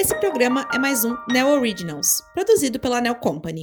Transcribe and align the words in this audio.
Esse 0.00 0.14
programa 0.18 0.66
é 0.72 0.78
mais 0.78 1.04
um 1.04 1.14
Neo 1.28 1.48
Originals, 1.48 2.24
produzido 2.32 2.80
pela 2.80 3.02
Neo 3.02 3.16
Company. 3.16 3.60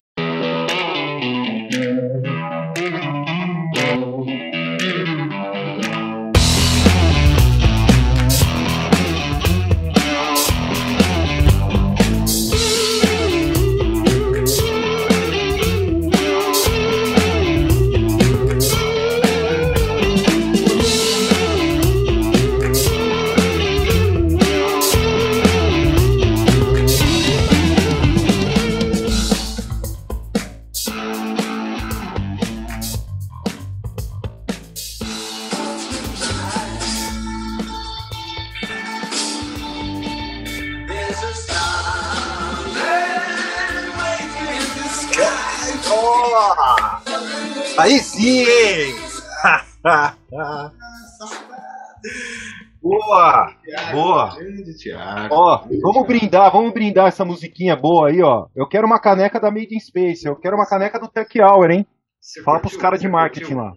Ó, 55.32 55.66
vamos 55.82 56.08
brindar, 56.08 56.52
vamos 56.52 56.74
brindar 56.74 57.08
essa 57.08 57.26
musiquinha 57.26 57.76
boa 57.76 58.10
aí, 58.10 58.22
ó. 58.22 58.48
Eu 58.56 58.68
quero 58.68 58.86
uma 58.86 59.00
caneca 59.00 59.40
da 59.40 59.52
Made 59.52 59.76
in 59.76 59.80
Space, 59.80 60.26
eu 60.26 60.36
quero 60.36 60.56
uma 60.56 60.68
caneca 60.68 61.00
do 61.00 61.08
Tech 61.08 61.42
Hour, 61.42 61.72
hein? 61.72 61.88
Você 62.20 62.42
Fala 62.44 62.60
curtiu? 62.60 62.78
pros 62.78 62.82
caras 62.82 63.00
de 63.00 63.08
marketing 63.08 63.56
curtiu? 63.56 63.58
lá. 63.58 63.74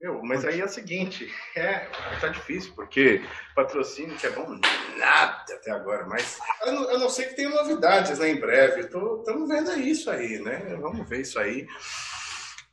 Meu, 0.00 0.20
mas 0.22 0.44
aí 0.44 0.60
é 0.60 0.64
o 0.64 0.68
seguinte, 0.68 1.32
é, 1.56 1.88
tá 2.20 2.28
difícil, 2.28 2.72
porque 2.74 3.22
patrocínio 3.54 4.16
que 4.16 4.26
é 4.26 4.30
bom 4.30 4.58
nada 4.98 5.44
até 5.54 5.70
agora, 5.70 6.06
mas 6.06 6.38
eu 6.66 6.72
não, 6.72 6.90
eu 6.90 6.98
não 6.98 7.08
sei 7.08 7.26
que 7.26 7.36
tem 7.36 7.48
novidades 7.48 8.18
né, 8.18 8.28
em 8.30 8.38
breve, 8.38 8.80
estamos 8.80 9.48
vendo 9.48 9.72
isso 9.80 10.10
aí, 10.10 10.40
né? 10.40 10.76
Vamos 10.80 11.08
ver 11.08 11.20
isso 11.20 11.38
aí. 11.38 11.66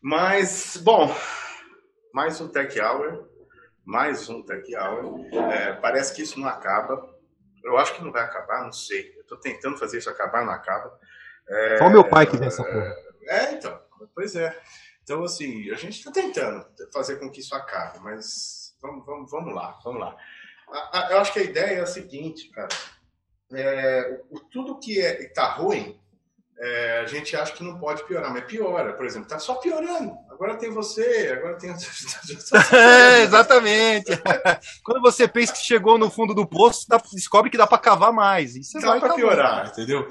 Mas, 0.01 0.77
bom, 0.83 1.15
mais 2.13 2.41
um 2.41 2.47
Tech 2.47 2.77
Hour, 2.81 3.29
mais 3.85 4.27
um 4.29 4.43
Tech 4.43 4.63
Hour. 4.75 5.25
É, 5.51 5.73
parece 5.73 6.13
que 6.13 6.23
isso 6.23 6.39
não 6.39 6.47
acaba. 6.47 7.01
Eu 7.63 7.77
acho 7.77 7.93
que 7.95 8.03
não 8.03 8.11
vai 8.11 8.23
acabar, 8.23 8.63
não 8.63 8.71
sei. 8.71 9.13
Eu 9.17 9.25
tô 9.25 9.37
tentando 9.37 9.77
fazer 9.77 9.97
isso 9.99 10.09
acabar, 10.09 10.45
não 10.45 10.53
acaba. 10.53 10.97
É, 11.47 11.77
Só 11.77 11.85
o 11.85 11.89
meu 11.89 12.03
pai 12.07 12.25
que 12.25 12.37
vê 12.37 12.45
essa 12.45 12.63
porra. 12.63 12.95
É, 13.23 13.51
então, 13.53 13.79
pois 14.15 14.35
é. 14.35 14.57
Então, 15.03 15.23
assim, 15.23 15.69
a 15.71 15.75
gente 15.75 15.97
está 15.97 16.11
tentando 16.11 16.65
fazer 16.93 17.17
com 17.17 17.29
que 17.29 17.39
isso 17.41 17.55
acabe, 17.55 17.99
mas 17.99 18.75
vamos, 18.81 19.05
vamos, 19.05 19.31
vamos 19.31 19.53
lá, 19.53 19.77
vamos 19.83 19.99
lá. 19.99 20.15
A- 20.69 20.99
a- 21.07 21.11
eu 21.11 21.17
acho 21.19 21.33
que 21.33 21.39
a 21.39 21.43
ideia 21.43 21.79
é 21.79 21.81
a 21.81 21.85
seguinte, 21.85 22.49
cara. 22.49 22.69
É, 23.53 24.21
o, 24.29 24.39
tudo 24.39 24.79
que 24.79 25.01
é, 25.01 25.27
tá 25.29 25.45
ruim, 25.53 25.99
é, 26.59 26.99
a 26.99 27.05
gente 27.05 27.35
acha 27.35 27.51
que 27.53 27.63
não 27.63 27.77
pode 27.79 28.03
piorar, 28.05 28.31
mas 28.31 28.45
piora. 28.45 28.93
Por 28.93 29.05
exemplo, 29.05 29.27
tá 29.27 29.39
só 29.39 29.55
piorando. 29.55 30.15
Agora 30.41 30.57
tem 30.57 30.71
você, 30.71 31.31
agora 31.37 31.55
tem. 31.55 31.69
É, 32.73 33.21
exatamente. 33.29 34.09
Quando 34.83 34.99
você 34.99 35.27
pensa 35.27 35.53
que 35.53 35.59
chegou 35.59 35.99
no 35.99 36.09
fundo 36.09 36.33
do 36.33 36.47
poço, 36.47 36.87
descobre 37.13 37.51
que 37.51 37.57
dá 37.59 37.67
pra 37.67 37.77
cavar 37.77 38.11
mais. 38.11 38.55
Isso 38.55 38.79
Dá 38.79 38.99
cavando. 38.99 39.13
piorar, 39.17 39.67
entendeu? 39.67 40.07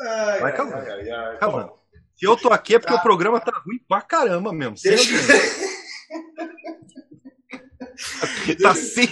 Ai, 0.00 0.40
Vai 0.40 0.50
ai, 0.52 0.56
cavando. 0.56 0.76
ai, 0.76 0.88
ai, 0.90 1.10
ai. 1.10 1.36
Cavando. 1.38 1.66
Bom, 1.68 1.78
Se 2.16 2.24
eu 2.26 2.36
tô 2.38 2.48
aqui 2.50 2.76
é 2.76 2.78
porque 2.78 2.94
Tá. 2.94 2.98
o 3.00 3.02
programa 3.02 3.38
tá 3.38 3.52
ruim 3.66 3.78
pra 3.86 4.00
caramba 4.00 4.50
mesmo. 4.50 4.76
Deixa. 4.82 5.12
Tá 8.62 8.74
sem, 8.74 9.08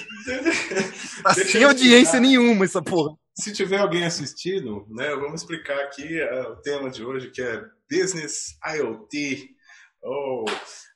tá 1.22 1.34
sem 1.34 1.62
audiência 1.64 2.18
nenhuma 2.20 2.64
essa 2.64 2.80
porra. 2.82 3.14
Se 3.38 3.52
tiver 3.52 3.78
alguém 3.80 4.04
assistindo, 4.06 4.86
né, 4.90 5.10
vamos 5.16 5.42
explicar 5.42 5.78
aqui 5.80 6.22
ah, 6.22 6.50
o 6.50 6.56
tema 6.56 6.88
de 6.88 7.04
hoje, 7.04 7.30
que 7.30 7.42
é 7.42 7.60
Business 7.90 8.56
IoT, 8.76 9.48
ou 10.04 10.44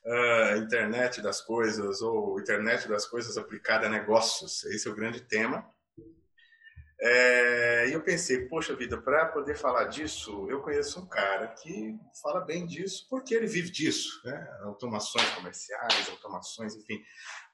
ah, 0.07 0.57
Internet 0.59 1.21
das 1.21 1.41
Coisas, 1.41 2.01
ou 2.03 2.39
Internet 2.39 2.89
das 2.89 3.07
Coisas 3.07 3.37
aplicada 3.37 3.87
a 3.87 3.91
negócios. 3.91 4.65
Esse 4.65 4.89
é 4.89 4.91
o 4.91 4.95
grande 4.95 5.23
tema. 5.23 5.67
É, 7.01 7.89
e 7.89 7.93
eu 7.93 8.03
pensei, 8.03 8.49
poxa 8.49 8.75
vida, 8.75 9.01
para 9.01 9.27
poder 9.27 9.55
falar 9.55 9.85
disso, 9.85 10.49
eu 10.51 10.61
conheço 10.61 11.01
um 11.01 11.07
cara 11.07 11.47
que 11.47 11.97
fala 12.21 12.41
bem 12.41 12.67
disso, 12.67 13.07
porque 13.09 13.35
ele 13.35 13.47
vive 13.47 13.71
disso, 13.71 14.21
né? 14.25 14.49
Automações 14.63 15.29
comerciais, 15.31 16.09
automações, 16.11 16.75
enfim, 16.75 17.01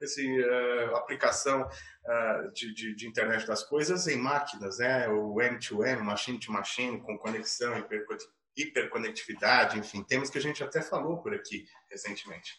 esse, 0.00 0.42
ah, 0.44 0.96
aplicação 0.96 1.68
ah, 2.06 2.50
de, 2.54 2.72
de, 2.72 2.94
de 2.94 3.06
internet 3.06 3.46
das 3.46 3.62
coisas 3.62 4.06
em 4.06 4.16
máquinas, 4.16 4.78
né? 4.78 5.08
O 5.08 5.34
M2M, 5.34 5.98
machine 5.98 6.40
to 6.40 6.50
machine, 6.50 7.02
com 7.02 7.18
conexão, 7.18 7.76
hiperconectividade, 8.56 9.78
enfim, 9.78 10.02
temas 10.02 10.30
que 10.30 10.38
a 10.38 10.40
gente 10.40 10.62
até 10.62 10.82
falou 10.82 11.22
por 11.22 11.34
aqui 11.34 11.66
recentemente. 11.90 12.52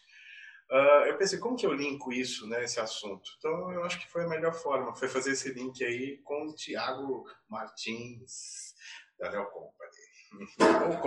Ah, 0.70 1.04
eu 1.06 1.16
pensei, 1.16 1.38
como 1.38 1.56
que 1.56 1.64
eu 1.64 1.72
linko 1.72 2.12
isso, 2.12 2.46
né, 2.48 2.64
esse 2.64 2.80
assunto? 2.80 3.30
Então, 3.38 3.72
eu 3.72 3.84
acho 3.84 3.98
que 4.00 4.10
foi 4.10 4.24
a 4.24 4.28
melhor 4.28 4.52
forma, 4.52 4.94
foi 4.94 5.08
fazer 5.08 5.32
esse 5.32 5.52
link 5.52 5.84
aí 5.84 6.18
com 6.24 6.48
o 6.48 6.54
Tiago 6.54 7.24
Martins, 7.48 8.74
da 9.18 9.30
Neo 9.30 9.46
Company. 9.46 9.76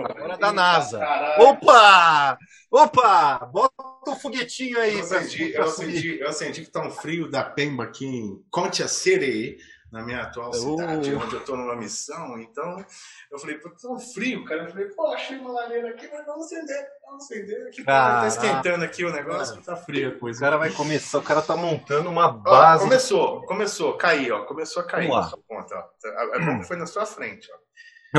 Agora 0.08 0.38
da 0.38 0.52
NASA. 0.52 0.98
Caralho. 0.98 1.42
Opa! 1.44 2.38
Opa! 2.70 3.38
Bota 3.46 4.10
o 4.10 4.16
foguetinho 4.16 4.80
aí. 4.80 4.94
Eu 4.94 5.00
acendi, 5.00 5.48
pra 5.50 5.60
eu, 5.60 5.64
acendi, 5.68 6.20
eu 6.20 6.28
acendi 6.28 6.64
que 6.64 6.70
tá 6.70 6.84
um 6.84 6.90
frio 6.90 7.30
da 7.30 7.44
Pemba 7.44 7.84
aqui 7.84 8.06
em 8.06 8.42
Concha 8.50 8.88
City, 8.88 9.58
na 9.92 10.02
minha 10.02 10.22
atual 10.22 10.50
Oh. 10.50 10.52
cidade, 10.78 11.14
onde 11.14 11.34
eu 11.34 11.44
tô 11.44 11.56
numa 11.56 11.74
missão. 11.76 12.38
Então, 12.38 12.84
eu 13.30 13.38
falei, 13.38 13.58
pô, 13.58 13.70
tá 13.70 13.88
um 13.88 13.98
frio, 13.98 14.44
cara. 14.44 14.64
Eu 14.64 14.70
falei, 14.70 14.86
pô, 14.88 15.06
achei 15.08 15.38
uma 15.38 15.52
lareira 15.52 15.90
aqui, 15.90 16.08
mas 16.12 16.24
vamos 16.26 16.46
acender, 16.46 16.86
vamos 17.04 17.24
acender. 17.24 17.66
Aqui, 17.68 17.84
tá 17.84 17.92
Caraca. 17.92 18.26
esquentando 18.28 18.84
aqui 18.84 19.04
o 19.04 19.12
negócio, 19.12 19.60
tá 19.62 19.76
frio 19.76 20.10
a 20.10 20.12
O 20.14 20.18
coisa. 20.18 20.40
cara 20.40 20.56
vai 20.56 20.70
começar, 20.70 21.18
o 21.18 21.22
cara 21.22 21.42
tá 21.42 21.56
montando 21.56 22.08
uma 22.10 22.26
Ó, 22.26 22.30
base. 22.32 22.84
começou, 22.84 23.42
começou, 23.46 23.96
caiu, 23.96 24.36
ó. 24.36 24.44
Começou 24.44 24.82
a 24.82 24.86
cair 24.86 25.08
na 25.08 25.22
sua 25.24 25.38
ponta, 25.48 25.74
ó. 25.76 26.36
É 26.36 26.40
bom 26.44 26.58
que 26.60 26.66
foi 26.66 26.76
na 26.76 26.86
sua 26.86 27.04
frente, 27.06 27.48
ó. 27.52 27.70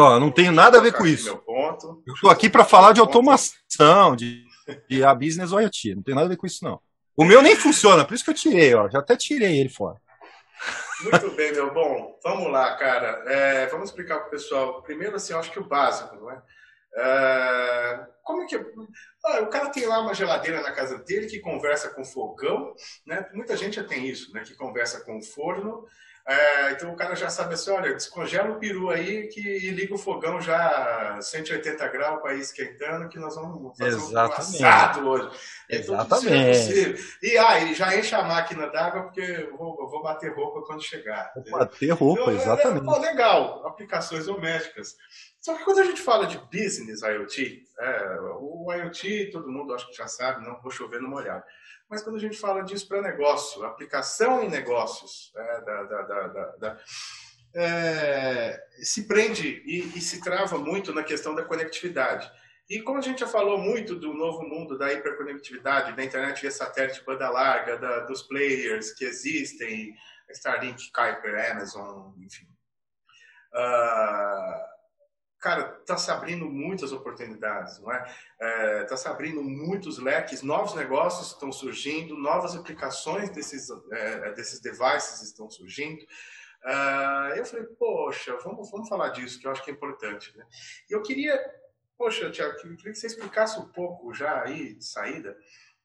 Ó, 0.03 0.19
não 0.19 0.31
tenho 0.31 0.51
nada 0.53 0.77
a 0.77 0.81
ver 0.81 0.93
com 0.93 1.05
isso. 1.05 1.35
ponto. 1.39 2.01
Eu 2.07 2.13
tô 2.21 2.29
aqui 2.29 2.49
pra 2.49 2.63
falar 2.63 2.93
de 2.93 3.01
automação, 3.01 4.15
de, 4.15 4.45
de 4.89 5.03
a 5.03 5.13
business 5.13 5.51
IoT. 5.51 5.95
Não 5.95 6.03
tem 6.03 6.15
nada 6.15 6.27
a 6.27 6.29
ver 6.29 6.37
com 6.37 6.47
isso, 6.47 6.63
não. 6.63 6.79
O 7.17 7.25
meu 7.25 7.41
nem 7.41 7.57
funciona, 7.57 8.05
por 8.05 8.13
isso 8.13 8.23
que 8.23 8.29
eu 8.29 8.33
tirei, 8.35 8.73
ó. 8.73 8.89
Já 8.89 8.99
até 8.99 9.17
tirei 9.17 9.59
ele 9.59 9.67
fora. 9.69 9.97
Muito 11.03 11.31
bem, 11.31 11.51
meu. 11.51 11.73
Bom, 11.73 12.19
vamos 12.23 12.51
lá, 12.51 12.75
cara. 12.77 13.23
É, 13.27 13.65
vamos 13.67 13.89
explicar 13.89 14.19
para 14.19 14.27
o 14.27 14.31
pessoal. 14.31 14.81
Primeiro, 14.83 15.15
assim, 15.15 15.33
eu 15.33 15.39
acho 15.39 15.51
que 15.51 15.59
o 15.59 15.67
básico, 15.67 16.15
não 16.15 16.31
é? 16.31 16.41
É, 16.95 18.07
como 18.23 18.43
é 18.43 18.45
que. 18.45 18.55
Ah, 19.25 19.39
o 19.41 19.47
cara 19.47 19.69
tem 19.69 19.85
lá 19.85 20.01
uma 20.01 20.13
geladeira 20.13 20.61
na 20.61 20.71
casa 20.71 20.97
dele 20.99 21.27
que 21.27 21.39
conversa 21.39 21.89
com 21.89 22.03
fogão, 22.03 22.73
né? 23.05 23.29
Muita 23.33 23.55
gente 23.55 23.75
já 23.75 23.83
tem 23.83 24.07
isso, 24.07 24.33
né? 24.33 24.43
Que 24.43 24.55
conversa 24.55 25.01
com 25.01 25.17
o 25.17 25.23
forno. 25.23 25.85
É, 26.27 26.71
então 26.71 26.91
o 26.91 26.95
cara 26.95 27.15
já 27.15 27.29
sabe 27.29 27.55
assim: 27.55 27.71
olha, 27.71 27.93
descongela 27.93 28.51
o 28.51 28.59
peru 28.59 28.89
aí 28.89 29.27
que, 29.27 29.39
e 29.41 29.71
liga 29.71 29.95
o 29.95 29.97
fogão 29.97 30.39
já 30.39 31.17
180 31.19 31.87
graus 31.87 32.21
para 32.21 32.35
ir 32.35 32.41
esquentando, 32.41 33.09
que 33.09 33.17
nós 33.19 33.35
vamos 33.35 33.77
fazer 33.77 33.95
um 33.95 34.07
Exatamente. 34.07 34.63
assado 34.65 35.07
hoje. 35.09 35.29
Então, 35.69 35.95
é 35.95 35.97
Exatamente. 35.97 36.57
possível. 36.59 37.05
E 37.23 37.37
ah, 37.37 37.73
já 37.73 37.97
enche 37.97 38.13
a 38.15 38.23
máquina 38.23 38.67
d'água 38.67 39.03
porque 39.03 39.21
eu 39.21 39.57
vou, 39.57 39.77
eu 39.81 39.89
vou 39.89 40.03
bater 40.03 40.31
roupa 40.33 40.61
quando 40.65 40.83
chegar. 40.83 41.31
entendeu? 41.35 41.59
Bater 41.59 41.89
roupa, 41.91 42.21
Então, 42.21 42.33
é, 42.33 42.35
exatamente. 42.35 42.85
pô, 42.85 42.97
legal, 42.99 43.65
aplicações 43.67 44.25
domésticas. 44.27 44.95
Só 45.39 45.55
que 45.57 45.63
quando 45.63 45.79
a 45.79 45.85
gente 45.85 46.01
fala 46.01 46.27
de 46.27 46.37
business 46.37 47.01
IoT, 47.01 47.63
é, 47.79 48.17
o 48.39 48.71
IoT 48.71 49.31
todo 49.31 49.51
mundo 49.51 49.73
acho 49.73 49.87
que 49.89 49.97
já 49.97 50.07
sabe, 50.07 50.45
não 50.45 50.61
vou 50.61 50.71
chover 50.71 51.01
no 51.01 51.09
molhado. 51.09 51.43
Mas 51.91 52.01
quando 52.01 52.15
a 52.15 52.19
gente 52.19 52.37
fala 52.37 52.63
disso 52.63 52.87
para 52.87 53.01
negócio, 53.01 53.63
aplicação 53.65 54.41
em 54.41 54.49
negócios, 54.49 55.31
é, 55.35 55.61
da, 55.61 55.83
da- 55.83 56.55
da- 56.57 56.79
é, 57.53 58.63
se 58.81 59.05
prende 59.07 59.61
e, 59.65 59.97
e 59.97 60.01
se 60.01 60.21
trava 60.21 60.57
muito 60.57 60.93
na 60.93 61.03
questão 61.03 61.35
da 61.35 61.43
conectividade. 61.43 62.31
E 62.69 62.81
como 62.81 62.99
a 62.99 63.01
gente 63.01 63.19
já 63.19 63.27
falou 63.27 63.57
muito 63.57 63.93
do 63.95 64.13
novo 64.13 64.43
mundo 64.43 64.77
da 64.77 64.93
hiperconectividade, 64.93 65.93
da 65.93 66.03
internet 66.05 66.39
via 66.41 66.49
satélite 66.51 67.03
banda 67.03 67.29
larga, 67.29 67.77
dos 68.05 68.21
players 68.23 68.93
que 68.93 69.03
existem, 69.03 69.93
Starlink, 70.29 70.89
Kuiper, 70.93 71.51
Amazon, 71.51 72.13
enfim. 72.23 72.47
Ah, 73.53 74.65
cara, 75.41 75.77
está 75.81 75.97
se 75.97 76.11
abrindo 76.11 76.45
muitas 76.45 76.91
oportunidades, 76.91 77.79
não 77.79 77.91
é? 77.91 78.83
Está 78.83 78.95
se 78.95 79.07
abrindo 79.07 79.43
muitos 79.43 79.97
leques, 79.97 80.43
novos 80.43 80.75
negócios 80.75 81.31
estão 81.31 81.51
surgindo, 81.51 82.15
novas 82.15 82.55
aplicações 82.55 83.31
desses, 83.31 83.67
eh, 83.91 84.33
desses 84.33 84.61
devices 84.61 85.21
estão 85.23 85.49
surgindo. 85.49 86.05
Uh, 86.63 87.33
eu 87.35 87.45
falei, 87.45 87.65
poxa, 87.79 88.37
vamos, 88.43 88.69
vamos 88.69 88.87
falar 88.87 89.09
disso, 89.09 89.39
que 89.39 89.47
eu 89.47 89.51
acho 89.51 89.63
que 89.63 89.71
é 89.71 89.73
importante. 89.73 90.35
Né? 90.37 90.45
E 90.89 90.93
eu 90.93 91.01
queria, 91.01 91.39
poxa, 91.97 92.29
Tiago, 92.29 92.55
queria 92.57 92.77
que 92.77 92.93
você 92.93 93.07
explicasse 93.07 93.59
um 93.59 93.67
pouco 93.69 94.13
já 94.13 94.43
aí, 94.43 94.75
de 94.75 94.85
saída, 94.85 95.35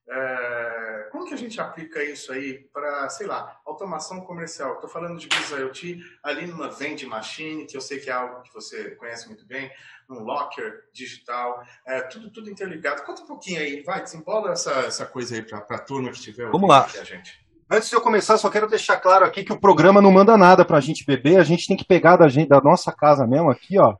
é, 0.08 1.08
como 1.10 1.26
que 1.26 1.34
a 1.34 1.38
gente 1.38 1.60
aplica 1.60 2.02
isso 2.02 2.32
aí 2.32 2.68
para, 2.72 3.08
sei 3.08 3.26
lá, 3.26 3.60
automação 3.66 4.20
comercial? 4.20 4.74
Estou 4.74 4.88
falando 4.88 5.18
de 5.18 5.26
Business 5.26 5.50
IoT 5.50 6.00
ali 6.22 6.46
numa 6.46 6.68
vending 6.68 7.06
machine, 7.06 7.66
que 7.66 7.76
eu 7.76 7.80
sei 7.80 7.98
que 7.98 8.08
é 8.08 8.12
algo 8.12 8.42
que 8.42 8.54
você 8.54 8.90
conhece 8.92 9.26
muito 9.26 9.44
bem, 9.44 9.70
num 10.08 10.22
locker 10.22 10.84
digital, 10.92 11.60
é, 11.84 12.02
tudo, 12.02 12.30
tudo 12.30 12.48
interligado. 12.48 13.02
Conta 13.02 13.22
um 13.22 13.26
pouquinho 13.26 13.60
aí, 13.60 13.82
vai, 13.82 14.02
desembola 14.02 14.52
essa, 14.52 14.70
essa 14.80 15.04
coisa 15.04 15.34
aí 15.34 15.42
para 15.42 15.58
a 15.58 15.78
turma 15.78 16.10
que 16.10 16.18
estiver 16.18 16.50
Vamos 16.50 16.68
lá. 16.68 16.84
a 16.84 17.04
gente. 17.04 17.44
Antes 17.68 17.88
de 17.88 17.96
eu 17.96 18.00
começar, 18.00 18.38
só 18.38 18.48
quero 18.48 18.68
deixar 18.68 18.98
claro 18.98 19.24
aqui 19.24 19.42
que 19.42 19.52
o 19.52 19.60
programa 19.60 20.00
não 20.00 20.12
manda 20.12 20.36
nada 20.36 20.64
para 20.64 20.78
a 20.78 20.80
gente 20.80 21.04
beber, 21.04 21.40
a 21.40 21.44
gente 21.44 21.66
tem 21.66 21.76
que 21.76 21.84
pegar 21.84 22.16
da, 22.16 22.28
gente, 22.28 22.48
da 22.48 22.60
nossa 22.60 22.92
casa 22.92 23.26
mesmo 23.26 23.50
aqui, 23.50 23.76
ó. 23.76 23.96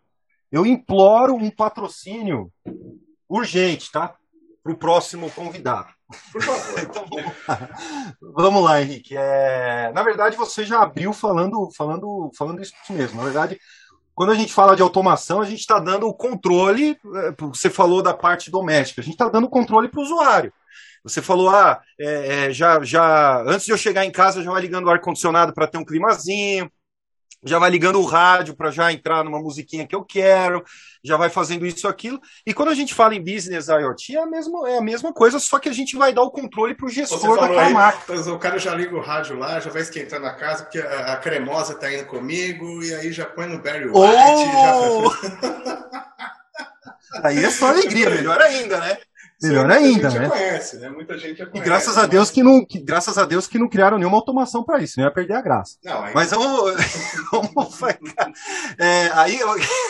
Eu 0.52 0.64
imploro 0.64 1.34
um 1.34 1.50
patrocínio 1.50 2.52
urgente, 3.28 3.90
tá? 3.90 4.14
Para 4.62 4.72
o 4.72 4.76
próximo 4.76 5.28
convidado. 5.32 5.95
Por 6.32 6.42
favor. 6.42 7.24
lá. 7.48 7.68
vamos 8.20 8.64
lá, 8.64 8.80
Henrique. 8.80 9.16
É, 9.16 9.90
na 9.92 10.02
verdade, 10.02 10.36
você 10.36 10.64
já 10.64 10.82
abriu 10.82 11.12
falando, 11.12 11.68
falando, 11.76 12.30
falando 12.36 12.62
isso 12.62 12.74
mesmo. 12.90 13.18
Na 13.18 13.24
verdade, 13.24 13.58
quando 14.14 14.32
a 14.32 14.34
gente 14.34 14.52
fala 14.52 14.76
de 14.76 14.82
automação, 14.82 15.40
a 15.40 15.44
gente 15.44 15.60
está 15.60 15.78
dando 15.78 16.06
o 16.06 16.14
controle. 16.14 16.96
É, 17.14 17.34
você 17.38 17.68
falou 17.68 18.02
da 18.02 18.14
parte 18.14 18.50
doméstica, 18.50 19.00
a 19.00 19.04
gente 19.04 19.14
está 19.14 19.28
dando 19.28 19.44
o 19.44 19.50
controle 19.50 19.88
para 19.88 20.00
o 20.00 20.02
usuário. 20.02 20.52
Você 21.02 21.22
falou, 21.22 21.50
ah, 21.50 21.80
é, 22.00 22.46
é, 22.46 22.52
já, 22.52 22.82
já 22.82 23.42
antes 23.42 23.66
de 23.66 23.72
eu 23.72 23.78
chegar 23.78 24.04
em 24.04 24.10
casa, 24.10 24.42
já 24.42 24.50
vai 24.50 24.60
ligando 24.60 24.86
o 24.86 24.90
ar-condicionado 24.90 25.52
para 25.54 25.66
ter 25.66 25.78
um 25.78 25.84
climazinho 25.84 26.70
já 27.44 27.58
vai 27.58 27.70
ligando 27.70 28.00
o 28.00 28.04
rádio 28.04 28.56
para 28.56 28.70
já 28.70 28.92
entrar 28.92 29.24
numa 29.24 29.40
musiquinha 29.40 29.86
que 29.86 29.94
eu 29.94 30.04
quero, 30.04 30.64
já 31.04 31.16
vai 31.16 31.30
fazendo 31.30 31.64
isso 31.66 31.86
aquilo. 31.86 32.20
E 32.44 32.52
quando 32.52 32.70
a 32.70 32.74
gente 32.74 32.94
fala 32.94 33.14
em 33.14 33.22
business 33.22 33.68
IoT, 33.68 34.16
é 34.16 34.20
a 34.20 34.26
mesma, 34.26 34.68
é 34.68 34.78
a 34.78 34.82
mesma 34.82 35.12
coisa, 35.12 35.38
só 35.38 35.58
que 35.58 35.68
a 35.68 35.72
gente 35.72 35.96
vai 35.96 36.12
dar 36.12 36.22
o 36.22 36.30
controle 36.30 36.74
para 36.74 36.86
o 36.86 36.90
gestor 36.90 37.38
daquela 37.38 37.70
máquina. 37.70 38.32
O 38.32 38.38
cara 38.38 38.58
já 38.58 38.74
liga 38.74 38.94
o 38.96 39.00
rádio 39.00 39.38
lá, 39.38 39.60
já 39.60 39.70
vai 39.70 39.82
esquentando 39.82 40.26
a 40.26 40.34
casa, 40.34 40.64
porque 40.64 40.78
a, 40.78 41.12
a 41.12 41.16
cremosa 41.16 41.74
está 41.74 41.92
indo 41.92 42.06
comigo, 42.06 42.82
e 42.82 42.94
aí 42.94 43.12
já 43.12 43.26
põe 43.26 43.46
no 43.46 43.62
Barry 43.62 43.86
White. 43.86 43.94
Oh! 43.94 45.10
Já... 45.10 46.16
aí 47.22 47.44
é 47.44 47.50
só 47.50 47.68
alegria, 47.68 48.10
melhor 48.10 48.40
ainda, 48.40 48.80
né? 48.80 48.98
Melhor 49.42 49.70
ainda, 49.70 50.08
né? 50.08 50.28
Conhece, 50.28 50.78
né? 50.78 50.88
Muita 50.88 51.18
gente 51.18 51.44
conhece. 51.44 51.58
E 51.58 51.60
graças 51.60 51.98
a 51.98 52.06
Deus 52.06 52.30
que 52.30 52.42
não, 52.42 52.64
que, 52.64 52.80
graças 52.80 53.18
a 53.18 53.24
Deus 53.26 53.46
que 53.46 53.58
não 53.58 53.68
criaram 53.68 53.98
nenhuma 53.98 54.16
automação 54.16 54.64
para 54.64 54.82
isso, 54.82 54.98
não 54.98 55.06
ia 55.06 55.12
perder 55.12 55.34
a 55.34 55.42
graça. 55.42 55.76
Não. 55.84 56.12
Mas 56.14 56.30
vamos, 56.30 56.74
vamos 57.30 57.82
é, 58.78 59.10
aí, 59.12 59.38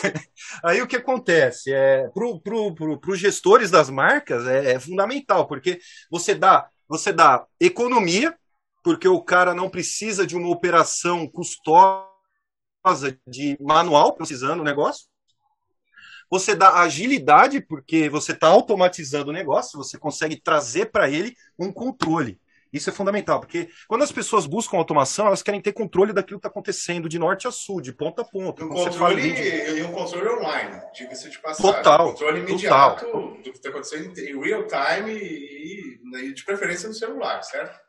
aí 0.63 0.81
o 0.81 0.87
que 0.87 0.97
acontece 0.97 1.71
é 1.73 2.09
para 2.13 2.39
pro, 2.43 2.75
pro, 2.75 2.99
pro 2.99 3.15
gestores 3.15 3.71
das 3.71 3.89
marcas 3.89 4.45
é, 4.45 4.73
é 4.73 4.79
fundamental, 4.79 5.47
porque 5.47 5.79
você 6.11 6.35
dá 6.35 6.69
você 6.89 7.11
dá 7.11 7.45
economia, 7.59 8.35
porque 8.83 9.07
o 9.07 9.21
cara 9.21 9.53
não 9.53 9.69
precisa 9.69 10.25
de 10.25 10.35
uma 10.35 10.49
operação 10.49 11.27
custosa 11.27 12.07
de 13.27 13.57
manual 13.59 14.13
precisando 14.13 14.57
do 14.57 14.63
negócio 14.63 15.05
você 16.29 16.55
dá 16.55 16.81
agilidade, 16.81 17.61
porque 17.61 18.09
você 18.09 18.31
está 18.31 18.47
automatizando 18.47 19.29
o 19.29 19.33
negócio, 19.33 19.77
você 19.77 19.97
consegue 19.97 20.35
trazer 20.35 20.87
para 20.87 21.09
ele 21.09 21.35
um 21.57 21.71
controle. 21.71 22.39
Isso 22.71 22.89
é 22.89 22.93
fundamental, 22.93 23.39
porque 23.39 23.69
quando 23.87 24.03
as 24.03 24.11
pessoas 24.11 24.45
buscam 24.45 24.77
automação, 24.77 25.27
elas 25.27 25.41
querem 25.41 25.61
ter 25.61 25.71
controle 25.71 26.11
daquilo 26.11 26.37
que 26.37 26.45
está 26.45 26.49
acontecendo 26.49 27.07
de 27.07 27.17
norte 27.17 27.47
a 27.47 27.51
sul, 27.51 27.79
de 27.79 27.93
ponta 27.93 28.21
a 28.23 28.25
ponta. 28.25 28.65
Um 28.65 28.69
controle, 28.69 29.33
de... 29.33 29.83
um 29.83 29.93
controle 29.93 30.27
online, 30.29 30.81
diga-se 30.93 31.29
de 31.29 31.39
passagem. 31.39 31.73
Total. 31.73 32.07
Um 32.07 32.11
controle 32.11 32.39
imediato 32.41 33.05
total. 33.05 33.31
do 33.31 33.41
que 33.41 33.49
está 33.51 33.69
acontecendo 33.69 34.19
em 34.19 34.41
real 34.41 34.67
time 34.67 35.13
e, 35.13 35.99
e 36.13 36.33
de 36.33 36.43
preferência 36.43 36.89
no 36.89 36.93
celular, 36.93 37.41
certo? 37.41 37.86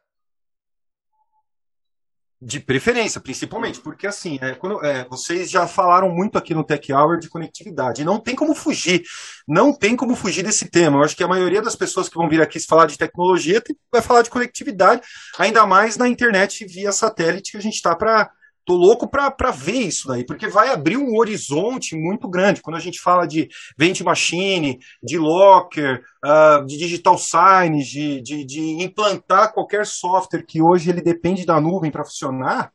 De 2.40 2.60
preferência, 2.60 3.20
principalmente, 3.20 3.80
porque 3.80 4.06
assim, 4.06 4.38
é, 4.40 4.54
quando, 4.54 4.84
é, 4.84 5.04
vocês 5.08 5.50
já 5.50 5.66
falaram 5.66 6.08
muito 6.08 6.38
aqui 6.38 6.54
no 6.54 6.62
Tech 6.62 6.92
Hour 6.92 7.18
de 7.18 7.28
conectividade, 7.28 8.04
não 8.04 8.20
tem 8.20 8.36
como 8.36 8.54
fugir, 8.54 9.02
não 9.46 9.76
tem 9.76 9.96
como 9.96 10.14
fugir 10.14 10.44
desse 10.44 10.70
tema. 10.70 10.98
Eu 10.98 11.02
acho 11.02 11.16
que 11.16 11.24
a 11.24 11.28
maioria 11.28 11.60
das 11.60 11.74
pessoas 11.74 12.08
que 12.08 12.14
vão 12.14 12.28
vir 12.28 12.40
aqui 12.40 12.60
falar 12.60 12.86
de 12.86 12.96
tecnologia 12.96 13.60
vai 13.90 14.00
falar 14.00 14.22
de 14.22 14.30
conectividade, 14.30 15.02
ainda 15.36 15.66
mais 15.66 15.96
na 15.96 16.06
internet 16.06 16.64
via 16.64 16.92
satélite 16.92 17.50
que 17.50 17.58
a 17.58 17.62
gente 17.62 17.74
está 17.74 17.96
para 17.96 18.30
Tô 18.68 18.76
louco 18.76 19.08
para 19.08 19.50
ver 19.50 19.80
isso 19.80 20.08
daí, 20.08 20.26
porque 20.26 20.46
vai 20.46 20.68
abrir 20.68 20.98
um 20.98 21.16
horizonte 21.16 21.96
muito 21.96 22.28
grande. 22.28 22.60
Quando 22.60 22.76
a 22.76 22.80
gente 22.80 23.00
fala 23.00 23.26
de 23.26 23.48
vente 23.78 24.04
machine, 24.04 24.78
de 25.02 25.16
locker, 25.16 26.04
uh, 26.22 26.66
de 26.66 26.76
digital 26.76 27.16
signs, 27.16 27.86
de, 27.86 28.20
de, 28.20 28.44
de, 28.44 28.60
implantar 28.82 29.54
qualquer 29.54 29.86
software 29.86 30.44
que 30.44 30.60
hoje 30.60 30.90
ele 30.90 31.00
depende 31.00 31.46
da 31.46 31.58
nuvem 31.58 31.90
para 31.90 32.04
funcionar, 32.04 32.70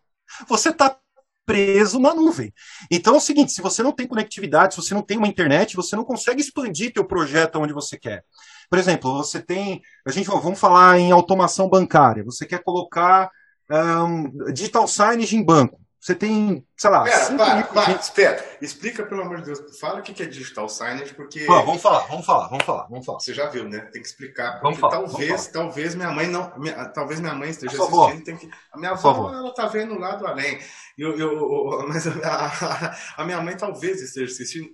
você 0.49 0.69
está 0.69 0.97
preso 1.45 1.99
na 1.99 2.15
nuvem. 2.15 2.51
Então 2.89 3.13
é 3.13 3.17
o 3.17 3.21
seguinte, 3.21 3.51
se 3.51 3.61
você 3.61 3.83
não 3.83 3.91
tem 3.91 4.07
conectividade, 4.07 4.73
se 4.73 4.81
você 4.81 4.95
não 4.95 5.03
tem 5.03 5.19
uma 5.19 5.27
internet, 5.27 5.75
você 5.75 5.95
não 5.95 6.03
consegue 6.03 6.41
expandir 6.41 6.91
teu 6.91 7.05
projeto 7.05 7.59
onde 7.59 7.71
você 7.71 7.99
quer. 7.99 8.23
Por 8.67 8.79
exemplo, 8.79 9.15
você 9.15 9.39
tem, 9.39 9.79
a 10.07 10.09
gente 10.09 10.25
vamos 10.25 10.59
falar 10.59 10.97
em 10.97 11.11
automação 11.11 11.69
bancária. 11.69 12.23
Você 12.23 12.47
quer 12.47 12.63
colocar 12.63 13.29
um, 13.69 14.51
digital 14.51 14.87
signage 14.87 15.35
em 15.35 15.45
banco. 15.45 15.82
Você 16.03 16.13
tem, 16.15 16.67
sei 16.75 16.89
lá. 16.89 17.05
Pera, 17.05 17.37
para, 17.37 17.63
para, 17.63 17.91
espera. 17.93 18.57
Explica, 18.61 19.05
pelo 19.05 19.21
amor 19.21 19.37
de 19.37 19.45
Deus. 19.45 19.79
Fala 19.79 20.01
o 20.01 20.03
que 20.03 20.21
é 20.21 20.25
digital 20.25 20.67
signage, 20.67 21.13
porque. 21.13 21.45
Pô, 21.45 21.63
vamos 21.63 21.81
falar, 21.81 21.99
vamos 22.07 22.25
falar, 22.25 22.49
vamos 22.49 22.65
falar, 22.65 22.87
vamos 22.89 23.05
falar. 23.05 23.19
Você 23.21 23.33
já 23.33 23.47
viu, 23.47 23.69
né? 23.69 23.79
Tem 23.85 24.01
que 24.01 24.07
explicar. 24.09 24.59
Vamos 24.61 24.79
falar, 24.79 24.97
talvez, 24.97 25.29
vamos 25.29 25.47
falar. 25.47 25.65
talvez 25.65 25.95
minha 25.95 26.11
mãe 26.11 26.27
não. 26.27 26.51
Minha, 26.57 26.89
talvez 26.89 27.21
minha 27.21 27.33
mãe 27.33 27.51
esteja 27.51 27.81
assistindo. 27.81 28.23
Tem 28.25 28.35
que, 28.35 28.49
a 28.73 28.77
minha 28.77 28.91
avó, 28.91 29.33
ela 29.33 29.53
tá 29.53 29.65
vendo 29.67 29.97
lá 29.97 30.17
do 30.17 30.27
além. 30.27 30.59
Eu, 30.97 31.17
eu, 31.17 31.87
mas 31.87 32.05
a, 32.21 32.97
a, 33.15 33.23
minha 33.23 33.39
mãe 33.39 33.55
talvez 33.55 34.01
esteja 34.01 34.29
assistindo. 34.29 34.73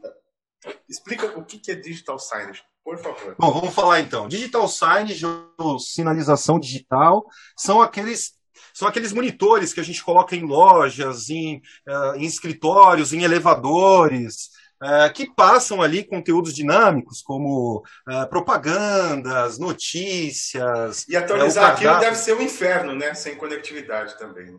Explica 0.90 1.38
o 1.38 1.46
que 1.46 1.62
é 1.70 1.76
digital 1.76 2.18
signage. 2.18 2.64
Por 2.84 2.98
favor. 2.98 3.36
Bom, 3.38 3.52
vamos 3.52 3.76
falar 3.76 4.00
então. 4.00 4.28
Digital 4.28 4.68
signage, 4.68 5.24
ou 5.60 5.78
sinalização 5.78 6.60
digital, 6.60 7.24
são 7.56 7.84
aqueles 7.84 8.39
são 8.80 8.88
aqueles 8.88 9.12
monitores 9.12 9.74
que 9.74 9.82
a 9.82 9.84
gente 9.84 10.02
coloca 10.02 10.38
em 10.38 10.46
lojas, 10.46 11.30
em, 11.30 11.62
uh, 11.86 12.16
em 12.16 12.24
escritórios, 12.24 13.12
em 13.12 13.24
elevadores, 13.24 14.52
uh, 14.82 15.12
que 15.14 15.30
passam 15.36 15.82
ali 15.82 16.02
conteúdos 16.02 16.56
dinâmicos, 16.56 17.22
como 17.22 17.84
uh, 18.08 18.30
propagandas, 18.30 19.60
notícias. 19.60 21.06
E 21.10 21.18
atualizar 21.18 21.74
aquilo 21.74 22.00
deve 22.00 22.16
ser 22.16 22.38
um 22.38 22.42
inferno, 22.42 22.96
né? 22.96 23.14
Sem 23.14 23.36
conectividade 23.36 24.18
também. 24.18 24.58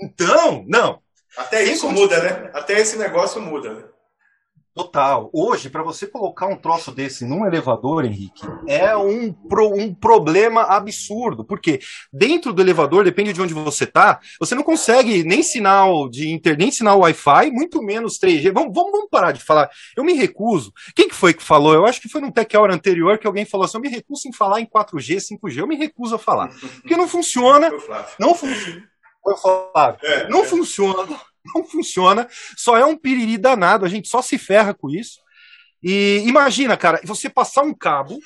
Então, 0.00 0.64
não. 0.68 1.02
Até 1.36 1.64
isso 1.64 1.90
muda, 1.90 2.22
né? 2.22 2.48
Até 2.54 2.78
esse 2.78 2.96
negócio 2.96 3.42
muda, 3.42 3.74
né? 3.74 3.84
Total. 4.74 5.28
Hoje, 5.34 5.68
para 5.68 5.82
você 5.82 6.06
colocar 6.06 6.46
um 6.46 6.56
troço 6.56 6.90
desse 6.90 7.26
num 7.26 7.44
elevador, 7.44 8.06
Henrique, 8.06 8.42
é 8.66 8.96
um, 8.96 9.30
pro, 9.30 9.68
um 9.68 9.94
problema 9.94 10.62
absurdo. 10.62 11.44
Porque 11.44 11.78
dentro 12.10 12.54
do 12.54 12.62
elevador, 12.62 13.04
depende 13.04 13.34
de 13.34 13.42
onde 13.42 13.52
você 13.52 13.84
tá, 13.84 14.18
você 14.40 14.54
não 14.54 14.62
consegue 14.62 15.24
nem 15.24 15.42
sinal 15.42 16.08
de 16.08 16.30
internet, 16.30 16.58
nem 16.58 16.70
sinal 16.70 17.00
Wi-Fi, 17.00 17.50
muito 17.50 17.82
menos 17.82 18.18
3G. 18.18 18.50
Vamos, 18.50 18.72
vamos, 18.74 18.92
vamos, 18.92 19.10
parar 19.10 19.32
de 19.32 19.44
falar. 19.44 19.68
Eu 19.94 20.04
me 20.04 20.14
recuso. 20.14 20.72
Quem 20.96 21.06
que 21.06 21.14
foi 21.14 21.34
que 21.34 21.42
falou? 21.42 21.74
Eu 21.74 21.84
acho 21.84 22.00
que 22.00 22.08
foi 22.08 22.22
num 22.22 22.30
Tech 22.30 22.56
Hour 22.56 22.70
anterior 22.70 23.18
que 23.18 23.26
alguém 23.26 23.44
falou 23.44 23.66
assim: 23.66 23.76
eu 23.76 23.82
me 23.82 23.90
recuso 23.90 24.26
em 24.26 24.32
falar 24.32 24.62
em 24.62 24.66
4G, 24.66 25.18
5G. 25.18 25.58
Eu 25.58 25.66
me 25.66 25.76
recuso 25.76 26.14
a 26.14 26.18
falar. 26.18 26.48
Porque 26.80 26.96
não 26.96 27.06
funciona. 27.06 27.70
Não 28.18 28.34
funciona. 28.34 28.90
É, 30.02 30.28
não 30.30 30.40
é. 30.40 30.44
funciona 30.44 31.20
não 31.54 31.64
funciona, 31.64 32.28
só 32.56 32.76
é 32.76 32.84
um 32.84 32.96
piriri 32.96 33.36
danado, 33.38 33.84
a 33.84 33.88
gente 33.88 34.08
só 34.08 34.22
se 34.22 34.38
ferra 34.38 34.74
com 34.74 34.90
isso. 34.90 35.20
E 35.82 36.22
imagina, 36.26 36.76
cara, 36.76 37.00
você 37.04 37.28
passar 37.28 37.62
um 37.62 37.74
cabo, 37.74 38.18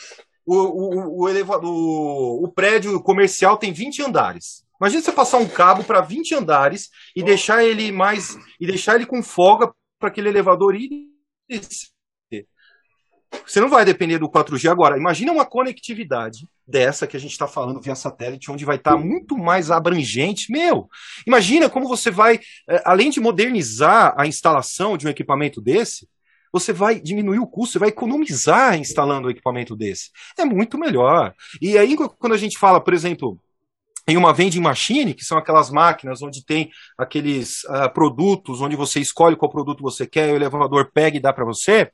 o, 0.44 0.54
o, 0.54 1.22
o, 1.22 1.28
elevador, 1.28 1.70
o, 1.70 2.44
o 2.44 2.48
prédio 2.52 3.00
comercial 3.00 3.56
tem 3.56 3.72
20 3.72 4.02
andares. 4.02 4.64
Imagina 4.80 5.02
você 5.02 5.12
passar 5.12 5.38
um 5.38 5.48
cabo 5.48 5.82
para 5.82 6.02
20 6.02 6.34
andares 6.34 6.90
e 7.14 7.22
deixar 7.22 7.64
ele 7.64 7.90
mais 7.90 8.36
e 8.60 8.66
deixar 8.66 8.94
ele 8.94 9.06
com 9.06 9.22
folga 9.22 9.72
para 9.98 10.08
aquele 10.08 10.28
elevador 10.28 10.74
ir 10.74 11.08
você 13.46 13.60
não 13.60 13.68
vai 13.68 13.84
depender 13.84 14.18
do 14.18 14.28
4G 14.28 14.70
agora. 14.70 14.96
Imagina 14.96 15.32
uma 15.32 15.44
conectividade 15.44 16.48
dessa 16.66 17.06
que 17.06 17.16
a 17.16 17.20
gente 17.20 17.32
está 17.32 17.46
falando 17.46 17.80
via 17.80 17.94
satélite, 17.94 18.50
onde 18.50 18.64
vai 18.64 18.76
estar 18.76 18.92
tá 18.92 18.96
muito 18.96 19.36
mais 19.36 19.70
abrangente. 19.70 20.50
Meu, 20.50 20.88
imagina 21.26 21.68
como 21.68 21.88
você 21.88 22.10
vai, 22.10 22.40
é, 22.68 22.82
além 22.84 23.10
de 23.10 23.20
modernizar 23.20 24.14
a 24.16 24.26
instalação 24.26 24.96
de 24.96 25.06
um 25.06 25.10
equipamento 25.10 25.60
desse, 25.60 26.08
você 26.52 26.72
vai 26.72 26.98
diminuir 26.98 27.38
o 27.38 27.46
custo, 27.46 27.74
você 27.74 27.78
vai 27.78 27.88
economizar 27.90 28.78
instalando 28.78 29.28
um 29.28 29.30
equipamento 29.30 29.76
desse. 29.76 30.10
É 30.38 30.44
muito 30.44 30.78
melhor. 30.78 31.34
E 31.60 31.76
aí, 31.76 31.96
quando 32.18 32.32
a 32.32 32.38
gente 32.38 32.58
fala, 32.58 32.80
por 32.80 32.94
exemplo, 32.94 33.38
em 34.08 34.16
uma 34.16 34.32
vending 34.32 34.60
machine, 34.60 35.14
que 35.14 35.24
são 35.24 35.36
aquelas 35.36 35.70
máquinas 35.70 36.22
onde 36.22 36.44
tem 36.44 36.70
aqueles 36.96 37.64
uh, 37.64 37.92
produtos, 37.92 38.60
onde 38.60 38.76
você 38.76 39.00
escolhe 39.00 39.36
qual 39.36 39.50
produto 39.50 39.82
você 39.82 40.06
quer, 40.06 40.32
o 40.32 40.36
elevador 40.36 40.90
pega 40.92 41.16
e 41.16 41.20
dá 41.20 41.32
para 41.32 41.44
você. 41.44 41.90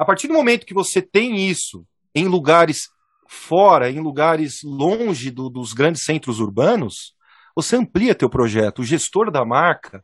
A 0.00 0.04
partir 0.06 0.28
do 0.28 0.32
momento 0.32 0.64
que 0.64 0.72
você 0.72 1.02
tem 1.02 1.46
isso 1.46 1.84
em 2.14 2.26
lugares 2.26 2.88
fora, 3.28 3.90
em 3.90 4.00
lugares 4.00 4.62
longe 4.64 5.30
do, 5.30 5.50
dos 5.50 5.74
grandes 5.74 6.04
centros 6.04 6.40
urbanos, 6.40 7.12
você 7.54 7.76
amplia 7.76 8.14
teu 8.14 8.30
projeto. 8.30 8.78
O 8.78 8.84
gestor 8.84 9.30
da 9.30 9.44
marca, 9.44 10.02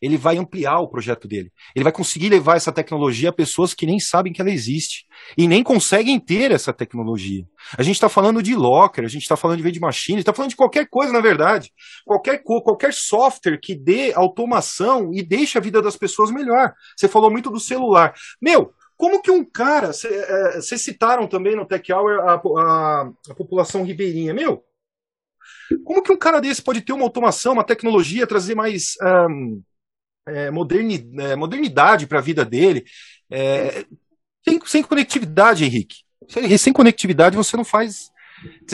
ele 0.00 0.16
vai 0.16 0.38
ampliar 0.38 0.78
o 0.78 0.88
projeto 0.88 1.26
dele. 1.26 1.50
Ele 1.74 1.82
vai 1.82 1.90
conseguir 1.90 2.28
levar 2.28 2.54
essa 2.54 2.70
tecnologia 2.70 3.30
a 3.30 3.32
pessoas 3.32 3.74
que 3.74 3.86
nem 3.86 3.98
sabem 3.98 4.32
que 4.32 4.40
ela 4.40 4.52
existe 4.52 5.04
e 5.36 5.48
nem 5.48 5.64
conseguem 5.64 6.20
ter 6.20 6.52
essa 6.52 6.72
tecnologia. 6.72 7.44
A 7.76 7.82
gente 7.82 7.96
está 7.96 8.08
falando 8.08 8.40
de 8.40 8.54
locker, 8.54 9.04
a 9.04 9.08
gente 9.08 9.22
está 9.22 9.36
falando 9.36 9.56
de 9.56 9.64
vende 9.64 9.80
machine, 9.80 10.20
está 10.20 10.32
falando 10.32 10.50
de 10.50 10.56
qualquer 10.56 10.86
coisa, 10.88 11.12
na 11.12 11.20
verdade. 11.20 11.72
Qualquer, 12.04 12.40
qualquer 12.44 12.94
software 12.94 13.58
que 13.60 13.74
dê 13.74 14.12
automação 14.14 15.10
e 15.12 15.24
deixe 15.24 15.58
a 15.58 15.60
vida 15.60 15.82
das 15.82 15.96
pessoas 15.96 16.30
melhor. 16.30 16.72
Você 16.96 17.08
falou 17.08 17.32
muito 17.32 17.50
do 17.50 17.58
celular. 17.58 18.14
Meu, 18.40 18.72
como 18.96 19.20
que 19.20 19.30
um 19.30 19.44
cara, 19.44 19.92
vocês 19.92 20.72
é, 20.72 20.76
citaram 20.76 21.26
também 21.26 21.56
no 21.56 21.66
Tech 21.66 21.92
Hour 21.92 22.20
a, 22.20 22.34
a, 22.34 23.12
a 23.30 23.34
população 23.34 23.84
ribeirinha, 23.84 24.32
meu, 24.32 24.64
como 25.84 26.02
que 26.02 26.12
um 26.12 26.16
cara 26.16 26.40
desse 26.40 26.62
pode 26.62 26.80
ter 26.82 26.92
uma 26.92 27.04
automação, 27.04 27.54
uma 27.54 27.64
tecnologia, 27.64 28.26
trazer 28.26 28.54
mais 28.54 28.94
um, 29.30 29.62
é, 30.26 30.50
moderni, 30.50 31.10
é, 31.18 31.36
modernidade 31.36 32.06
para 32.06 32.18
a 32.18 32.22
vida 32.22 32.44
dele. 32.44 32.84
É, 33.30 33.84
sem, 34.44 34.60
sem, 34.64 34.82
conectividade, 34.82 35.64
Henrique. 35.64 35.96
Sem, 36.28 36.58
sem, 36.58 36.72
conectividade 36.72 37.36
você 37.36 37.56
não 37.56 37.64
faz. 37.64 38.10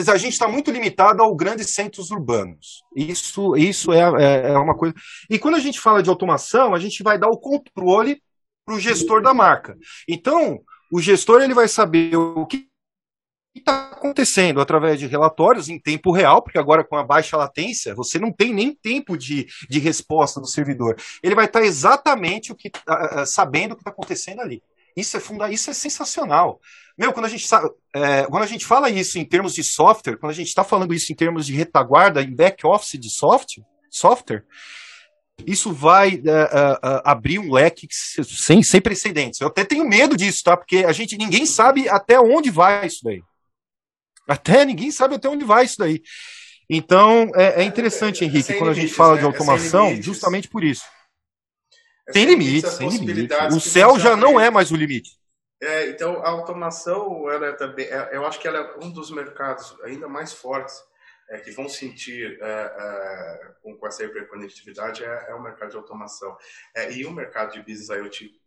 A 0.07 0.17
gente 0.17 0.33
está 0.33 0.47
muito 0.47 0.71
limitado 0.71 1.21
aos 1.21 1.35
grandes 1.37 1.73
centros 1.73 2.09
urbanos. 2.09 2.83
Isso, 2.95 3.55
isso 3.55 3.93
é, 3.93 3.99
é, 3.99 4.51
é, 4.51 4.57
uma 4.57 4.75
coisa. 4.75 4.95
E 5.29 5.37
quando 5.37 5.55
a 5.55 5.59
gente 5.59 5.79
fala 5.79 6.01
de 6.01 6.09
automação, 6.09 6.73
a 6.73 6.79
gente 6.79 7.03
vai 7.03 7.19
dar 7.19 7.29
o 7.29 7.37
controle 7.37 8.21
para 8.69 8.75
o 8.75 8.79
gestor 8.79 9.21
da 9.23 9.33
marca. 9.33 9.75
Então, 10.07 10.59
o 10.91 11.01
gestor 11.01 11.41
ele 11.41 11.55
vai 11.55 11.67
saber 11.67 12.15
o 12.15 12.45
que 12.45 12.67
está 13.55 13.89
acontecendo 13.89 14.61
através 14.61 14.99
de 14.99 15.07
relatórios 15.07 15.69
em 15.69 15.79
tempo 15.79 16.11
real, 16.11 16.43
porque 16.43 16.59
agora 16.59 16.83
com 16.83 16.95
a 16.95 17.03
baixa 17.03 17.35
latência, 17.35 17.95
você 17.95 18.19
não 18.19 18.31
tem 18.31 18.53
nem 18.53 18.75
tempo 18.75 19.17
de, 19.17 19.47
de 19.67 19.79
resposta 19.79 20.39
do 20.39 20.45
servidor. 20.45 20.95
Ele 21.23 21.33
vai 21.33 21.45
estar 21.45 21.61
tá 21.61 21.65
exatamente 21.65 22.51
o 22.51 22.55
que 22.55 22.67
uh, 22.67 23.25
sabendo 23.25 23.71
o 23.71 23.75
que 23.75 23.81
está 23.81 23.89
acontecendo 23.89 24.41
ali. 24.41 24.61
Isso 24.95 25.17
é 25.17 25.19
funda 25.19 25.51
isso 25.51 25.71
é 25.71 25.73
sensacional. 25.73 26.59
Meu, 26.95 27.11
quando 27.11 27.25
a 27.25 27.29
gente 27.29 27.47
é, 27.95 28.23
quando 28.25 28.43
a 28.43 28.47
gente 28.47 28.65
fala 28.65 28.89
isso 28.89 29.17
em 29.17 29.25
termos 29.25 29.55
de 29.55 29.63
software, 29.63 30.17
quando 30.17 30.31
a 30.31 30.35
gente 30.35 30.47
está 30.47 30.63
falando 30.63 30.93
isso 30.93 31.11
em 31.11 31.15
termos 31.15 31.45
de 31.47 31.53
retaguarda, 31.53 32.21
em 32.21 32.35
back 32.35 32.67
office 32.67 32.99
de 32.99 33.09
software, 33.09 33.65
software 33.89 34.43
isso 35.45 35.73
vai 35.73 36.15
uh, 36.15 36.19
uh, 36.19 37.01
abrir 37.03 37.39
um 37.39 37.51
leque 37.51 37.87
sem, 37.91 38.61
sem 38.63 38.81
precedentes. 38.81 39.39
Eu 39.39 39.47
até 39.47 39.63
tenho 39.63 39.87
medo 39.87 40.15
disso, 40.15 40.43
tá? 40.43 40.57
Porque 40.57 40.77
a 40.77 40.91
gente 40.91 41.17
ninguém 41.17 41.45
sabe 41.45 41.87
até 41.89 42.19
onde 42.19 42.49
vai 42.49 42.87
isso 42.87 42.99
daí. 43.03 43.21
Até 44.27 44.65
ninguém 44.65 44.91
sabe 44.91 45.15
até 45.15 45.27
onde 45.27 45.43
vai 45.43 45.65
isso 45.65 45.77
daí. 45.79 46.01
Então, 46.69 47.31
é, 47.33 47.61
é 47.61 47.63
interessante, 47.63 48.23
Henrique, 48.23 48.53
quando 48.53 48.69
a 48.69 48.75
gente 48.75 48.93
fala 48.93 49.15
de 49.15 49.21
né? 49.21 49.27
automação, 49.27 49.99
justamente 50.01 50.47
por 50.47 50.63
isso. 50.63 50.83
Tem 52.11 52.25
limites, 52.25 52.77
tem 52.77 52.89
limites. 52.89 53.55
O 53.55 53.59
céu 53.59 53.99
já 53.99 54.15
não 54.15 54.39
é 54.39 54.51
mais 54.51 54.71
o 54.71 54.75
limite. 54.75 55.17
É, 55.61 55.89
então, 55.89 56.23
a 56.23 56.29
automação, 56.29 57.29
ela 57.29 57.47
é 57.47 57.51
também, 57.53 57.85
é, 57.85 58.09
eu 58.13 58.25
acho 58.25 58.39
que 58.39 58.47
ela 58.47 58.59
é 58.59 58.85
um 58.85 58.89
dos 58.91 59.11
mercados 59.11 59.75
ainda 59.83 60.07
mais 60.07 60.31
fortes 60.31 60.81
é, 61.29 61.39
que 61.39 61.51
vão 61.51 61.69
sentir 61.69 62.39
é, 62.41 62.45
é, 62.45 63.53
com, 63.61 63.77
com, 63.77 63.87
essa 63.87 64.03
hiperconectividade 64.03 65.03
é, 65.03 65.29
é, 65.29 65.35
o 65.35 65.41
mercado 65.41 65.71
de 65.71 65.77
automação. 65.77 66.35
e 66.91 67.05
o 67.05 67.11
mercado 67.11 67.53
de 67.53 67.59
business 67.61 67.89
IoT 67.89 68.39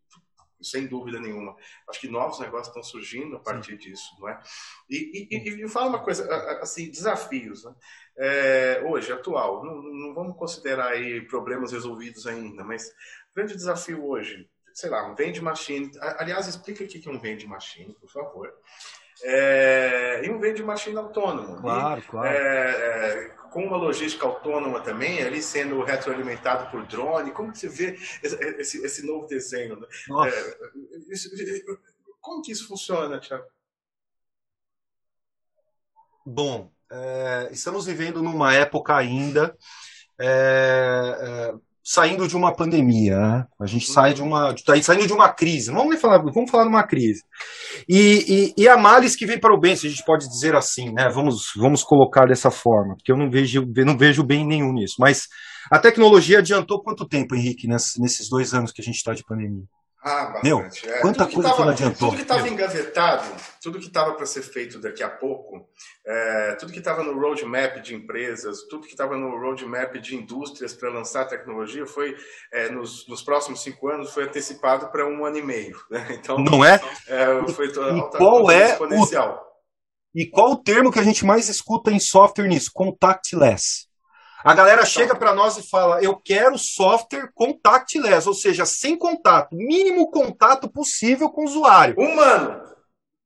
sem 0.63 0.87
dúvida 0.87 1.19
nenhuma. 1.21 1.57
Acho 1.89 2.01
que 2.01 2.09
novos 2.09 2.39
negócios 2.39 2.69
estão 2.69 2.83
surgindo 2.83 3.37
a 3.37 3.41
partir 3.41 3.73
Sim. 3.73 3.79
disso, 3.79 4.17
não 4.21 4.29
é? 4.29 4.41
E, 4.89 5.29
e, 5.31 5.65
e, 5.65 5.69
fala 5.69 5.89
uma 5.89 6.03
coisa, 6.03 6.33
assim, 6.61 6.91
desafios, 6.91 7.65
né? 7.65 7.75
É, 8.17 8.83
hoje, 8.87 9.13
atual, 9.13 9.65
não, 9.65 9.83
não, 9.83 10.15
vamos 10.15 10.37
considerar 10.37 10.89
aí 10.89 11.23
problemas 11.23 11.73
resolvidos 11.73 12.27
ainda, 12.27 12.63
mas 12.63 12.93
grande 13.35 13.57
desafio 13.57 14.07
hoje, 14.07 14.49
sei 14.75 14.91
lá, 14.91 15.11
um 15.11 15.15
vende 15.15 15.41
machine. 15.41 15.91
Aliás, 16.01 16.47
explica 16.47 16.85
o 16.85 16.87
que 16.87 17.09
é 17.09 17.11
um 17.11 17.19
vende 17.19 17.47
machine, 17.47 17.95
por 17.95 18.11
favor. 18.11 18.53
É, 19.23 20.23
e 20.25 20.31
um 20.31 20.39
vende 20.39 20.63
machine 20.63 20.97
autônomo. 20.97 21.61
Claro, 21.61 22.01
e, 22.01 22.03
claro. 22.03 22.29
É, 22.29 22.71
é, 22.71 23.29
com 23.51 23.65
uma 23.65 23.77
logística 23.77 24.27
autônoma 24.27 24.81
também, 24.81 25.23
ali 25.23 25.43
sendo 25.43 25.83
retroalimentado 25.83 26.71
por 26.71 26.85
drone. 26.87 27.31
Como 27.31 27.53
que 27.53 27.59
você 27.59 27.69
vê 27.69 27.99
esse, 28.23 28.85
esse 28.85 29.07
novo 29.07 29.27
desenho? 29.27 29.77
Né? 29.77 29.87
É, 30.29 31.13
isso, 31.13 31.31
como 32.21 32.43
que 32.43 32.53
isso 32.53 32.67
funciona, 32.67 33.21
Tiago? 33.21 33.45
Bom, 36.25 36.71
é, 36.91 37.49
estamos 37.51 37.87
vivendo 37.87 38.23
numa 38.23 38.55
época 38.55 38.97
ainda 38.97 39.57
é 40.19 41.55
saindo 41.85 42.29
de 42.29 42.37
uma 42.37 42.55
pandemia, 42.55 43.19
né? 43.19 43.45
a 43.61 43.67
gente 43.67 43.89
uhum. 43.89 43.95
sai 43.95 44.15
de 44.15 44.23
uma, 44.23 44.55
tá 44.55 44.81
saindo 44.81 45.07
de 45.07 45.13
uma 45.13 45.29
crise. 45.29 45.73
Vamos 45.73 45.91
nem 45.91 45.99
falar, 45.99 46.19
vamos 46.19 46.51
falar 46.51 46.65
de 46.65 46.69
uma 46.69 46.87
crise. 46.87 47.23
E, 47.89 48.53
e, 48.57 48.63
e, 48.63 48.69
a 48.69 48.77
males 48.77 49.17
que 49.17 49.27
vem 49.27 49.39
para 49.39 49.55
o 49.55 49.59
bem, 49.59 49.75
se 49.75 49.87
a 49.87 49.91
gente 49.91 50.05
pode 50.05 50.29
dizer 50.29 50.55
assim, 50.55 50.93
né? 50.93 51.09
Vamos, 51.09 51.51
vamos 51.57 51.83
colocar 51.83 52.27
dessa 52.27 52.51
forma, 52.51 52.95
porque 52.95 53.11
eu 53.11 53.17
não 53.17 53.29
vejo, 53.29 53.65
não 53.85 53.99
vejo 53.99 54.23
bem 54.23 54.47
nenhum 54.47 54.73
nisso. 54.73 54.97
Mas 55.01 55.27
a 55.71 55.79
tecnologia 55.79 56.39
adiantou 56.39 56.83
quanto 56.83 57.09
tempo, 57.09 57.35
Henrique, 57.35 57.67
nesses 57.67 58.29
dois 58.29 58.55
anos 58.55 58.71
que 58.71 58.81
a 58.81 58.85
gente 58.85 58.97
está 58.97 59.13
de 59.13 59.25
pandemia? 59.25 59.65
Ah, 60.05 60.25
bastante. 60.27 60.45
Meu, 60.45 60.95
é. 60.95 61.01
quanta 61.01 61.27
coisa 61.27 61.37
que, 61.37 61.43
tava, 61.43 61.57
que 61.57 61.63
não 61.63 61.69
adiantou. 61.69 62.09
Tudo 62.09 62.17
que 62.17 62.23
estava 62.23 62.49
engavetado, 62.49 63.37
tudo 63.63 63.79
que 63.79 63.87
estava 63.87 64.15
para 64.15 64.27
ser 64.27 64.43
feito 64.43 64.81
daqui 64.81 65.01
a 65.01 65.09
pouco, 65.09 65.65
é, 66.05 66.57
tudo 66.57 66.73
que 66.73 66.81
estava 66.81 67.05
no 67.05 67.17
roadmap 67.17 67.81
de 67.81 67.95
empresas, 67.95 68.63
tudo 68.69 68.85
que 68.85 68.93
estava 68.93 69.17
no 69.17 69.31
roadmap 69.39 69.95
de 69.99 70.17
indústrias 70.17 70.75
para 70.75 70.91
lançar 70.91 71.27
tecnologia, 71.27 71.87
foi 71.87 72.17
é, 72.53 72.69
nos, 72.69 73.07
nos, 73.07 73.23
próximos 73.23 73.63
cinco 73.63 73.89
anos 73.89 74.13
foi 74.13 74.25
antecipado 74.25 74.91
para 74.91 75.07
um 75.07 75.25
ano 75.25 75.39
e 75.39 75.43
meio. 75.43 75.77
Né? 75.89 76.19
Então, 76.23 76.37
não 76.37 76.65
é? 76.65 76.81
é 77.07 77.49
foi 77.53 77.73
toda, 77.73 77.97
e 77.97 78.11
qual 78.11 78.51
é 78.51 78.71
exponencial. 78.71 79.37
O, 80.15 80.19
e 80.21 80.29
qual 80.29 80.53
o 80.53 80.63
termo 80.63 80.91
que 80.91 80.99
a 80.99 81.05
gente 81.05 81.25
mais 81.25 81.49
escuta 81.49 81.93
em 81.93 82.01
software 82.01 82.49
nisso? 82.49 82.71
Contactless. 82.75 83.87
A 84.45 84.55
galera 84.55 84.85
chega 84.85 85.15
para 85.15 85.35
nós 85.35 85.57
e 85.57 85.69
fala: 85.69 86.03
eu 86.03 86.17
quero 86.17 86.59
software 86.59 87.31
contactless, 87.35 88.27
ou 88.27 88.35
seja, 88.35 88.65
sem 88.65 88.97
contato, 88.97 89.55
mínimo 89.55 90.11
contato 90.11 90.69
possível 90.69 91.31
com 91.31 91.43
o 91.43 91.47
usuário. 91.47 91.95
Humano. 91.99 92.63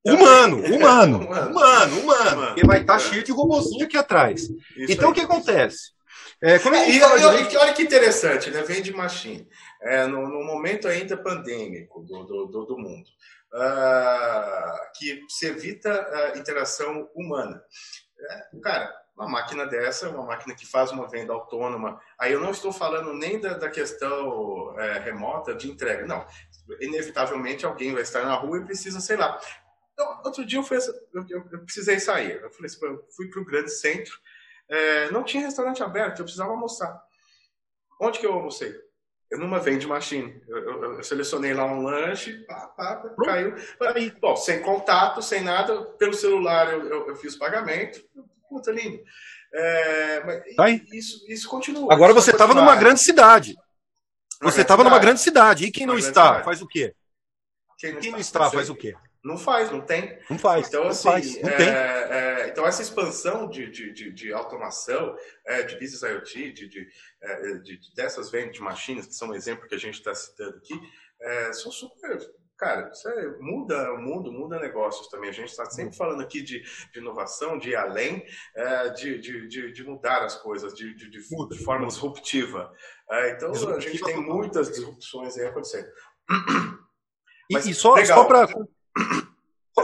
Humano, 0.06 0.58
humano, 0.72 1.18
humano, 1.18 2.00
humano. 2.00 2.46
Porque 2.46 2.66
vai 2.66 2.80
estar 2.80 2.94
tá 2.94 2.98
cheio 2.98 3.24
de 3.24 3.32
robozinho 3.32 3.84
aqui 3.84 3.96
atrás. 3.96 4.42
Isso 4.42 4.92
então, 4.92 5.06
aí. 5.06 5.12
o 5.12 5.14
que 5.14 5.22
acontece? 5.22 5.96
É, 6.40 6.58
quando 6.58 6.76
e, 6.76 7.02
olha, 7.02 7.28
olha 7.60 7.72
que 7.72 7.82
interessante, 7.82 8.50
né? 8.50 8.62
Vem 8.62 8.82
de 8.82 8.92
machine. 8.92 9.48
É, 9.82 10.06
no, 10.06 10.28
no, 10.28 10.44
momento 10.44 10.86
ainda 10.86 11.16
pandêmico 11.16 12.02
do, 12.02 12.24
do, 12.24 12.46
do, 12.46 12.64
do 12.66 12.78
mundo, 12.78 13.08
uh, 13.54 14.98
que 14.98 15.22
se 15.28 15.46
evita 15.46 15.90
a 15.90 16.38
interação 16.38 17.08
humana. 17.14 17.60
É, 18.30 18.60
cara, 18.60 18.94
uma 19.16 19.28
máquina 19.28 19.66
dessa, 19.66 20.10
uma 20.10 20.24
máquina 20.24 20.54
que 20.54 20.66
faz 20.66 20.92
uma 20.92 21.08
venda 21.08 21.32
autônoma, 21.32 22.00
aí 22.18 22.32
eu 22.32 22.40
não 22.40 22.50
estou 22.50 22.72
falando 22.72 23.14
nem 23.14 23.40
da, 23.40 23.54
da 23.54 23.70
questão 23.70 24.78
é, 24.78 24.98
remota 24.98 25.54
de 25.54 25.70
entrega, 25.70 26.06
não. 26.06 26.26
Inevitavelmente 26.80 27.64
alguém 27.64 27.94
vai 27.94 28.02
estar 28.02 28.24
na 28.24 28.34
rua 28.34 28.58
e 28.58 28.64
precisa, 28.64 29.00
sei 29.00 29.16
lá. 29.16 29.40
Então, 29.92 30.20
outro 30.24 30.44
dia 30.44 30.58
eu, 30.58 30.62
fui, 30.62 30.76
eu, 30.76 31.26
eu, 31.50 31.60
precisei 31.64 31.98
sair. 31.98 32.38
Eu 32.42 32.50
falei, 32.50 32.70
fui 33.16 33.30
para 33.30 33.40
o 33.40 33.44
grande 33.44 33.70
centro, 33.70 34.12
é, 34.68 35.10
não 35.10 35.24
tinha 35.24 35.42
restaurante 35.44 35.82
aberto, 35.82 36.18
eu 36.18 36.24
precisava 36.24 36.50
almoçar. 36.50 37.02
Onde 37.98 38.18
que 38.18 38.26
eu 38.26 38.34
almocei? 38.34 38.74
Eu 39.30 39.38
numa 39.38 39.58
vende 39.58 39.86
machine. 39.86 40.40
Eu, 40.48 40.56
eu, 40.56 40.94
eu, 40.94 41.02
selecionei 41.02 41.52
lá 41.52 41.64
um 41.64 41.82
lanche, 41.82 42.44
pá, 42.46 42.68
pá, 42.76 42.96
pá, 42.96 43.24
caiu. 43.24 43.54
Bom, 44.20 44.36
sem 44.36 44.60
contato, 44.62 45.20
sem 45.20 45.42
nada, 45.42 45.82
pelo 45.98 46.14
celular 46.14 46.72
eu, 46.72 47.08
eu, 47.08 47.16
fiz 47.16 47.34
o 47.34 47.38
pagamento, 47.38 48.00
Puta, 48.48 48.70
lindo. 48.70 49.02
É, 49.52 50.20
tá 50.56 50.70
isso, 50.70 51.24
isso 51.28 51.48
continua. 51.48 51.92
Agora 51.92 52.12
você 52.12 52.30
estava 52.30 52.54
numa 52.54 52.76
grande 52.76 53.00
cidade. 53.00 53.56
Você 54.42 54.60
estava 54.60 54.84
numa 54.84 54.98
grande 54.98 55.20
cidade. 55.20 55.64
E 55.64 55.72
quem 55.72 55.86
não 55.86 55.98
está, 55.98 56.26
cidade. 56.26 56.44
faz 56.44 56.62
o 56.62 56.66
quê? 56.66 56.94
Quem 57.78 57.92
não, 57.92 58.00
quem 58.00 58.12
não 58.12 58.18
está, 58.18 58.50
faz 58.50 58.70
o 58.70 58.74
quê? 58.74 58.94
Não 59.24 59.36
faz, 59.36 59.70
não 59.70 59.80
tem. 59.80 60.18
Não 60.30 60.38
faz. 60.38 60.68
Então, 60.68 60.84
não 60.84 60.90
assim, 60.90 61.08
faz, 61.08 61.42
não 61.42 61.50
é, 61.50 61.56
tem. 61.56 61.68
É, 61.68 62.48
então, 62.48 62.66
essa 62.66 62.82
expansão 62.82 63.48
de, 63.48 63.70
de, 63.70 63.92
de, 63.92 64.12
de 64.12 64.32
automação, 64.32 65.16
é, 65.44 65.62
de 65.62 65.74
business 65.78 66.02
IoT, 66.02 66.52
de, 66.52 66.68
de, 66.68 66.88
é, 67.20 67.54
de, 67.58 67.80
dessas 67.94 68.30
vending 68.30 68.60
machines, 68.60 69.06
que 69.06 69.14
são 69.14 69.28
um 69.28 69.34
exemplo 69.34 69.68
que 69.68 69.74
a 69.74 69.78
gente 69.78 69.94
está 69.94 70.14
citando 70.14 70.56
aqui, 70.56 70.74
é, 71.20 71.52
são 71.52 71.72
super 71.72 72.18
Cara, 72.56 72.90
isso 72.90 73.06
é, 73.06 73.36
muda 73.38 73.92
o 73.92 73.98
mundo, 73.98 74.32
muda 74.32 74.58
negócios 74.58 75.08
também. 75.08 75.28
A 75.28 75.32
gente 75.32 75.50
está 75.50 75.66
sempre 75.66 75.94
falando 75.94 76.22
aqui 76.22 76.40
de, 76.40 76.62
de, 76.90 76.98
inovação, 76.98 77.58
de 77.58 77.70
ir 77.70 77.76
além, 77.76 78.24
é, 78.54 78.88
de, 78.90 79.18
de, 79.18 79.72
de, 79.72 79.84
mudar 79.84 80.24
as 80.24 80.36
coisas 80.36 80.72
de, 80.72 80.94
de, 80.94 81.10
de 81.10 81.20
forma 81.62 81.86
disruptiva. 81.86 82.72
É, 83.10 83.32
então, 83.32 83.50
a 83.52 83.80
gente 83.80 84.02
tem 84.02 84.16
muitas 84.16 84.70
disrupções 84.70 85.36
aí 85.36 85.46
acontecendo. 85.46 85.88
Mas, 87.52 87.66
e, 87.66 87.74
só, 87.74 88.02
só 88.04 88.24
para 88.24 88.48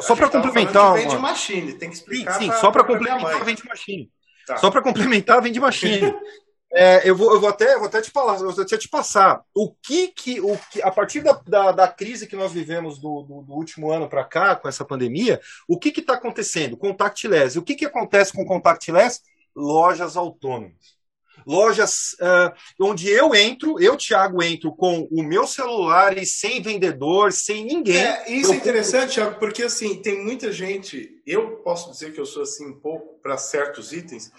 só 0.01 0.17
para 0.17 0.29
complementar. 0.29 0.95
Vende 0.95 1.19
machine, 1.19 1.73
tem 1.75 1.89
que 1.89 1.97
explicar. 1.97 2.39
Sim, 2.39 2.51
sim 2.51 2.59
só 2.59 2.71
para 2.71 2.85
complementar 2.85 3.45
vende 3.45 3.65
machine. 3.67 4.11
Tá. 4.47 4.57
Só 4.57 4.71
para 4.71 4.83
complementar 4.83 5.43
vende 5.43 5.61
machine. 5.61 6.13
É, 6.75 7.07
eu, 7.07 7.15
vou, 7.15 7.35
eu 7.35 7.39
vou 7.39 7.51
até, 7.51 7.77
vou 7.77 7.87
até 7.87 8.01
te 8.01 8.11
falar, 8.11 8.37
vou 8.37 8.49
até 8.49 8.79
te 8.79 8.89
passar 8.89 9.43
o 9.55 9.75
que 9.75 10.09
que, 10.09 10.41
o 10.41 10.59
que 10.71 10.81
a 10.81 10.91
partir 10.91 11.21
da, 11.21 11.33
da, 11.47 11.71
da 11.71 11.87
crise 11.87 12.27
que 12.27 12.35
nós 12.35 12.51
vivemos 12.51 12.99
do, 12.99 13.23
do, 13.25 13.43
do 13.43 13.53
último 13.53 13.93
ano 13.93 14.09
para 14.09 14.25
cá, 14.25 14.57
com 14.57 14.67
essa 14.67 14.83
pandemia, 14.83 15.39
o 15.69 15.79
que 15.79 15.91
está 15.91 16.15
acontecendo? 16.15 16.75
Contactless. 16.75 17.59
O 17.59 17.63
que, 17.63 17.75
que 17.75 17.85
acontece 17.85 18.33
com 18.33 18.47
contactless? 18.47 19.21
Lojas 19.55 20.17
autônomas. 20.17 20.97
Lojas 21.47 22.15
uh, 22.15 22.53
onde 22.81 23.09
eu 23.09 23.35
entro, 23.35 23.81
eu, 23.81 23.97
Thiago, 23.97 24.43
entro 24.43 24.73
com 24.73 25.09
o 25.11 25.23
meu 25.23 25.47
celular 25.47 26.17
e 26.17 26.27
sem 26.27 26.63
vendedor, 26.63 27.33
sem 27.33 27.65
ninguém. 27.65 27.97
É, 27.97 28.31
isso 28.31 28.53
é 28.53 28.57
interessante, 28.57 29.15
Thiago, 29.15 29.39
porque 29.39 29.63
assim, 29.63 29.97
tem 29.97 30.23
muita 30.23 30.53
gente. 30.53 31.21
Eu 31.27 31.57
posso 31.59 31.91
dizer 31.91 32.13
que 32.13 32.21
eu 32.21 32.27
sou 32.27 32.43
assim 32.43 32.67
um 32.67 32.79
pouco 32.79 33.19
para 33.23 33.37
certos 33.37 33.93
itens 33.93 34.33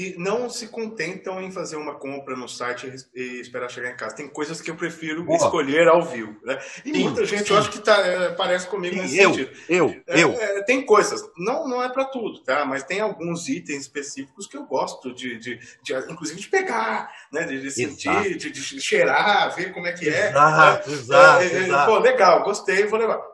que 0.00 0.14
não 0.18 0.48
se 0.48 0.68
contentam 0.68 1.42
em 1.42 1.52
fazer 1.52 1.76
uma 1.76 1.94
compra 1.94 2.34
no 2.34 2.48
site 2.48 2.90
e 3.14 3.38
esperar 3.38 3.68
chegar 3.68 3.90
em 3.90 3.96
casa. 3.96 4.16
Tem 4.16 4.26
coisas 4.26 4.58
que 4.58 4.70
eu 4.70 4.74
prefiro 4.74 5.24
Boa. 5.24 5.36
escolher 5.36 5.88
ao 5.88 6.02
vivo. 6.02 6.34
Né? 6.42 6.58
E 6.86 6.94
sim, 6.94 7.02
muita 7.02 7.26
gente, 7.26 7.48
sim. 7.48 7.52
eu 7.52 7.58
acho 7.58 7.70
que 7.70 7.80
tá, 7.80 7.98
é, 7.98 8.30
parece 8.30 8.66
comigo 8.66 8.94
sim, 8.94 9.02
nesse 9.02 9.18
eu, 9.18 9.34
sentido. 9.34 9.50
Eu, 9.68 10.02
é, 10.06 10.22
eu. 10.22 10.32
É, 10.32 10.62
tem 10.62 10.86
coisas, 10.86 11.22
não, 11.36 11.68
não 11.68 11.84
é 11.84 11.90
para 11.90 12.06
tudo, 12.06 12.42
tá? 12.42 12.64
Mas 12.64 12.82
tem 12.82 13.00
alguns 13.00 13.46
itens 13.46 13.82
específicos 13.82 14.46
que 14.46 14.56
eu 14.56 14.64
gosto 14.64 15.12
de, 15.12 15.38
de, 15.38 15.60
de 15.82 15.94
inclusive 16.10 16.40
de 16.40 16.48
pegar, 16.48 17.12
né? 17.30 17.44
De, 17.44 17.60
de 17.60 17.70
sentir, 17.70 18.38
de, 18.38 18.50
de, 18.50 18.80
cheirar, 18.80 19.54
ver 19.54 19.70
como 19.74 19.86
é 19.86 19.92
que 19.92 20.08
é. 20.08 20.30
Exato, 20.30 20.88
né? 20.88 20.96
exato, 20.96 21.42
é, 21.42 21.46
é, 21.46 21.58
exato. 21.66 21.90
Pô, 21.90 21.98
legal, 21.98 22.42
gostei, 22.42 22.86
vou 22.86 22.98
levar 22.98 23.29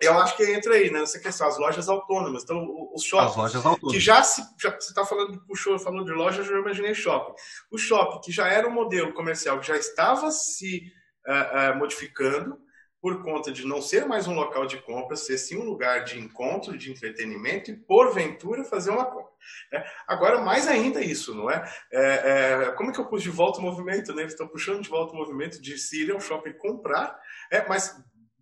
eu 0.00 0.18
acho 0.18 0.36
que 0.36 0.44
entra 0.44 0.74
aí 0.74 0.90
né, 0.90 1.00
nessa 1.00 1.18
questão, 1.18 1.46
as 1.46 1.58
lojas 1.58 1.88
autônomas. 1.88 2.42
Então, 2.42 2.90
os 2.94 3.02
shoppings. 3.02 3.30
As 3.30 3.36
lojas 3.36 3.66
autônomas. 3.66 3.92
Que 3.92 4.00
já 4.00 4.22
se. 4.22 4.42
Já, 4.60 4.70
você 4.70 4.88
está 4.88 5.04
falando, 5.04 5.40
puxou, 5.46 5.78
falou 5.78 6.04
de 6.04 6.12
loja, 6.12 6.40
eu 6.40 6.44
já 6.44 6.58
imaginei 6.58 6.94
shopping. 6.94 7.34
O 7.70 7.78
shopping, 7.78 8.20
que 8.20 8.32
já 8.32 8.48
era 8.48 8.68
um 8.68 8.72
modelo 8.72 9.12
comercial 9.12 9.58
que 9.58 9.66
já 9.66 9.76
estava 9.76 10.30
se 10.30 10.92
uh, 11.26 11.72
uh, 11.72 11.78
modificando 11.78 12.58
por 13.00 13.22
conta 13.22 13.52
de 13.52 13.64
não 13.64 13.80
ser 13.80 14.04
mais 14.04 14.26
um 14.26 14.34
local 14.34 14.66
de 14.66 14.78
compra, 14.78 15.16
ser 15.16 15.38
sim 15.38 15.56
um 15.56 15.64
lugar 15.64 16.02
de 16.02 16.18
encontro, 16.18 16.76
de 16.76 16.90
entretenimento 16.90 17.70
e, 17.70 17.76
porventura, 17.76 18.64
fazer 18.64 18.90
uma 18.90 19.04
compra. 19.04 19.30
Né? 19.70 19.84
Agora, 20.08 20.40
mais 20.40 20.66
ainda 20.66 21.00
isso, 21.00 21.32
não 21.32 21.48
é? 21.48 21.70
é, 21.92 22.02
é 22.02 22.72
como 22.72 22.90
é 22.90 22.92
que 22.92 22.98
eu 22.98 23.06
pus 23.06 23.22
de 23.22 23.30
volta 23.30 23.60
o 23.60 23.62
movimento? 23.62 24.12
Né? 24.12 24.24
Estou 24.24 24.48
puxando 24.48 24.82
de 24.82 24.88
volta 24.88 25.12
o 25.12 25.16
movimento 25.16 25.62
de 25.62 25.78
se 25.78 26.02
ir 26.02 26.10
ao 26.10 26.18
shopping 26.18 26.54
comprar, 26.54 27.16
é, 27.48 27.64
mas 27.68 27.96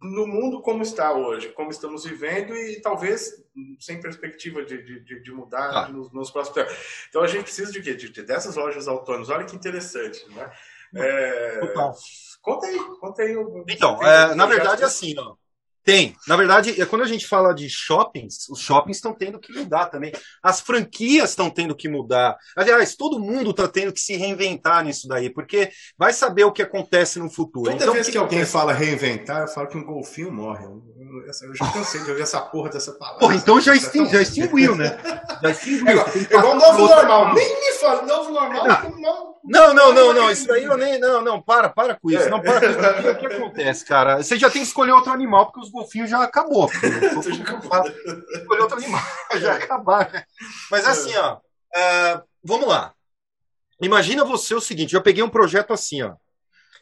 no 0.04 0.26
mundo 0.26 0.60
como 0.60 0.82
está 0.82 1.12
hoje, 1.12 1.48
como 1.50 1.70
estamos 1.70 2.04
vivendo 2.04 2.54
e 2.54 2.80
talvez 2.80 3.42
sem 3.80 4.00
perspectiva 4.00 4.62
de, 4.62 4.82
de, 4.82 5.20
de 5.20 5.32
mudar 5.32 5.70
ah. 5.70 5.88
nos, 5.88 6.12
nos, 6.12 6.30
próximos 6.30 6.54
tempos. 6.54 7.06
Então 7.08 7.22
a 7.22 7.26
gente 7.26 7.44
precisa 7.44 7.72
de 7.72 7.80
quê? 7.80 7.94
De, 7.94 8.10
de 8.10 8.22
dessas 8.22 8.56
lojas 8.56 8.86
autônomas. 8.86 9.30
Olha 9.30 9.44
que 9.44 9.56
interessante, 9.56 10.24
né? 10.30 10.50
É... 10.94 11.60
Conta 12.42 12.66
aí, 12.66 12.78
conta 13.00 13.22
aí. 13.22 13.34
Então, 13.68 14.02
é, 14.02 14.34
na 14.34 14.44
verdade, 14.44 14.84
assim, 14.84 15.14
ó, 15.18 15.34
tem. 15.84 16.16
Na 16.26 16.36
verdade, 16.36 16.80
é 16.80 16.86
quando 16.86 17.02
a 17.02 17.06
gente 17.06 17.26
fala 17.26 17.52
de 17.54 17.68
shoppings, 17.68 18.48
os 18.48 18.58
shoppings 18.58 18.96
estão 18.96 19.12
tendo 19.12 19.38
que 19.38 19.52
mudar 19.52 19.86
também. 19.86 20.12
As 20.42 20.60
franquias 20.60 21.30
estão 21.30 21.50
tendo 21.50 21.74
que 21.74 21.88
mudar. 21.88 22.36
Aliás, 22.56 22.96
todo 22.96 23.20
mundo 23.20 23.50
está 23.50 23.68
tendo 23.68 23.92
que 23.92 24.00
se 24.00 24.16
reinventar 24.16 24.82
nisso 24.84 25.06
daí, 25.06 25.28
porque 25.28 25.70
vai 25.98 26.12
saber 26.12 26.44
o 26.44 26.52
que 26.52 26.62
acontece 26.62 27.18
no 27.18 27.30
futuro. 27.30 27.70
Toda 27.70 27.76
então, 27.76 27.92
vez 27.92 28.06
que, 28.06 28.12
que 28.12 28.18
alguém 28.18 28.44
fala 28.46 28.72
reinventar, 28.72 29.42
eu 29.42 29.48
falo 29.48 29.68
que 29.68 29.76
um 29.76 29.84
golfinho 29.84 30.32
morre. 30.32 30.64
Eu 30.64 31.54
já 31.54 31.70
cansei 31.70 32.02
de 32.02 32.10
ouvir 32.10 32.22
essa 32.22 32.40
porra 32.40 32.70
dessa 32.70 32.92
palavra. 32.92 33.20
Porra, 33.20 33.36
então 33.36 33.60
já, 33.60 33.74
extin 33.74 34.06
já 34.06 34.22
extinguiu, 34.22 34.74
né? 34.74 34.98
Já 35.42 35.50
extinguiu. 35.50 36.00
É 36.00 36.36
igual 36.36 36.56
novo 36.56 36.88
normal. 36.88 37.34
Nem 37.34 37.60
me 37.60 37.72
fala, 37.78 38.02
novo 38.02 38.32
normal. 38.32 38.66
Não. 38.66 38.93
Não, 39.44 39.74
não, 39.74 39.92
não, 39.92 40.12
não. 40.14 40.30
Isso 40.30 40.46
daí 40.46 40.64
eu 40.64 40.76
nem. 40.76 40.98
Não, 40.98 41.22
não, 41.22 41.40
para, 41.40 41.68
para 41.68 41.94
com 41.94 42.10
isso. 42.10 42.30
Não, 42.30 42.40
para 42.40 42.60
com 42.60 42.66
isso. 42.66 43.10
O 43.10 43.18
que, 43.18 43.26
acontece, 43.26 43.84
cara? 43.84 44.22
Você 44.22 44.38
já 44.38 44.48
tem 44.48 44.62
que 44.62 44.68
escolher 44.68 44.92
outro 44.92 45.12
animal, 45.12 45.46
porque 45.46 45.60
os 45.60 45.70
golfinhos 45.70 46.08
já 46.08 46.22
acabou. 46.22 46.70
Escolher 46.72 48.62
outro 48.62 48.78
animal, 48.78 49.02
já 49.36 49.54
acabar. 49.54 50.10
Né? 50.10 50.24
Mas 50.70 50.86
assim, 50.86 51.14
ó. 51.16 51.36
Uh, 51.36 52.22
vamos 52.42 52.66
lá. 52.66 52.94
Imagina 53.80 54.24
você 54.24 54.54
o 54.54 54.60
seguinte: 54.60 54.94
eu 54.94 55.02
peguei 55.02 55.22
um 55.22 55.28
projeto 55.28 55.72
assim, 55.72 56.02
ó. 56.02 56.14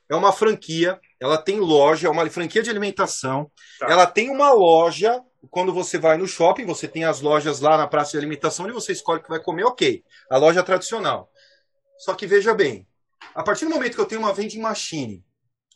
É 0.09 0.15
uma 0.15 0.33
franquia, 0.33 1.01
ela 1.19 1.39
tem 1.39 1.59
loja, 1.59 2.07
é 2.07 2.11
uma 2.11 2.29
franquia 2.29 2.63
de 2.63 2.71
alimentação. 2.71 3.51
Tá. 3.79 3.91
Ela 3.91 4.07
tem 4.07 4.31
uma 4.31 4.53
loja. 4.53 5.21
Quando 5.51 5.73
você 5.73 5.99
vai 5.99 6.17
no 6.17 6.29
shopping, 6.29 6.65
você 6.65 6.87
tem 6.87 7.05
as 7.05 7.21
lojas 7.21 7.59
lá 7.59 7.77
na 7.77 7.89
praça 7.89 8.13
de 8.13 8.19
alimentação, 8.19 8.65
onde 8.65 8.75
você 8.75 8.93
escolhe 8.93 9.19
o 9.19 9.23
que 9.25 9.29
vai 9.29 9.41
comer, 9.41 9.65
ok. 9.65 10.05
A 10.31 10.37
loja 10.37 10.63
tradicional. 10.63 11.29
Só 12.03 12.17
que 12.17 12.27
veja 12.27 12.53
bem, 12.53 12.85
a 13.33 13.45
partir 13.45 13.65
do 13.65 13.71
momento 13.71 13.95
que 13.95 14.01
eu 14.01 14.07
tenho 14.07 14.21
uma 14.21 14.33
vending 14.33 14.59
machine, 14.59 15.25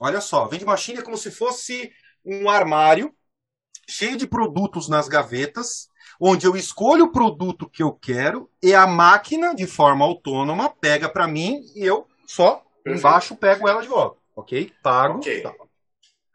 olha 0.01 0.21
só, 0.21 0.49
vending 0.49 0.65
machine 0.65 0.99
é 0.99 1.03
como 1.03 1.17
se 1.17 1.31
fosse 1.31 1.93
um 2.25 2.51
armário 2.51 3.15
cheio 3.89 4.17
de 4.17 4.27
produtos 4.27 4.89
nas 4.89 5.07
gavetas, 5.07 5.89
onde 6.21 6.45
eu 6.45 6.57
escolho 6.57 7.05
o 7.05 7.12
produto 7.12 7.71
que 7.71 7.81
eu 7.81 7.93
quero 7.93 8.51
e 8.61 8.75
a 8.75 8.89
máquina, 8.89 9.55
de 9.55 9.69
forma 9.69 10.05
autônoma, 10.05 10.69
pega 10.69 11.09
para 11.09 11.29
mim 11.29 11.61
e 11.77 11.85
eu 11.85 12.09
só 12.27 12.61
embaixo 12.85 13.37
pego 13.37 13.69
ela 13.69 13.81
de 13.81 13.87
volta, 13.87 14.21
ok? 14.35 14.73
Pago. 14.83 15.19
Okay. 15.19 15.43
Tá. 15.43 15.55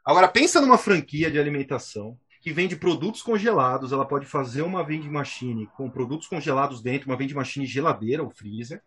Agora 0.06 0.30
pensa 0.30 0.62
numa 0.62 0.78
franquia 0.78 1.30
de 1.30 1.38
alimentação 1.38 2.18
que 2.40 2.54
vende 2.54 2.78
produtos 2.78 3.22
congelados, 3.22 3.92
ela 3.92 4.06
pode 4.06 4.26
fazer 4.26 4.62
uma 4.62 4.86
vending 4.86 5.12
machine 5.12 5.68
com 5.76 5.90
produtos 5.90 6.30
congelados 6.30 6.82
dentro, 6.82 7.10
uma 7.10 7.18
vending 7.18 7.34
machine 7.34 7.66
geladeira 7.66 8.24
ou 8.24 8.32
freezer, 8.32 8.82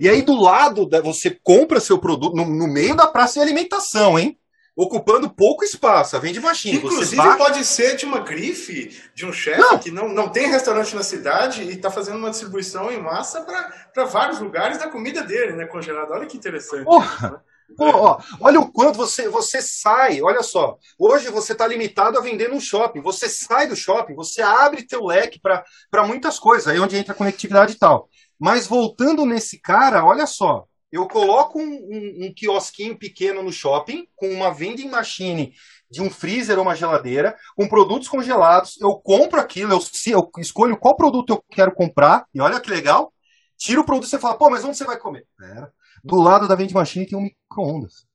e 0.00 0.08
aí 0.08 0.22
do 0.22 0.34
lado, 0.34 0.88
você 1.02 1.30
compra 1.42 1.80
seu 1.80 1.98
produto 1.98 2.34
no, 2.34 2.44
no 2.46 2.66
meio 2.66 2.96
da 2.96 3.06
praça 3.06 3.34
de 3.34 3.40
alimentação, 3.40 4.18
hein? 4.18 4.38
ocupando 4.76 5.30
pouco 5.30 5.64
espaço, 5.64 6.18
vende 6.20 6.40
machine. 6.40 6.78
Inclusive 6.78 7.36
pode 7.36 7.64
ser 7.64 7.96
de 7.96 8.04
uma 8.04 8.20
grife, 8.20 9.00
de 9.14 9.24
um 9.24 9.32
chefe 9.32 9.78
que 9.78 9.90
não, 9.90 10.08
não 10.08 10.28
tem 10.28 10.48
restaurante 10.48 10.94
na 10.94 11.02
cidade 11.02 11.62
e 11.62 11.70
está 11.70 11.90
fazendo 11.90 12.18
uma 12.18 12.30
distribuição 12.30 12.90
em 12.90 13.00
massa 13.00 13.42
para 13.42 14.04
vários 14.04 14.40
lugares 14.40 14.78
da 14.78 14.88
comida 14.88 15.22
dele, 15.22 15.52
né, 15.52 15.66
congelada. 15.66 16.12
Olha 16.12 16.26
que 16.26 16.36
interessante. 16.36 16.84
Porra. 16.84 17.42
Pô, 17.76 17.86
ó, 17.86 18.20
olha 18.40 18.60
o 18.60 18.70
quanto 18.70 18.96
você, 18.96 19.28
você 19.28 19.60
sai, 19.62 20.20
olha 20.20 20.42
só. 20.42 20.76
Hoje 20.98 21.30
você 21.30 21.52
está 21.52 21.66
limitado 21.66 22.18
a 22.18 22.20
vender 22.20 22.48
no 22.48 22.60
shopping. 22.60 23.00
Você 23.00 23.28
sai 23.28 23.66
do 23.66 23.74
shopping, 23.74 24.14
você 24.14 24.42
abre 24.42 24.86
teu 24.86 25.02
leque 25.04 25.40
para 25.40 26.06
muitas 26.06 26.38
coisas, 26.38 26.68
aí 26.68 26.78
onde 26.78 26.96
entra 26.96 27.14
a 27.14 27.16
conectividade 27.16 27.72
e 27.72 27.78
tal. 27.78 28.08
Mas 28.44 28.66
voltando 28.66 29.24
nesse 29.24 29.58
cara, 29.58 30.04
olha 30.04 30.26
só, 30.26 30.66
eu 30.92 31.08
coloco 31.08 31.58
um, 31.58 31.64
um, 31.64 32.26
um, 32.26 32.34
quiosquinho 32.34 32.94
pequeno 32.94 33.42
no 33.42 33.50
shopping 33.50 34.06
com 34.14 34.28
uma 34.28 34.52
vending 34.52 34.90
machine 34.90 35.54
de 35.90 36.02
um 36.02 36.10
freezer 36.10 36.58
ou 36.58 36.62
uma 36.62 36.76
geladeira 36.76 37.34
com 37.56 37.66
produtos 37.66 38.06
congelados. 38.06 38.78
Eu 38.78 38.96
compro 38.96 39.40
aquilo, 39.40 39.72
eu, 39.72 39.80
eu 40.08 40.30
escolho 40.36 40.76
qual 40.76 40.94
produto 40.94 41.30
eu 41.30 41.44
quero 41.50 41.74
comprar 41.74 42.26
e 42.34 42.40
olha 42.42 42.60
que 42.60 42.68
legal. 42.68 43.14
Tira 43.56 43.80
o 43.80 43.86
produto 43.86 44.08
e 44.08 44.10
você 44.10 44.18
fala, 44.18 44.36
pô, 44.36 44.50
mas 44.50 44.62
onde 44.62 44.76
você 44.76 44.84
vai 44.84 44.98
comer? 44.98 45.26
Pera. 45.38 45.72
Do 46.04 46.20
lado 46.20 46.46
da 46.46 46.54
vending 46.54 46.74
machine 46.74 47.06
tem 47.06 47.18
um 47.18 47.22
micro-ondas. 47.22 48.06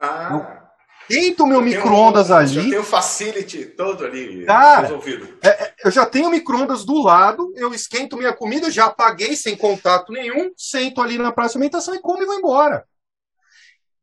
Ah. 0.00 0.30
Eu 0.32 0.69
Esquento 1.10 1.42
o 1.42 1.46
meu 1.46 1.60
micro-ondas 1.60 2.30
um, 2.30 2.34
ali. 2.34 2.54
Já 2.54 2.62
tem 2.62 2.78
o 2.78 2.84
facility 2.84 3.64
todo 3.66 4.04
ali 4.04 4.44
Cara, 4.44 4.82
resolvido. 4.82 5.28
É, 5.42 5.48
é, 5.48 5.74
eu 5.84 5.90
já 5.90 6.06
tenho 6.06 6.30
micro-ondas 6.30 6.84
do 6.84 7.02
lado, 7.02 7.52
eu 7.56 7.74
esquento 7.74 8.16
minha 8.16 8.32
comida, 8.32 8.70
já 8.70 8.86
apaguei 8.86 9.34
sem 9.34 9.56
contato 9.56 10.12
nenhum, 10.12 10.52
sento 10.56 11.02
ali 11.02 11.18
na 11.18 11.32
praça 11.32 11.52
de 11.52 11.58
alimentação 11.58 11.94
e 11.94 12.00
como 12.00 12.22
e 12.22 12.26
vou 12.26 12.38
embora. 12.38 12.84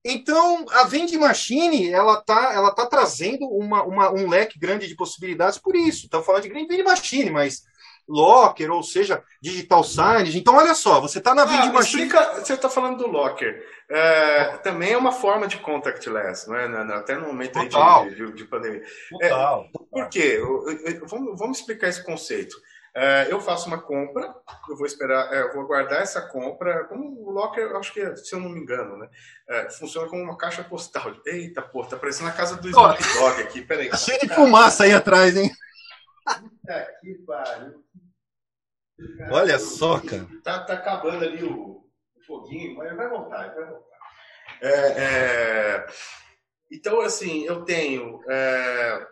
Então, 0.03 0.65
a 0.71 0.83
vending 0.83 1.17
machine, 1.17 1.89
ela 1.91 2.21
tá, 2.21 2.53
ela 2.53 2.71
tá 2.71 2.85
trazendo 2.85 3.45
uma, 3.47 3.83
uma, 3.83 4.11
um 4.11 4.29
leque 4.29 4.57
grande 4.57 4.87
de 4.87 4.95
possibilidades 4.95 5.57
por 5.57 5.75
isso. 5.75 6.05
Estamos 6.05 6.25
falando 6.25 6.43
de 6.43 6.49
vending 6.49 6.83
machine, 6.83 7.29
mas 7.29 7.63
locker, 8.07 8.71
ou 8.71 8.81
seja, 8.81 9.23
digital 9.41 9.83
signage. 9.83 10.37
Então, 10.37 10.55
olha 10.55 10.73
só, 10.73 11.01
você 11.01 11.17
está 11.17 11.35
na 11.35 11.45
vending 11.45 11.69
ah, 11.69 11.73
machine. 11.73 12.03
Explica, 12.03 12.35
você 12.35 12.53
está 12.53 12.69
falando 12.69 12.97
do 12.97 13.07
locker. 13.07 13.63
É, 13.89 14.57
também 14.57 14.91
é 14.91 14.97
uma 14.97 15.11
forma 15.11 15.47
de 15.47 15.57
contactless, 15.57 16.47
não 16.47 16.55
é? 16.55 16.65
Até 16.93 17.15
no 17.15 17.27
momento 17.27 17.59
de, 17.59 18.15
de, 18.15 18.33
de, 18.33 18.45
pandemia. 18.45 18.83
Total. 19.09 19.65
É, 19.65 19.79
por 19.89 20.09
quê? 20.09 20.39
Vamos, 21.05 21.39
vamos 21.39 21.59
explicar 21.59 21.87
esse 21.87 22.03
conceito. 22.03 22.55
É, 22.99 23.27
eu 23.29 23.39
faço 23.39 23.67
uma 23.67 23.79
compra, 23.79 24.33
eu 24.67 24.75
vou 24.75 24.87
esperar, 24.87 25.31
é, 25.31 25.43
eu 25.43 25.53
vou 25.53 25.67
guardar 25.67 26.01
essa 26.01 26.19
compra, 26.19 26.83
como 26.85 27.27
o 27.27 27.29
Locker, 27.29 27.75
acho 27.75 27.93
que, 27.93 28.15
se 28.15 28.33
eu 28.33 28.39
não 28.39 28.49
me 28.49 28.59
engano, 28.59 28.97
né? 28.97 29.07
É, 29.47 29.69
funciona 29.69 30.09
como 30.09 30.23
uma 30.23 30.35
caixa 30.35 30.63
postal. 30.63 31.13
Eita, 31.23 31.61
pô, 31.61 31.85
tá 31.85 31.95
parecendo 31.95 32.29
a 32.29 32.33
casa 32.33 32.55
do 32.55 32.67
Snoop 32.67 32.97
Dogg 33.13 33.41
aqui, 33.41 33.61
peraí. 33.61 33.95
Cheio 33.95 34.19
de 34.19 34.33
fumaça 34.33 34.85
aí 34.85 34.93
atrás, 34.93 35.37
hein? 35.37 35.51
É, 36.67 36.81
que 36.99 37.13
pariu. 37.25 37.83
Olha 39.31 39.59
só, 39.59 39.99
cara. 39.99 40.27
Tá, 40.43 40.63
tá 40.63 40.73
acabando 40.73 41.23
ali 41.23 41.43
o, 41.43 41.83
o 42.15 42.21
foguinho, 42.25 42.75
mas 42.77 42.95
vai 42.95 43.07
voltar, 43.09 43.53
vai 43.53 43.65
voltar. 43.65 43.97
É, 44.61 44.69
é, 44.69 45.87
então, 46.71 47.01
assim, 47.01 47.45
eu 47.45 47.63
tenho. 47.63 48.21
É, 48.27 49.07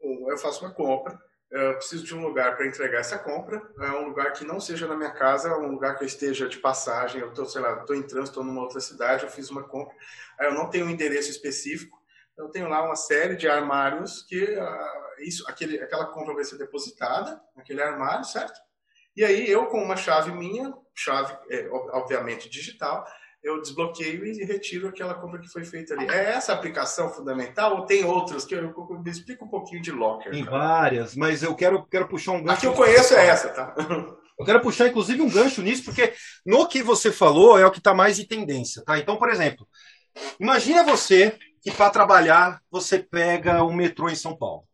eu 0.00 0.38
faço 0.38 0.64
uma 0.64 0.72
compra, 0.72 1.18
eu 1.50 1.74
preciso 1.74 2.04
de 2.04 2.14
um 2.14 2.26
lugar 2.26 2.56
para 2.56 2.66
entregar 2.66 3.00
essa 3.00 3.18
compra, 3.18 3.62
é 3.80 3.90
um 3.90 4.08
lugar 4.08 4.32
que 4.32 4.44
não 4.44 4.58
seja 4.58 4.88
na 4.88 4.96
minha 4.96 5.12
casa, 5.12 5.56
um 5.58 5.70
lugar 5.70 5.96
que 5.96 6.02
eu 6.02 6.06
esteja 6.06 6.48
de 6.48 6.58
passagem, 6.58 7.20
eu 7.20 7.28
estou, 7.28 7.44
sei 7.44 7.60
lá, 7.60 7.80
estou 7.80 7.94
em 7.94 8.02
trânsito, 8.02 8.40
estou 8.40 8.44
numa 8.44 8.62
outra 8.62 8.80
cidade, 8.80 9.24
eu 9.24 9.30
fiz 9.30 9.50
uma 9.50 9.62
compra, 9.62 9.94
eu 10.40 10.54
não 10.54 10.70
tenho 10.70 10.86
um 10.86 10.90
endereço 10.90 11.30
específico, 11.30 12.02
eu 12.38 12.48
tenho 12.48 12.68
lá 12.68 12.82
uma 12.82 12.96
série 12.96 13.36
de 13.36 13.46
armários 13.46 14.22
que 14.22 14.42
uh, 14.42 15.01
isso, 15.22 15.44
aquele, 15.48 15.80
aquela 15.80 16.06
compra 16.06 16.34
vai 16.34 16.44
ser 16.44 16.58
depositada 16.58 17.40
naquele 17.56 17.82
armário, 17.82 18.24
certo? 18.24 18.60
E 19.16 19.24
aí 19.24 19.50
eu, 19.50 19.66
com 19.66 19.82
uma 19.82 19.96
chave 19.96 20.32
minha, 20.32 20.72
chave 20.94 21.36
é, 21.50 21.68
obviamente 21.70 22.48
digital, 22.48 23.06
eu 23.42 23.60
desbloqueio 23.60 24.24
e 24.24 24.44
retiro 24.44 24.88
aquela 24.88 25.14
compra 25.14 25.40
que 25.40 25.48
foi 25.48 25.64
feita 25.64 25.94
ali. 25.94 26.08
É 26.08 26.30
essa 26.30 26.52
aplicação 26.52 27.10
fundamental 27.10 27.76
ou 27.76 27.86
tem 27.86 28.04
outras? 28.04 28.44
Que 28.44 28.54
eu, 28.54 28.62
eu, 28.62 29.00
me 29.02 29.10
explica 29.10 29.44
um 29.44 29.48
pouquinho 29.48 29.82
de 29.82 29.90
Locker. 29.90 30.30
Tem 30.30 30.44
várias, 30.44 31.16
mas 31.16 31.42
eu 31.42 31.54
quero, 31.54 31.84
quero 31.86 32.08
puxar 32.08 32.32
um 32.32 32.42
gancho. 32.42 32.58
A 32.58 32.60
que 32.60 32.66
eu 32.66 32.74
conheço 32.74 33.14
é 33.14 33.26
essa, 33.26 33.48
tá? 33.48 33.74
Eu 34.38 34.46
quero 34.46 34.60
puxar, 34.60 34.88
inclusive, 34.88 35.20
um 35.20 35.30
gancho 35.30 35.62
nisso, 35.62 35.84
porque 35.84 36.14
no 36.44 36.66
que 36.66 36.82
você 36.82 37.12
falou 37.12 37.58
é 37.58 37.66
o 37.66 37.70
que 37.70 37.78
está 37.78 37.94
mais 37.94 38.16
de 38.16 38.26
tendência, 38.26 38.82
tá? 38.84 38.98
Então, 38.98 39.16
por 39.16 39.28
exemplo, 39.30 39.68
imagina 40.40 40.82
você 40.82 41.38
que 41.60 41.70
para 41.70 41.90
trabalhar 41.90 42.60
você 42.68 42.98
pega 42.98 43.62
o 43.62 43.72
metrô 43.72 44.08
em 44.08 44.16
São 44.16 44.36
Paulo. 44.36 44.64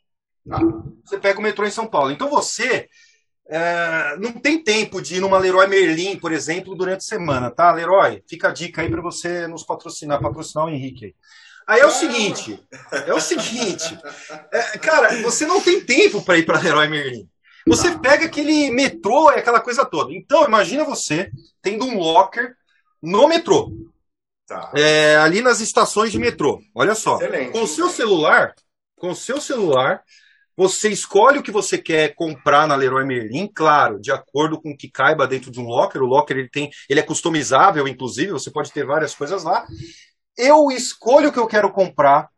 Tá? 0.48 0.58
Você 1.04 1.18
pega 1.18 1.38
o 1.38 1.42
metrô 1.42 1.66
em 1.66 1.70
São 1.70 1.86
Paulo. 1.86 2.10
Então 2.10 2.28
você 2.28 2.88
é, 3.48 4.16
não 4.18 4.32
tem 4.32 4.62
tempo 4.62 5.00
de 5.00 5.16
ir 5.16 5.20
numa 5.20 5.38
Leroy 5.38 5.66
Merlin, 5.66 6.18
por 6.18 6.32
exemplo, 6.32 6.74
durante 6.74 6.98
a 6.98 7.08
semana, 7.08 7.50
tá? 7.50 7.72
Leroy, 7.72 8.22
fica 8.28 8.48
a 8.48 8.52
dica 8.52 8.82
aí 8.82 8.90
para 8.90 9.00
você 9.00 9.46
nos 9.46 9.62
patrocinar, 9.62 10.20
patrocinar 10.20 10.66
o 10.66 10.70
Henrique 10.70 11.06
aí. 11.06 11.14
Aí 11.66 11.80
é 11.80 11.86
o 11.86 11.90
seguinte, 11.90 12.58
é 13.06 13.12
o 13.12 13.20
seguinte, 13.20 13.98
é, 14.50 14.78
cara, 14.78 15.20
você 15.20 15.44
não 15.44 15.60
tem 15.60 15.82
tempo 15.82 16.22
para 16.22 16.38
ir 16.38 16.46
para 16.46 16.60
Leroy 16.60 16.88
Merlin. 16.88 17.28
Você 17.66 17.98
pega 17.98 18.24
aquele 18.24 18.70
metrô 18.70 19.30
e 19.30 19.34
aquela 19.34 19.60
coisa 19.60 19.84
toda. 19.84 20.14
Então, 20.14 20.46
imagina 20.46 20.84
você 20.84 21.30
tendo 21.60 21.84
um 21.84 21.98
locker 21.98 22.54
no 23.02 23.28
metrô. 23.28 23.70
Tá. 24.46 24.72
É, 24.74 25.16
ali 25.16 25.42
nas 25.42 25.60
estações 25.60 26.10
de 26.10 26.18
metrô. 26.18 26.62
Olha 26.74 26.94
só. 26.94 27.16
Excelente. 27.16 27.52
Com 27.52 27.62
o 27.62 27.66
seu 27.66 27.90
celular, 27.90 28.54
com 28.96 29.10
o 29.10 29.14
seu 29.14 29.38
celular, 29.38 30.02
você 30.58 30.88
escolhe 30.88 31.38
o 31.38 31.42
que 31.42 31.52
você 31.52 31.78
quer 31.78 32.16
comprar 32.16 32.66
na 32.66 32.74
Leroy 32.74 33.04
Merlin, 33.04 33.46
claro, 33.46 34.00
de 34.00 34.10
acordo 34.10 34.60
com 34.60 34.72
o 34.72 34.76
que 34.76 34.90
caiba 34.90 35.24
dentro 35.24 35.52
de 35.52 35.60
um 35.60 35.68
locker. 35.68 36.02
O 36.02 36.06
locker 36.06 36.36
ele 36.36 36.48
tem, 36.48 36.68
ele 36.90 36.98
é 36.98 37.02
customizável, 37.04 37.86
inclusive, 37.86 38.32
você 38.32 38.50
pode 38.50 38.72
ter 38.72 38.84
várias 38.84 39.14
coisas 39.14 39.44
lá. 39.44 39.64
Eu 40.36 40.68
escolho 40.72 41.28
o 41.28 41.32
que 41.32 41.38
eu 41.38 41.46
quero 41.46 41.70
comprar. 41.70 42.28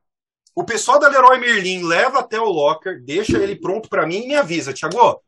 O 0.54 0.62
pessoal 0.62 0.98
da 0.98 1.08
Leroy 1.08 1.38
Merlin 1.38 1.82
leva 1.82 2.18
até 2.18 2.38
o 2.38 2.44
locker, 2.44 3.02
deixa 3.02 3.38
ele 3.38 3.56
pronto 3.56 3.88
para 3.88 4.06
mim 4.06 4.24
e 4.24 4.28
me 4.28 4.34
avisa, 4.34 4.74
Thiago, 4.74 5.22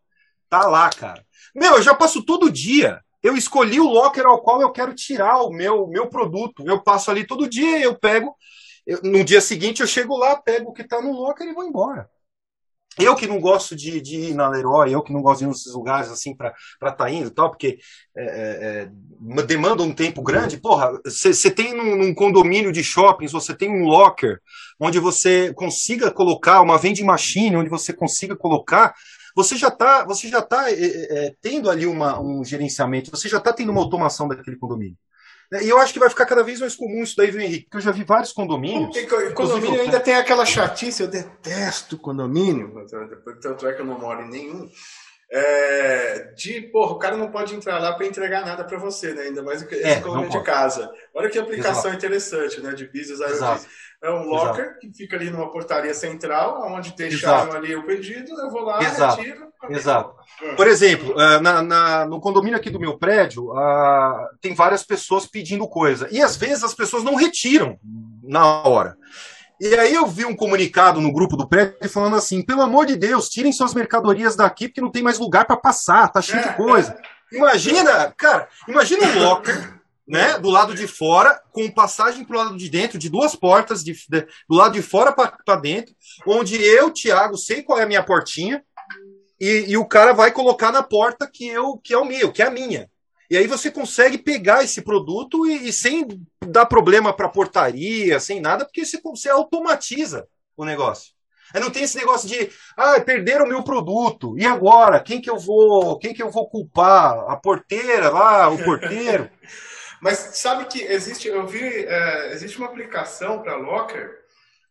tá 0.50 0.66
lá, 0.66 0.90
cara. 0.90 1.24
Meu, 1.54 1.76
eu 1.76 1.82
já 1.82 1.94
passo 1.94 2.22
todo 2.22 2.52
dia. 2.52 3.00
Eu 3.22 3.34
escolhi 3.34 3.80
o 3.80 3.88
locker 3.88 4.26
ao 4.26 4.42
qual 4.42 4.60
eu 4.60 4.70
quero 4.70 4.94
tirar 4.94 5.40
o 5.40 5.50
meu, 5.50 5.86
meu 5.86 6.08
produto. 6.10 6.62
Eu 6.66 6.82
passo 6.82 7.10
ali 7.10 7.26
todo 7.26 7.48
dia, 7.48 7.80
eu 7.80 7.98
pego. 7.98 8.36
Eu, 8.86 9.00
no 9.02 9.24
dia 9.24 9.40
seguinte 9.40 9.80
eu 9.80 9.86
chego 9.86 10.14
lá, 10.14 10.36
pego 10.36 10.72
o 10.72 10.72
que 10.74 10.82
está 10.82 11.00
no 11.00 11.12
locker 11.12 11.48
e 11.48 11.54
vou 11.54 11.64
embora. 11.64 12.06
Eu 12.98 13.14
que 13.14 13.26
não 13.26 13.40
gosto 13.40 13.74
de, 13.74 14.00
de, 14.00 14.16
ir 14.16 14.34
na 14.34 14.48
Leroy, 14.48 14.92
eu 14.92 15.02
que 15.02 15.12
não 15.12 15.22
gosto 15.22 15.38
de 15.40 15.44
ir 15.44 15.48
nesses 15.48 15.72
lugares 15.72 16.10
assim 16.10 16.36
para 16.36 16.54
estar 16.74 16.92
tá 16.92 17.10
indo 17.10 17.28
e 17.28 17.30
tal, 17.30 17.50
porque 17.50 17.78
é, 18.16 18.24
é, 18.24 18.88
é 19.40 19.42
demanda 19.42 19.82
um 19.82 19.94
tempo 19.94 20.22
grande. 20.22 20.58
Porra, 20.58 20.92
você 21.04 21.50
tem 21.50 21.74
num, 21.74 21.96
num, 21.96 22.14
condomínio 22.14 22.72
de 22.72 22.84
shoppings, 22.84 23.32
você 23.32 23.54
tem 23.54 23.70
um 23.70 23.84
locker 23.84 24.38
onde 24.78 24.98
você 24.98 25.52
consiga 25.54 26.10
colocar 26.10 26.60
uma 26.60 26.78
vending 26.78 27.04
machine, 27.04 27.56
onde 27.56 27.70
você 27.70 27.92
consiga 27.92 28.36
colocar. 28.36 28.94
Você 29.34 29.56
já 29.56 29.68
está 29.68 30.04
você 30.04 30.28
já 30.28 30.42
tá, 30.42 30.70
é, 30.70 30.74
é, 30.74 31.34
tendo 31.40 31.70
ali 31.70 31.86
uma, 31.86 32.20
um 32.20 32.44
gerenciamento, 32.44 33.10
você 33.10 33.28
já 33.28 33.38
está 33.38 33.52
tendo 33.52 33.72
uma 33.72 33.80
automação 33.80 34.28
daquele 34.28 34.58
condomínio. 34.58 34.96
E 35.60 35.68
eu 35.68 35.78
acho 35.78 35.92
que 35.92 35.98
vai 35.98 36.08
ficar 36.08 36.24
cada 36.24 36.42
vez 36.42 36.60
mais 36.60 36.74
comum 36.74 37.02
isso 37.02 37.16
daí, 37.16 37.30
viu, 37.30 37.40
Henrique? 37.40 37.64
Porque 37.64 37.76
eu 37.76 37.82
já 37.82 37.90
vi 37.90 38.04
vários 38.04 38.32
condomínios. 38.32 38.96
Porque 38.96 39.30
condomínio 39.32 39.82
ainda 39.82 40.00
tem 40.00 40.14
aquela 40.14 40.46
chatice, 40.46 41.02
eu 41.02 41.08
detesto 41.08 41.98
condomínio, 41.98 42.86
tanto 43.40 43.66
é 43.66 43.72
que 43.74 43.82
eu 43.82 43.86
não 43.86 43.98
moro 43.98 44.22
em 44.22 44.30
nenhum. 44.30 44.70
É, 45.34 46.30
de, 46.36 46.60
porra, 46.60 46.92
o 46.92 46.98
cara 46.98 47.16
não 47.16 47.30
pode 47.30 47.54
entrar 47.54 47.78
lá 47.78 47.94
para 47.94 48.06
entregar 48.06 48.44
nada 48.44 48.64
para 48.64 48.76
você, 48.76 49.14
né? 49.14 49.22
Ainda 49.22 49.42
mais 49.42 49.62
é, 49.72 49.98
condomínio 50.00 50.30
de 50.30 50.42
casa. 50.44 50.92
Olha 51.14 51.30
que 51.30 51.38
aplicação 51.38 51.90
Exato. 51.90 51.96
interessante, 51.96 52.60
né? 52.60 52.74
De 52.74 52.86
business 52.86 53.18
IoT. 53.18 53.66
É 54.02 54.10
um 54.10 54.24
locker 54.24 54.64
Exato. 54.64 54.78
que 54.80 54.92
fica 54.92 55.16
ali 55.16 55.30
numa 55.30 55.50
portaria 55.50 55.94
central, 55.94 56.70
onde 56.70 56.94
deixaram 56.94 57.48
Exato. 57.48 57.56
ali 57.56 57.74
o 57.74 57.86
pedido, 57.86 58.30
eu 58.40 58.50
vou 58.50 58.60
lá, 58.60 58.82
Exato. 58.82 59.22
retiro. 59.22 59.51
Exato. 59.70 60.14
Por 60.56 60.66
exemplo, 60.66 61.14
eh, 61.20 61.40
na, 61.40 61.62
na, 61.62 62.06
no 62.06 62.20
condomínio 62.20 62.58
aqui 62.58 62.68
do 62.68 62.80
meu 62.80 62.98
prédio, 62.98 63.52
uh, 63.52 64.26
tem 64.40 64.54
várias 64.54 64.82
pessoas 64.82 65.26
pedindo 65.26 65.68
coisa. 65.68 66.08
E 66.10 66.20
às 66.20 66.36
vezes 66.36 66.64
as 66.64 66.74
pessoas 66.74 67.04
não 67.04 67.14
retiram 67.14 67.78
na 68.22 68.62
hora. 68.62 68.96
E 69.60 69.74
aí 69.76 69.94
eu 69.94 70.06
vi 70.06 70.24
um 70.24 70.34
comunicado 70.34 71.00
no 71.00 71.12
grupo 71.12 71.36
do 71.36 71.48
prédio 71.48 71.88
falando 71.88 72.16
assim: 72.16 72.42
pelo 72.42 72.62
amor 72.62 72.86
de 72.86 72.96
Deus, 72.96 73.28
tirem 73.28 73.52
suas 73.52 73.72
mercadorias 73.72 74.34
daqui, 74.34 74.66
porque 74.66 74.80
não 74.80 74.90
tem 74.90 75.02
mais 75.02 75.18
lugar 75.18 75.44
para 75.44 75.56
passar, 75.56 76.08
tá 76.08 76.20
cheio 76.20 76.42
de 76.42 76.48
é, 76.48 76.52
coisa. 76.54 76.98
É. 77.32 77.36
Imagina, 77.36 78.12
cara, 78.16 78.48
imagina 78.68 79.06
um 79.06 79.22
locker 79.22 79.80
né, 80.06 80.38
do 80.38 80.50
lado 80.50 80.74
de 80.74 80.86
fora, 80.86 81.40
com 81.52 81.70
passagem 81.70 82.24
para 82.24 82.36
o 82.36 82.38
lado 82.38 82.56
de 82.56 82.68
dentro, 82.68 82.98
de 82.98 83.08
duas 83.08 83.36
portas, 83.36 83.84
de, 83.84 83.92
de 83.92 84.26
do 84.48 84.56
lado 84.56 84.74
de 84.74 84.82
fora 84.82 85.12
para 85.12 85.56
dentro, 85.56 85.94
onde 86.26 86.60
eu, 86.62 86.90
Thiago, 86.90 87.36
sei 87.36 87.62
qual 87.62 87.78
é 87.78 87.84
a 87.84 87.86
minha 87.86 88.02
portinha, 88.02 88.62
e, 89.44 89.72
e, 89.72 89.76
o 89.76 89.84
cara 89.84 90.12
vai 90.12 90.30
colocar 90.30 90.70
na 90.70 90.84
porta 90.84 91.28
que, 91.28 91.48
eu, 91.48 91.76
que 91.76 91.92
é 91.92 91.98
o 91.98 92.04
meu, 92.04 92.30
que 92.30 92.42
é 92.42 92.46
a 92.46 92.50
minha. 92.50 92.88
E 93.28 93.36
aí 93.36 93.48
você 93.48 93.72
consegue 93.72 94.16
pegar 94.16 94.62
esse 94.62 94.82
produto 94.82 95.44
e, 95.46 95.68
e 95.68 95.72
sem 95.72 96.06
dar 96.46 96.66
problema 96.66 97.12
para 97.12 97.28
portaria, 97.28 98.20
sem 98.20 98.40
nada, 98.40 98.64
porque 98.64 98.84
você, 98.84 99.00
você 99.02 99.28
automatiza 99.28 100.28
o 100.56 100.64
negócio. 100.64 101.12
Aí 101.52 101.60
não 101.60 101.70
tem 101.70 101.82
esse 101.82 101.96
negócio 101.96 102.28
de, 102.28 102.50
ah, 102.76 103.00
perderam 103.00 103.44
o 103.44 103.48
meu 103.48 103.64
produto. 103.64 104.38
E 104.38 104.46
agora? 104.46 105.00
Quem 105.00 105.20
que 105.20 105.28
eu 105.28 105.38
vou, 105.38 105.98
quem 105.98 106.14
que 106.14 106.22
eu 106.22 106.30
vou 106.30 106.48
culpar? 106.48 107.28
A 107.28 107.36
porteira 107.36 108.10
lá, 108.10 108.48
o 108.48 108.62
porteiro? 108.62 109.28
Mas 110.00 110.18
sabe 110.34 110.66
que 110.66 110.82
existe, 110.82 111.26
eu 111.26 111.46
vi, 111.48 111.64
é, 111.64 112.32
existe 112.32 112.58
uma 112.58 112.68
aplicação 112.68 113.42
para 113.42 113.56
Locker, 113.56 114.22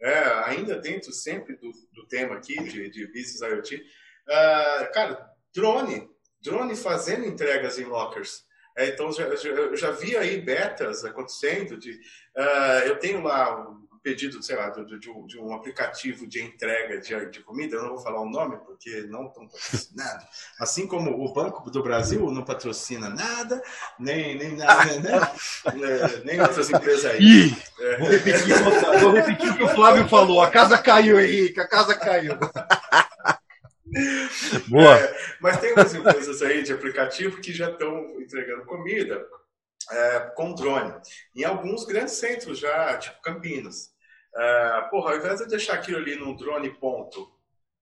é, 0.01 0.13
ainda 0.45 0.75
dentro 0.77 1.11
sempre 1.11 1.55
do, 1.57 1.71
do 1.93 2.07
tema 2.07 2.35
aqui 2.35 2.61
de, 2.63 2.89
de 2.89 3.07
Business 3.07 3.41
IoT, 3.41 3.81
Uh, 4.31 4.91
cara, 4.93 5.29
drone. 5.53 6.09
Drone 6.41 6.75
fazendo 6.75 7.25
entregas 7.25 7.77
em 7.77 7.83
lockers. 7.83 8.45
É, 8.77 8.87
então, 8.87 9.11
já, 9.11 9.35
já, 9.35 9.49
eu 9.49 9.75
já 9.75 9.91
vi 9.91 10.15
aí 10.15 10.39
betas 10.39 11.03
acontecendo. 11.03 11.77
De, 11.77 11.91
uh, 11.91 12.85
eu 12.85 12.97
tenho 12.97 13.21
lá 13.21 13.69
um 13.69 13.99
pedido, 14.01 14.41
sei 14.41 14.55
lá, 14.55 14.69
de, 14.69 14.97
de, 14.97 15.09
um, 15.09 15.27
de 15.27 15.37
um, 15.37 15.53
aplicativo 15.53 16.25
de 16.25 16.41
entrega 16.41 16.99
de, 16.99 17.41
comida. 17.41 17.75
Eu 17.75 17.83
não 17.83 17.89
vou 17.89 17.99
falar 17.99 18.21
o 18.21 18.29
nome 18.29 18.57
porque 18.65 19.03
não 19.03 19.27
estão 19.27 19.45
patrocinando. 19.47 20.23
Assim 20.59 20.87
como 20.87 21.11
o 21.11 21.33
Banco 21.33 21.69
do 21.69 21.83
Brasil 21.83 22.31
não 22.31 22.43
patrocina 22.43 23.09
nada, 23.09 23.61
nem, 23.99 24.37
nem, 24.37 24.55
nada, 24.55 24.99
né? 24.99 25.11
É, 25.65 26.23
nem 26.23 26.41
outras 26.41 26.69
empresas 26.69 27.05
aí. 27.05 27.21
Ih, 27.21 27.57
é. 27.79 27.97
vou, 27.97 28.09
repetir, 28.09 28.55
vou 28.99 29.11
repetir 29.11 29.51
o 29.51 29.57
que 29.57 29.63
o 29.63 29.69
Flávio 29.69 30.07
falou. 30.07 30.41
A 30.41 30.49
casa 30.49 30.77
caiu, 30.77 31.19
Henrique, 31.19 31.59
a 31.59 31.67
casa 31.67 31.93
caiu. 31.93 32.37
Boa. 34.67 34.97
É, 34.97 35.37
mas 35.39 35.59
tem 35.59 35.73
umas 35.73 35.93
empresas 35.93 36.41
aí 36.41 36.63
de 36.63 36.73
aplicativo 36.73 37.41
que 37.41 37.53
já 37.53 37.69
estão 37.69 38.19
entregando 38.21 38.65
comida 38.65 39.27
é, 39.89 40.19
com 40.35 40.53
drone. 40.53 40.93
Em 41.35 41.43
alguns 41.43 41.85
grandes 41.85 42.13
centros 42.13 42.59
já, 42.59 42.97
tipo 42.97 43.21
Campinas. 43.21 43.91
É, 44.33 44.81
porra, 44.89 45.11
ao 45.11 45.17
invés 45.17 45.39
de 45.39 45.47
deixar 45.47 45.73
aquilo 45.73 45.97
ali 45.97 46.15
num 46.15 46.35
drone 46.35 46.69
ponto 46.69 47.29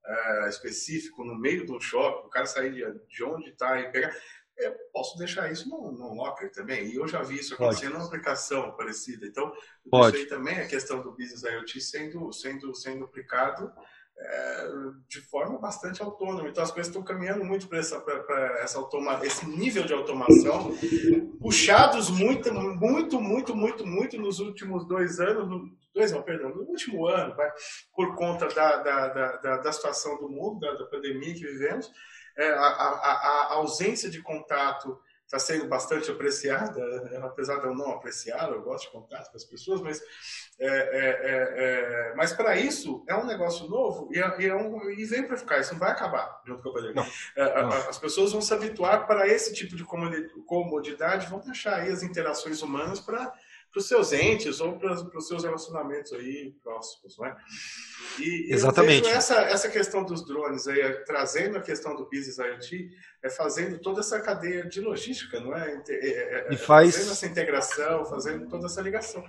é, 0.06 0.50
específico, 0.50 1.24
no 1.24 1.36
meio 1.36 1.66
do 1.66 1.80
shopping, 1.80 2.28
o 2.28 2.30
cara 2.30 2.46
sair 2.46 2.74
de, 2.74 2.84
de 3.08 3.24
onde 3.24 3.50
está 3.50 3.80
e 3.80 3.92
pegar. 3.92 4.16
Eu 4.58 4.76
posso 4.92 5.18
deixar 5.18 5.50
isso 5.50 5.70
no, 5.70 5.92
no 5.92 6.14
locker 6.16 6.52
também. 6.52 6.88
E 6.88 6.96
eu 6.96 7.08
já 7.08 7.22
vi 7.22 7.40
isso 7.40 7.54
acontecendo 7.54 7.94
numa 7.94 8.06
aplicação 8.06 8.76
parecida. 8.76 9.26
Então, 9.26 9.54
Pode. 9.90 10.18
isso 10.18 10.26
aí 10.26 10.30
também, 10.30 10.60
a 10.60 10.68
questão 10.68 11.02
do 11.02 11.12
Business 11.12 11.44
IoT 11.44 11.80
sendo, 11.80 12.34
sendo, 12.34 12.76
sendo 12.76 13.06
aplicado 13.06 13.72
é, 14.22 14.70
de 15.08 15.22
forma 15.22 15.58
bastante 15.58 16.02
autônoma. 16.02 16.50
Então 16.50 16.64
as 16.64 16.72
coisas 16.72 16.90
estão 16.90 17.04
caminhando 17.04 17.44
muito 17.46 17.68
para 17.68 17.80
essa, 17.80 18.04
essa 18.62 18.78
automa 18.78 19.20
esse 19.26 19.48
nível 19.48 19.84
de 19.84 19.94
automação, 19.94 20.76
puxados 21.40 22.10
muito, 22.10 22.54
muito, 22.54 23.22
muito, 23.22 23.56
muito, 23.56 23.88
muito 23.88 24.18
nos 24.18 24.40
últimos 24.40 24.86
dois 24.86 25.20
anos, 25.20 25.48
no, 25.48 25.70
dois 25.94 26.12
não, 26.12 26.22
perdão, 26.22 26.50
no 26.50 26.64
último 26.64 27.08
ano, 27.08 27.36
vai, 27.36 27.50
por 27.96 28.16
conta 28.16 28.48
da, 28.48 28.78
da, 28.78 29.08
da, 29.38 29.58
da, 29.58 29.72
situação 29.72 30.18
do 30.18 30.30
mundo, 30.30 30.60
da, 30.60 30.74
da 30.74 30.86
pandemia 30.86 31.34
que 31.34 31.46
vivemos, 31.46 31.90
é, 32.38 32.50
a, 32.50 32.68
a, 32.68 33.48
a 33.52 33.54
ausência 33.56 34.10
de 34.10 34.22
contato 34.22 35.00
está 35.30 35.38
sendo 35.38 35.68
bastante 35.68 36.10
apreciada, 36.10 36.82
apesar 37.22 37.60
de 37.60 37.68
eu 37.68 37.76
não 37.76 37.92
apreciar, 37.92 38.50
eu 38.50 38.64
gosto 38.64 38.86
de 38.86 38.92
contato 38.92 39.30
com 39.30 39.38
as 39.38 39.44
pessoas, 39.44 39.80
mas, 39.80 40.02
é, 40.60 40.68
é, 40.68 40.72
é, 40.72 42.12
é 42.12 42.14
mas 42.16 42.34
para 42.34 42.58
isso 42.58 43.06
é 43.08 43.16
um 43.16 43.28
negócio 43.28 43.70
novo 43.70 44.10
e, 44.12 44.18
é, 44.18 44.48
é 44.48 44.56
um, 44.56 44.90
e 44.90 45.06
vem 45.06 45.28
para 45.28 45.38
ficar, 45.38 45.60
isso 45.60 45.74
não 45.74 45.80
vai 45.80 45.92
acabar 45.92 46.42
junto 46.48 46.64
com 46.64 46.70
a 46.70 46.74
pandemia. 46.74 47.06
As 47.88 48.00
pessoas 48.00 48.32
vão 48.32 48.42
se 48.42 48.52
habituar 48.52 49.06
para 49.06 49.28
esse 49.28 49.54
tipo 49.54 49.76
de 49.76 49.84
comodidade, 49.84 51.28
vão 51.28 51.40
deixar 51.42 51.76
aí 51.76 51.92
as 51.92 52.02
interações 52.02 52.64
humanas 52.64 53.00
para 53.00 53.32
para 53.72 53.80
os 53.80 53.88
seus 53.88 54.12
entes 54.14 54.60
ou 54.60 54.78
para 54.78 54.94
os 54.94 55.28
seus 55.28 55.44
relacionamentos 55.44 56.12
aí 56.14 56.54
próximos, 56.64 57.18
não 57.18 57.26
é? 57.26 57.38
E, 58.20 58.48
Exatamente. 58.54 59.08
essa, 59.08 59.42
essa 59.42 59.70
questão 59.70 60.04
dos 60.04 60.26
drones 60.26 60.68
aí, 60.68 60.82
trazendo 61.06 61.58
a 61.58 61.62
questão 61.62 61.96
do 61.96 62.10
business 62.10 62.38
IoT, 62.38 62.90
é 63.24 63.30
fazendo 63.30 63.80
toda 63.80 64.00
essa 64.00 64.20
cadeia 64.20 64.66
de 64.66 64.82
logística, 64.82 65.40
não 65.40 65.56
é, 65.56 65.82
é, 65.88 66.08
é 66.08 66.48
e 66.52 66.58
faz... 66.58 66.96
Fazendo 66.96 67.12
essa 67.12 67.26
integração, 67.28 68.06
fazendo 68.06 68.48
toda 68.48 68.66
essa 68.66 68.82
ligação. 68.82 69.24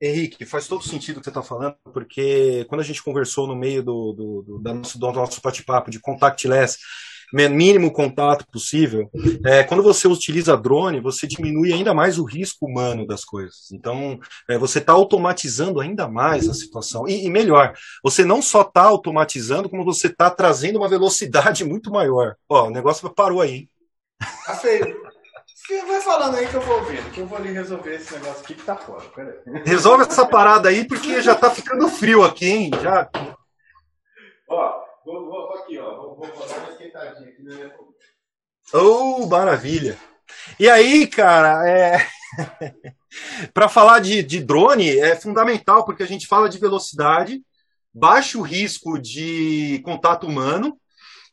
Henrique, 0.00 0.44
faz 0.44 0.66
todo 0.66 0.82
sentido 0.82 1.18
o 1.18 1.20
que 1.20 1.26
você 1.26 1.30
está 1.30 1.44
falando, 1.44 1.76
porque 1.92 2.66
quando 2.68 2.80
a 2.80 2.84
gente 2.84 3.02
conversou 3.02 3.46
no 3.46 3.54
meio 3.54 3.84
do, 3.84 4.12
do, 4.12 4.42
do, 4.42 4.58
do 4.58 4.74
nosso, 4.74 4.98
do 4.98 5.12
nosso 5.12 5.40
bate-papo 5.40 5.92
de 5.92 6.00
contactless, 6.00 6.78
mínimo 7.32 7.90
contato 7.90 8.46
possível. 8.46 9.10
É, 9.44 9.64
quando 9.64 9.82
você 9.82 10.06
utiliza 10.06 10.56
drone, 10.56 11.00
você 11.00 11.26
diminui 11.26 11.72
ainda 11.72 11.94
mais 11.94 12.18
o 12.18 12.24
risco 12.24 12.66
humano 12.66 13.06
das 13.06 13.24
coisas. 13.24 13.72
Então, 13.72 14.20
é, 14.48 14.58
você 14.58 14.78
está 14.78 14.92
automatizando 14.92 15.80
ainda 15.80 16.08
mais 16.08 16.48
a 16.48 16.54
situação. 16.54 17.08
E, 17.08 17.24
e 17.24 17.30
melhor, 17.30 17.72
você 18.02 18.24
não 18.24 18.42
só 18.42 18.62
está 18.62 18.82
automatizando, 18.82 19.68
como 19.68 19.84
você 19.84 20.08
está 20.08 20.30
trazendo 20.30 20.78
uma 20.78 20.88
velocidade 20.88 21.64
muito 21.64 21.90
maior. 21.90 22.36
Ó, 22.48 22.66
o 22.66 22.70
negócio 22.70 23.08
parou 23.10 23.40
aí. 23.40 23.68
Tá 24.46 24.54
feio. 24.54 25.12
Vai 25.86 26.00
falando 26.00 26.36
aí 26.36 26.46
que 26.48 26.54
eu 26.54 26.60
vou 26.60 26.80
ouvindo, 26.80 27.10
que 27.12 27.20
eu 27.20 27.26
vou 27.26 27.38
ali 27.38 27.52
resolver 27.52 27.94
esse 27.94 28.12
negócio 28.12 28.42
aqui 28.42 28.54
que 28.54 28.62
tá 28.62 28.76
fora. 28.76 29.04
Resolve 29.64 30.02
essa 30.02 30.26
parada 30.26 30.68
aí, 30.68 30.86
porque 30.86 31.22
já 31.22 31.34
tá 31.34 31.50
ficando 31.50 31.88
frio 31.88 32.22
aqui, 32.22 32.46
hein? 32.46 32.70
Já. 32.82 33.08
Ó, 34.48 34.81
vou, 35.04 35.26
vou 35.26 35.54
aqui, 35.54 35.78
ó. 35.78 35.96
Vou, 35.96 36.16
vou 36.16 36.26
uma 36.26 36.70
esquentadinha 36.70 37.28
aqui 37.28 37.42
na 37.42 37.54
minha 37.54 37.74
Oh, 38.72 39.26
maravilha! 39.26 39.98
E 40.58 40.68
aí, 40.68 41.06
cara, 41.06 41.68
é... 41.68 42.06
para 43.52 43.68
falar 43.68 43.98
de, 43.98 44.22
de 44.22 44.40
drone 44.40 44.98
é 44.98 45.14
fundamental, 45.14 45.84
porque 45.84 46.02
a 46.02 46.06
gente 46.06 46.26
fala 46.26 46.48
de 46.48 46.58
velocidade, 46.58 47.42
baixo 47.92 48.40
risco 48.40 48.98
de 48.98 49.80
contato 49.84 50.26
humano 50.26 50.78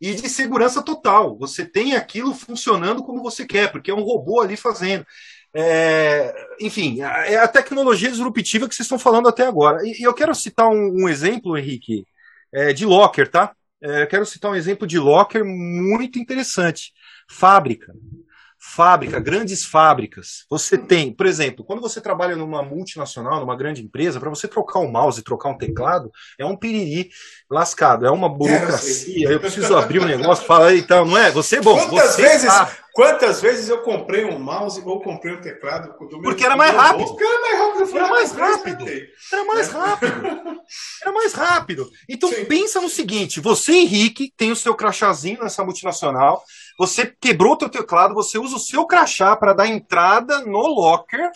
e 0.01 0.13
de 0.13 0.29
segurança 0.29 0.81
total. 0.81 1.37
Você 1.37 1.65
tem 1.65 1.95
aquilo 1.95 2.33
funcionando 2.33 3.03
como 3.03 3.23
você 3.23 3.45
quer, 3.45 3.71
porque 3.71 3.91
é 3.91 3.95
um 3.95 4.03
robô 4.03 4.41
ali 4.41 4.57
fazendo. 4.57 5.05
É, 5.53 6.33
enfim, 6.61 7.01
é 7.01 7.37
a 7.37 7.47
tecnologia 7.47 8.09
disruptiva 8.09 8.67
que 8.67 8.75
vocês 8.75 8.85
estão 8.85 8.99
falando 8.99 9.27
até 9.27 9.47
agora. 9.47 9.81
E, 9.83 10.03
eu 10.03 10.13
quero 10.13 10.33
citar 10.35 10.67
um, 10.69 11.03
um 11.03 11.09
exemplo, 11.09 11.57
Henrique, 11.57 12.05
é, 12.51 12.73
de 12.73 12.85
Locker, 12.85 13.29
tá? 13.29 13.55
É, 13.81 14.05
quero 14.05 14.25
citar 14.25 14.51
um 14.51 14.55
exemplo 14.55 14.85
de 14.85 14.99
locker 14.99 15.43
muito 15.45 16.19
interessante. 16.19 16.91
Fábrica. 17.29 17.93
Fábrica, 18.61 19.21
grandes 19.21 19.63
fábricas. 19.63 20.45
Você 20.49 20.77
tem, 20.77 21.13
por 21.13 21.25
exemplo, 21.25 21.63
quando 21.63 21.81
você 21.81 22.01
trabalha 22.01 22.35
numa 22.35 22.61
multinacional, 22.61 23.39
numa 23.39 23.55
grande 23.55 23.81
empresa, 23.81 24.19
para 24.19 24.29
você 24.29 24.49
trocar 24.49 24.79
um 24.79 24.91
mouse 24.91 25.21
e 25.21 25.23
trocar 25.23 25.47
um 25.47 25.57
teclado, 25.57 26.11
é 26.37 26.45
um 26.45 26.57
piriri 26.57 27.09
lascado, 27.49 28.05
é 28.05 28.11
uma 28.11 28.27
burocracia. 28.27 29.29
Eu 29.29 29.39
preciso 29.39 29.77
abrir 29.77 29.99
um 30.01 30.05
negócio, 30.05 30.45
fala 30.45 30.67
aí, 30.67 30.79
então, 30.79 31.05
não 31.05 31.17
é? 31.17 31.31
Você, 31.31 31.61
bom, 31.61 31.77
quantas 31.87 32.15
você 32.15 32.21
vezes, 32.21 32.51
sabe. 32.51 32.71
Quantas 32.99 33.39
vezes 33.39 33.69
eu 33.69 33.81
comprei 33.81 34.25
um 34.25 34.37
mouse 34.37 34.81
ou 34.85 35.01
comprei 35.01 35.33
um 35.33 35.39
teclado 35.39 35.97
do 35.97 36.19
meu 36.19 36.21
Porque 36.21 36.43
era 36.43 36.57
mais 36.57 36.75
rápido. 36.75 37.07
Porque 37.07 37.23
era 37.23 37.39
mais 37.39 37.57
rápido, 37.57 37.97
era 37.97 38.07
mais 38.09 38.31
rápido. 38.33 38.85
Era 39.31 39.45
mais 39.45 39.67
rápido. 39.69 40.61
Era 41.01 41.11
mais 41.13 41.33
rápido. 41.33 41.89
Então 42.09 42.29
Sim. 42.29 42.43
pensa 42.43 42.81
no 42.81 42.89
seguinte, 42.89 43.39
você 43.39 43.71
Henrique 43.71 44.33
tem 44.35 44.51
o 44.51 44.55
seu 44.55 44.75
crachazinho 44.75 45.41
nessa 45.41 45.63
multinacional, 45.63 46.43
você 46.77 47.05
quebrou 47.05 47.53
o 47.53 47.55
teu 47.55 47.69
teclado, 47.69 48.13
você 48.13 48.37
usa 48.37 48.57
o 48.57 48.59
seu 48.59 48.85
crachá 48.85 49.33
para 49.33 49.53
dar 49.53 49.67
entrada 49.67 50.41
no 50.41 50.67
locker, 50.67 51.31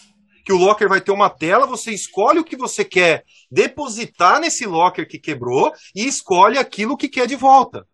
que 0.46 0.52
o 0.52 0.58
locker 0.58 0.90
vai 0.90 1.00
ter 1.00 1.14
uma 1.14 1.30
tela, 1.30 1.66
você 1.66 1.92
escolhe 1.92 2.40
o 2.40 2.44
que 2.44 2.58
você 2.58 2.84
quer 2.84 3.24
depositar 3.50 4.42
nesse 4.42 4.66
locker 4.66 5.08
que 5.08 5.18
quebrou 5.18 5.72
e 5.96 6.06
escolhe 6.06 6.58
aquilo 6.58 6.98
que 6.98 7.08
quer 7.08 7.26
de 7.26 7.38
volta. 7.38 7.88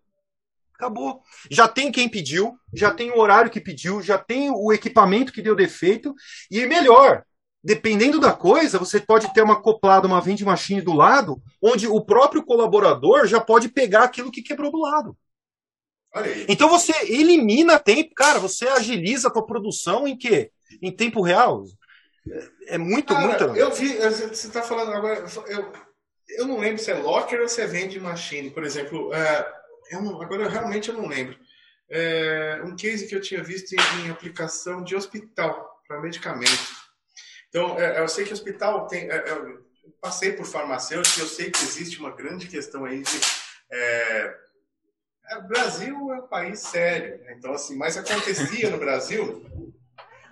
Acabou. 0.79 1.21
Já 1.51 1.67
tem 1.67 1.91
quem 1.91 2.07
pediu, 2.07 2.57
já 2.73 2.89
tem 2.89 3.11
o 3.11 3.19
horário 3.19 3.51
que 3.51 3.59
pediu, 3.59 4.01
já 4.01 4.17
tem 4.17 4.49
o 4.49 4.71
equipamento 4.71 5.33
que 5.33 5.41
deu 5.41 5.53
defeito, 5.53 6.15
e 6.49 6.65
melhor, 6.65 7.25
dependendo 7.61 8.17
da 8.17 8.31
coisa, 8.31 8.79
você 8.79 8.97
pode 8.97 9.33
ter 9.33 9.43
uma 9.43 9.55
acoplada, 9.55 10.07
uma 10.07 10.21
vending 10.21 10.45
machine 10.45 10.81
do 10.81 10.93
lado, 10.93 11.41
onde 11.61 11.85
o 11.85 11.99
próprio 11.99 12.45
colaborador 12.45 13.27
já 13.27 13.41
pode 13.41 13.67
pegar 13.67 14.05
aquilo 14.05 14.31
que 14.31 14.41
quebrou 14.41 14.71
do 14.71 14.79
lado. 14.79 15.17
Então 16.47 16.69
você 16.69 16.93
elimina 17.11 17.77
tempo, 17.77 18.15
cara, 18.15 18.39
você 18.39 18.65
agiliza 18.69 19.27
a 19.27 19.31
tua 19.31 19.45
produção 19.45 20.07
em 20.07 20.17
quê? 20.17 20.49
Em 20.81 20.95
tempo 20.95 21.21
real. 21.21 21.65
É 22.67 22.77
muito, 22.77 23.13
cara, 23.13 23.27
muito. 23.27 23.43
Eu 23.57 23.71
vi, 23.71 23.97
você 23.97 24.47
está 24.47 24.61
falando 24.61 24.93
agora, 24.93 25.25
eu, 25.47 25.73
eu 26.37 26.47
não 26.47 26.57
lembro 26.57 26.81
se 26.81 26.89
é 26.89 26.95
locker 26.95 27.41
ou 27.41 27.49
se 27.49 27.61
é 27.61 27.67
vende 27.67 27.99
machine, 27.99 28.49
por 28.49 28.63
exemplo. 28.63 29.13
É, 29.13 29.58
eu 29.89 30.01
não, 30.01 30.21
agora 30.21 30.43
eu 30.43 30.49
realmente 30.49 30.89
eu 30.89 30.95
não 30.95 31.07
lembro. 31.07 31.37
É, 31.89 32.61
um 32.63 32.75
case 32.75 33.07
que 33.07 33.15
eu 33.15 33.21
tinha 33.21 33.43
visto 33.43 33.73
em, 33.73 34.05
em 34.05 34.09
aplicação 34.09 34.83
de 34.83 34.95
hospital 34.95 35.81
para 35.87 36.01
medicamento. 36.01 36.79
Então, 37.49 37.79
é, 37.79 37.99
eu 37.99 38.07
sei 38.07 38.25
que 38.25 38.33
hospital 38.33 38.87
tem. 38.87 39.09
É, 39.09 39.31
eu 39.31 39.67
passei 39.99 40.33
por 40.33 40.45
farmacêutico, 40.45 41.19
eu 41.19 41.27
sei 41.27 41.49
que 41.49 41.63
existe 41.63 41.99
uma 41.99 42.11
grande 42.11 42.47
questão 42.47 42.85
aí 42.85 43.01
de 43.01 43.19
é, 43.71 44.35
o 45.31 45.39
é, 45.39 45.41
Brasil 45.47 46.13
é 46.13 46.17
um 46.17 46.27
país 46.27 46.59
sério, 46.59 47.19
né? 47.23 47.35
então 47.37 47.53
assim, 47.53 47.77
mas 47.77 47.97
acontecia 47.97 48.69
no 48.69 48.77
Brasil 48.77 49.45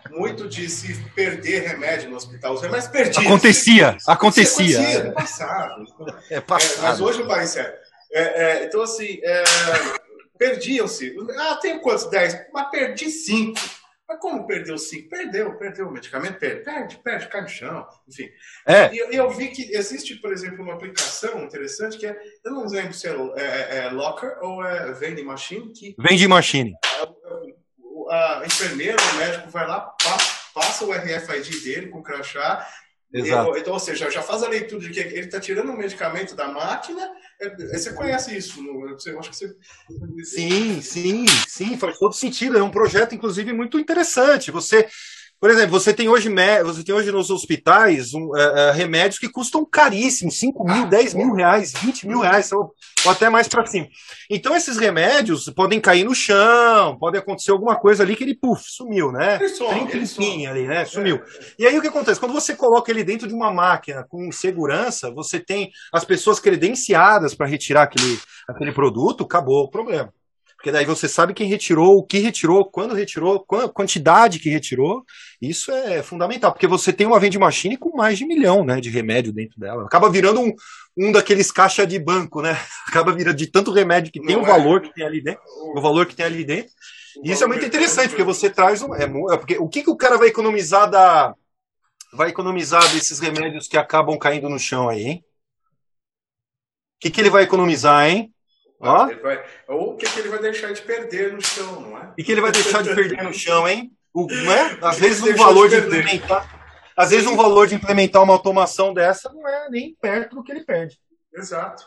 muito 0.09 0.47
de 0.47 0.69
se 0.69 0.93
perder 1.11 1.67
remédio 1.67 2.09
no 2.09 2.15
hospital. 2.15 2.53
Os 2.53 2.61
remédios 2.61 2.89
perdidos. 2.89 3.17
Acontecia, 3.17 3.97
acontecia. 4.07 4.79
acontecia 4.79 5.03
no 5.03 5.13
passado. 5.13 5.85
É 6.31 6.41
passado. 6.41 6.79
É, 6.79 6.81
mas 6.81 7.01
hoje 7.01 7.21
o 7.21 7.27
país 7.27 7.55
é 7.55 7.63
sério. 7.63 7.79
É, 8.19 8.63
então 8.65 8.81
assim, 8.81 9.19
é, 9.23 9.43
perdiam-se. 10.37 11.15
Ah, 11.37 11.55
tenho 11.61 11.81
quantos? 11.81 12.09
10. 12.09 12.47
Mas 12.53 12.69
perdi 12.71 13.09
5. 13.09 13.59
Mas 14.07 14.19
como 14.21 14.47
perdeu 14.47 14.77
cinco? 14.77 15.09
Perdeu, 15.09 15.57
perdeu 15.57 15.87
o 15.87 15.91
medicamento, 15.91 16.39
perde, 16.39 16.63
perde, 16.63 16.97
perde, 17.03 17.27
cai 17.27 17.41
no 17.41 17.49
chão, 17.49 17.85
enfim. 18.07 18.29
É. 18.65 18.93
E 18.93 19.17
eu 19.17 19.29
vi 19.29 19.49
que 19.49 19.75
existe, 19.75 20.15
por 20.15 20.31
exemplo, 20.31 20.63
uma 20.63 20.75
aplicação 20.75 21.43
interessante 21.43 21.97
que 21.97 22.05
é, 22.05 22.17
eu 22.45 22.53
não 22.53 22.65
lembro 22.67 22.93
se 22.93 23.05
é, 23.05 23.11
é, 23.11 23.43
é, 23.43 23.77
é 23.79 23.89
Locker 23.89 24.37
ou 24.41 24.63
é 24.63 24.93
Vending 24.93 25.25
Machine. 25.25 25.73
Que 25.73 25.93
Vending 25.99 26.27
Machine. 26.27 26.73
A, 28.09 28.39
a 28.39 28.45
enfermeira, 28.45 28.95
o 28.95 29.17
médico 29.17 29.49
vai 29.49 29.67
lá, 29.67 29.81
passa, 29.81 30.39
passa 30.53 30.85
o 30.85 30.93
RFID 30.93 31.59
dele 31.65 31.87
com 31.87 31.99
o 31.99 32.03
crachá 32.03 32.65
Exato. 33.13 33.57
Então, 33.57 33.73
ou 33.73 33.79
seja, 33.79 34.11
já 34.11 34.21
faz 34.21 34.43
a 34.43 34.49
leitura 34.49 34.81
de 34.81 34.89
que 34.89 34.99
ele 34.99 35.25
está 35.25 35.39
tirando 35.39 35.69
o 35.69 35.77
medicamento 35.77 36.35
da 36.35 36.47
máquina. 36.49 37.09
É, 37.39 37.77
você 37.77 37.93
conhece 37.93 38.35
isso? 38.35 38.61
Você, 38.89 39.11
acho 39.17 39.29
que 39.29 39.35
você... 39.35 39.55
Sim, 40.23 40.81
sim, 40.81 41.25
sim, 41.47 41.77
faz 41.77 41.97
todo 41.97 42.13
sentido. 42.13 42.57
É 42.57 42.63
um 42.63 42.71
projeto, 42.71 43.15
inclusive, 43.15 43.53
muito 43.53 43.79
interessante. 43.79 44.51
Você 44.51 44.87
por 45.39 45.51
exemplo, 45.51 45.79
você 45.79 45.93
tem 45.93 46.09
hoje, 46.09 46.29
você 46.63 46.83
tem 46.83 46.95
hoje 46.95 47.11
nos 47.11 47.29
hospitais 47.29 48.13
um, 48.13 48.29
uh, 48.29 48.71
remédios 48.73 49.19
que 49.19 49.29
custam 49.29 49.63
caríssimos, 49.63 50.39
5 50.39 50.63
mil, 50.63 50.87
10 50.87 51.13
ah, 51.13 51.17
mil 51.17 51.33
reais, 51.33 51.73
20 51.73 52.07
mil 52.07 52.19
reais, 52.21 52.51
ou, 52.51 52.73
ou 53.05 53.11
até 53.11 53.29
mais 53.29 53.47
para 53.47 53.65
cima. 53.67 53.87
Então, 54.31 54.55
esses 54.55 54.77
remédios 54.77 55.47
podem 55.49 55.79
cair 55.79 56.03
no 56.03 56.15
chão, 56.15 56.97
pode 56.97 57.17
acontecer 57.17 57.51
alguma 57.51 57.75
coisa 57.75 58.01
ali 58.01 58.15
que 58.15 58.23
ele, 58.23 58.33
puf, 58.33 58.63
sumiu, 58.65 59.11
né? 59.11 59.37
Some. 59.49 60.47
ali, 60.47 60.67
né? 60.67 60.85
Sumiu. 60.85 61.17
É. 61.17 61.21
E 61.59 61.67
aí 61.67 61.77
o 61.77 61.81
que 61.81 61.87
acontece? 61.87 62.19
Quando 62.19 62.33
você 62.33 62.55
coloca 62.55 62.89
ele 62.89 63.03
dentro 63.03 63.27
de 63.27 63.33
uma 63.35 63.53
máquina 63.53 64.03
com 64.09 64.31
segurança, 64.31 65.11
você 65.11 65.39
tem 65.39 65.71
as 65.93 66.03
pessoas 66.03 66.39
credenciadas 66.39 67.35
para 67.35 67.45
retirar 67.45 67.83
aquele, 67.83 68.19
aquele 68.47 68.71
produto, 68.71 69.23
acabou 69.23 69.65
o 69.65 69.69
problema. 69.69 70.11
Porque 70.57 70.71
daí 70.71 70.85
você 70.85 71.07
sabe 71.07 71.35
quem 71.35 71.47
retirou, 71.47 71.97
o 71.97 72.03
que 72.03 72.17
retirou, 72.17 72.65
quando 72.65 72.95
retirou, 72.95 73.45
a 73.51 73.69
quantidade 73.69 74.39
que 74.39 74.49
retirou. 74.49 75.05
Isso 75.39 75.71
é 75.71 76.01
fundamental, 76.01 76.51
porque 76.51 76.65
você 76.65 76.91
tem 76.91 77.05
uma 77.05 77.19
vending 77.19 77.37
machine 77.37 77.77
com 77.77 77.95
mais 77.95 78.17
de 78.17 78.25
um 78.25 78.27
milhão 78.27 78.65
né, 78.65 78.81
de 78.81 78.89
remédio 78.89 79.31
dentro 79.31 79.59
dela. 79.59 79.85
Acaba 79.85 80.09
virando 80.09 80.41
um, 80.41 80.51
um 80.97 81.11
daqueles 81.11 81.51
caixa 81.51 81.85
de 81.85 81.99
banco, 81.99 82.41
né? 82.41 82.57
Acaba 82.89 83.13
virando 83.13 83.37
de 83.37 83.45
tanto 83.45 83.71
remédio 83.71 84.11
que 84.11 84.19
tem 84.19 84.35
o 84.35 84.41
é. 84.41 84.45
valor 84.45 84.81
que 84.81 84.91
tem 84.91 85.05
ali 85.05 85.21
dentro, 85.21 85.41
o 85.75 85.79
valor 85.79 86.07
que 86.07 86.15
tem 86.15 86.25
ali 86.25 86.43
dentro. 86.43 86.71
E 87.23 87.31
isso 87.31 87.43
é 87.43 87.47
muito 87.47 87.65
interessante, 87.65 88.09
porque 88.09 88.23
você 88.23 88.49
traz 88.49 88.81
um. 88.81 88.95
É, 88.95 89.03
é, 89.03 89.37
porque 89.37 89.57
o 89.57 89.69
que, 89.69 89.83
que 89.83 89.89
o 89.89 89.95
cara 89.95 90.17
vai 90.17 90.29
economizar 90.29 90.89
da. 90.89 91.35
Vai 92.13 92.29
economizar 92.29 92.81
desses 92.93 93.19
remédios 93.19 93.67
que 93.67 93.77
acabam 93.77 94.17
caindo 94.17 94.49
no 94.49 94.57
chão 94.57 94.89
aí, 94.89 95.03
hein? 95.03 95.25
O 96.95 96.99
que, 96.99 97.11
que 97.11 97.21
ele 97.21 97.29
vai 97.29 97.43
economizar, 97.43 98.07
hein? 98.09 98.33
Ó. 98.79 99.07
Vai, 99.21 99.43
ou 99.67 99.93
o 99.93 99.97
que, 99.97 100.05
que 100.05 100.19
ele 100.19 100.29
vai 100.29 100.39
deixar 100.39 100.71
de 100.71 100.81
perder 100.81 101.33
no 101.33 101.41
chão, 101.41 101.81
não 101.81 101.97
é? 101.97 102.13
E 102.17 102.23
que 102.23 102.31
ele 102.31 102.41
vai 102.41 102.51
deixar 102.51 102.83
de 102.83 102.93
perder 102.93 103.23
no 103.23 103.33
chão, 103.33 103.67
hein? 103.67 103.91
O, 104.13 104.27
não 104.27 104.51
é? 104.51 104.77
Às 104.81 104.99
vezes 104.99 105.21
um 105.21 105.35
valor 105.35 105.69
de, 105.69 105.81
de 105.81 105.87
implementar. 105.87 106.57
Às 106.95 107.11
vezes 107.11 107.27
um 107.27 107.35
valor 107.35 107.67
de 107.67 107.75
implementar 107.75 108.23
uma 108.23 108.33
automação 108.33 108.93
dessa 108.93 109.31
não 109.31 109.47
é 109.47 109.69
nem 109.69 109.95
perto 109.99 110.35
do 110.35 110.43
que 110.43 110.51
ele 110.51 110.63
perde. 110.63 110.99
Exato. 111.33 111.85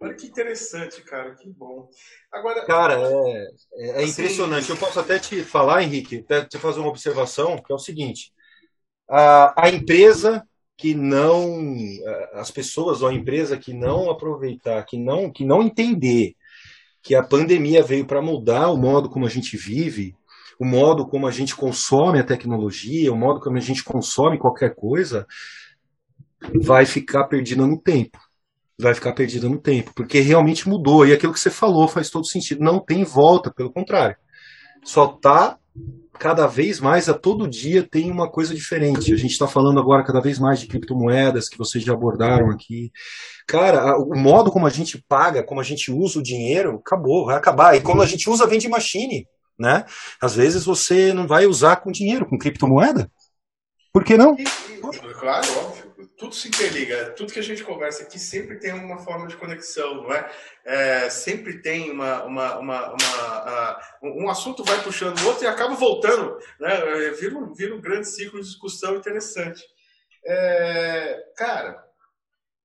Olha 0.00 0.14
que 0.14 0.26
interessante, 0.26 1.02
cara, 1.02 1.34
que 1.34 1.48
bom. 1.50 1.88
Agora, 2.32 2.64
cara, 2.64 2.94
é, 2.94 3.46
é, 3.74 3.88
é 3.90 4.02
assim, 4.02 4.10
impressionante. 4.10 4.70
Eu 4.70 4.76
posso 4.76 4.98
até 4.98 5.18
te 5.18 5.44
falar, 5.44 5.82
Henrique, 5.82 6.24
até 6.24 6.44
te 6.44 6.58
fazer 6.58 6.80
uma 6.80 6.88
observação, 6.88 7.58
que 7.58 7.70
é 7.70 7.74
o 7.74 7.78
seguinte: 7.78 8.32
a, 9.08 9.64
a 9.66 9.68
empresa 9.68 10.42
que 10.80 10.94
não, 10.94 11.76
as 12.32 12.50
pessoas 12.50 13.02
ou 13.02 13.08
a 13.08 13.12
empresa 13.12 13.58
que 13.58 13.74
não 13.74 14.08
aproveitar, 14.10 14.82
que 14.86 14.96
não, 14.96 15.30
que 15.30 15.44
não 15.44 15.62
entender 15.62 16.34
que 17.02 17.14
a 17.14 17.22
pandemia 17.22 17.82
veio 17.82 18.06
para 18.06 18.22
mudar 18.22 18.70
o 18.70 18.78
modo 18.78 19.10
como 19.10 19.26
a 19.26 19.28
gente 19.28 19.58
vive, 19.58 20.14
o 20.58 20.64
modo 20.64 21.06
como 21.06 21.26
a 21.26 21.30
gente 21.30 21.54
consome 21.54 22.18
a 22.18 22.24
tecnologia, 22.24 23.12
o 23.12 23.16
modo 23.16 23.40
como 23.40 23.58
a 23.58 23.60
gente 23.60 23.84
consome 23.84 24.38
qualquer 24.38 24.74
coisa, 24.74 25.26
vai 26.62 26.86
ficar 26.86 27.24
perdida 27.24 27.66
no 27.66 27.78
tempo 27.78 28.18
vai 28.78 28.94
ficar 28.94 29.12
perdida 29.12 29.46
no 29.46 29.60
tempo, 29.60 29.92
porque 29.94 30.20
realmente 30.20 30.66
mudou. 30.66 31.06
E 31.06 31.12
aquilo 31.12 31.34
que 31.34 31.38
você 31.38 31.50
falou 31.50 31.86
faz 31.86 32.08
todo 32.08 32.26
sentido. 32.26 32.64
Não 32.64 32.82
tem 32.82 33.04
volta, 33.04 33.52
pelo 33.52 33.70
contrário. 33.70 34.16
Só 34.82 35.06
tá 35.06 35.58
cada 36.18 36.46
vez 36.46 36.80
mais, 36.80 37.08
a 37.08 37.14
todo 37.14 37.48
dia 37.48 37.86
tem 37.88 38.10
uma 38.10 38.30
coisa 38.30 38.54
diferente. 38.54 39.12
A 39.12 39.16
gente 39.16 39.32
está 39.32 39.46
falando 39.46 39.80
agora 39.80 40.04
cada 40.04 40.20
vez 40.20 40.38
mais 40.38 40.60
de 40.60 40.66
criptomoedas 40.66 41.48
que 41.48 41.56
vocês 41.56 41.82
já 41.82 41.92
abordaram 41.92 42.50
aqui. 42.50 42.92
Cara, 43.46 43.96
o 43.98 44.14
modo 44.16 44.50
como 44.50 44.66
a 44.66 44.70
gente 44.70 45.02
paga, 45.08 45.42
como 45.42 45.60
a 45.60 45.64
gente 45.64 45.90
usa 45.90 46.18
o 46.18 46.22
dinheiro, 46.22 46.76
acabou, 46.84 47.26
vai 47.26 47.36
acabar. 47.36 47.76
E 47.76 47.80
quando 47.80 48.02
a 48.02 48.06
gente 48.06 48.28
usa 48.28 48.46
vende 48.46 48.68
machine, 48.68 49.26
né? 49.58 49.84
Às 50.20 50.34
vezes 50.34 50.64
você 50.64 51.12
não 51.12 51.26
vai 51.26 51.46
usar 51.46 51.76
com 51.76 51.90
dinheiro, 51.90 52.26
com 52.26 52.38
criptomoeda. 52.38 53.10
Por 53.92 54.04
que 54.04 54.16
não? 54.16 54.36
Claro, 55.18 55.46
óbvio 55.58 55.89
tudo 56.20 56.34
se 56.34 56.48
interliga, 56.48 57.12
tudo 57.12 57.32
que 57.32 57.38
a 57.38 57.42
gente 57.42 57.64
conversa 57.64 58.02
aqui 58.02 58.18
sempre 58.18 58.58
tem 58.58 58.74
uma 58.74 58.98
forma 58.98 59.26
de 59.26 59.38
conexão, 59.38 60.02
não 60.02 60.12
é? 60.12 60.30
é 60.66 61.08
sempre 61.08 61.62
tem 61.62 61.90
uma, 61.90 62.24
uma, 62.24 62.58
uma, 62.58 62.88
uma 62.90 63.78
uh, 64.02 64.22
um 64.22 64.28
assunto 64.28 64.62
vai 64.62 64.82
puxando 64.82 65.18
o 65.18 65.26
outro 65.26 65.44
e 65.44 65.46
acaba 65.46 65.74
voltando, 65.74 66.38
né? 66.60 67.06
É, 67.06 67.10
vira 67.12 67.34
um, 67.38 67.54
vira 67.54 67.74
um 67.74 67.80
grande 67.80 68.06
ciclo 68.06 68.38
de 68.38 68.46
discussão 68.46 68.96
interessante. 68.96 69.64
É, 70.26 71.32
cara, 71.36 71.82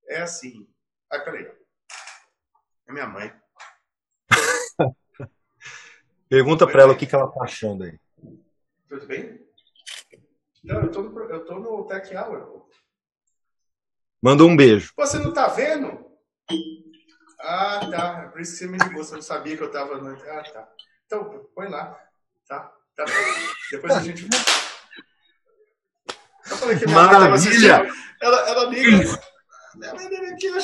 é 0.06 0.20
assim. 0.20 0.68
Ai, 1.10 1.24
peraí. 1.24 1.50
É 2.86 2.92
minha 2.92 3.06
mãe. 3.06 3.32
Pergunta 6.28 6.66
para 6.66 6.82
ela 6.82 6.92
o 6.92 6.96
que, 6.96 7.06
que 7.06 7.14
ela 7.14 7.32
tá 7.32 7.42
achando 7.42 7.84
aí. 7.84 7.98
Tudo 8.86 9.06
bem? 9.06 9.40
Não, 10.62 10.82
eu 10.82 10.90
tô 10.90 11.02
no, 11.02 11.18
eu 11.20 11.44
tô 11.46 11.58
no 11.58 11.86
Tech 11.86 12.14
Hour. 12.14 12.66
Mandou 14.26 14.48
um 14.48 14.56
beijo. 14.56 14.92
Você 14.96 15.20
não 15.20 15.32
tá 15.32 15.46
vendo? 15.46 16.04
Ah, 17.40 17.78
tá. 17.88 18.22
É 18.24 18.28
por 18.28 18.40
isso 18.40 18.54
que 18.54 18.58
você 18.58 18.66
me 18.66 18.76
ligou. 18.76 19.04
Você 19.04 19.14
não 19.14 19.22
sabia 19.22 19.56
que 19.56 19.62
eu 19.62 19.70
tava. 19.70 19.94
Ah, 19.94 20.42
tá. 20.52 20.68
Então, 21.06 21.46
põe 21.54 21.68
lá. 21.68 21.96
Tá. 22.48 22.72
Tá. 22.96 23.04
Depois 23.70 23.92
a 23.92 24.00
gente. 24.00 24.28
Eu 26.50 26.56
falei 26.56 26.76
que 26.76 26.86
minha 26.86 27.00
Maravilha! 27.00 27.88
Ela, 28.20 28.48
ela 28.48 28.64
liga. 28.64 29.16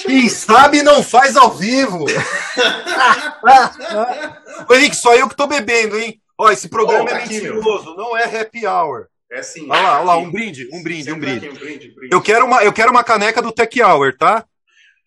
Quem 0.02 0.28
sabe 0.28 0.82
não 0.82 1.00
faz 1.00 1.36
ao 1.36 1.52
vivo. 1.52 2.06
Henrique, 4.74 4.96
só 4.96 5.14
eu 5.14 5.28
que 5.28 5.36
tô 5.36 5.46
bebendo, 5.46 5.96
hein? 6.00 6.20
Ó, 6.36 6.50
esse 6.50 6.68
programa 6.68 7.04
oh, 7.04 7.06
tá 7.06 7.20
é 7.20 7.28
mentiroso, 7.28 7.94
não 7.94 8.16
é 8.16 8.24
happy 8.24 8.66
hour. 8.66 9.06
É 9.32 9.42
sim. 9.42 9.66
Olha 9.70 9.80
lá, 9.80 9.96
olha 9.96 10.04
lá, 10.04 10.16
um 10.18 10.30
brinde, 10.30 10.68
um 10.70 10.82
brinde, 10.82 11.10
um 11.10 11.18
brinde. 11.18 11.48
um 11.48 11.54
brinde, 11.54 11.88
brinde. 11.88 12.14
Eu, 12.14 12.20
quero 12.20 12.44
uma, 12.44 12.62
eu 12.62 12.70
quero 12.70 12.90
uma 12.90 13.02
caneca 13.02 13.40
do 13.40 13.50
Tech 13.50 13.82
Hour, 13.82 14.14
tá? 14.14 14.46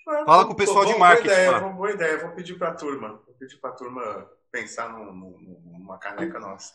Ah, 0.08 0.26
Fala 0.26 0.46
com 0.48 0.54
o 0.54 0.56
pessoal 0.56 0.84
de 0.84 0.98
marketing. 0.98 1.28
Boa 1.28 1.38
ideia, 1.38 1.60
boa 1.60 1.92
ideia. 1.92 2.18
Vou 2.18 2.32
pedir 2.32 2.56
para 2.56 2.70
a 2.70 2.74
turma. 2.74 3.22
Vou 3.24 3.36
pedir 3.40 3.58
para 3.58 3.70
a 3.70 3.74
turma 3.74 4.28
pensar 4.52 4.90
num, 4.90 5.14
numa 5.64 6.00
caneca 6.00 6.40
nossa. 6.40 6.74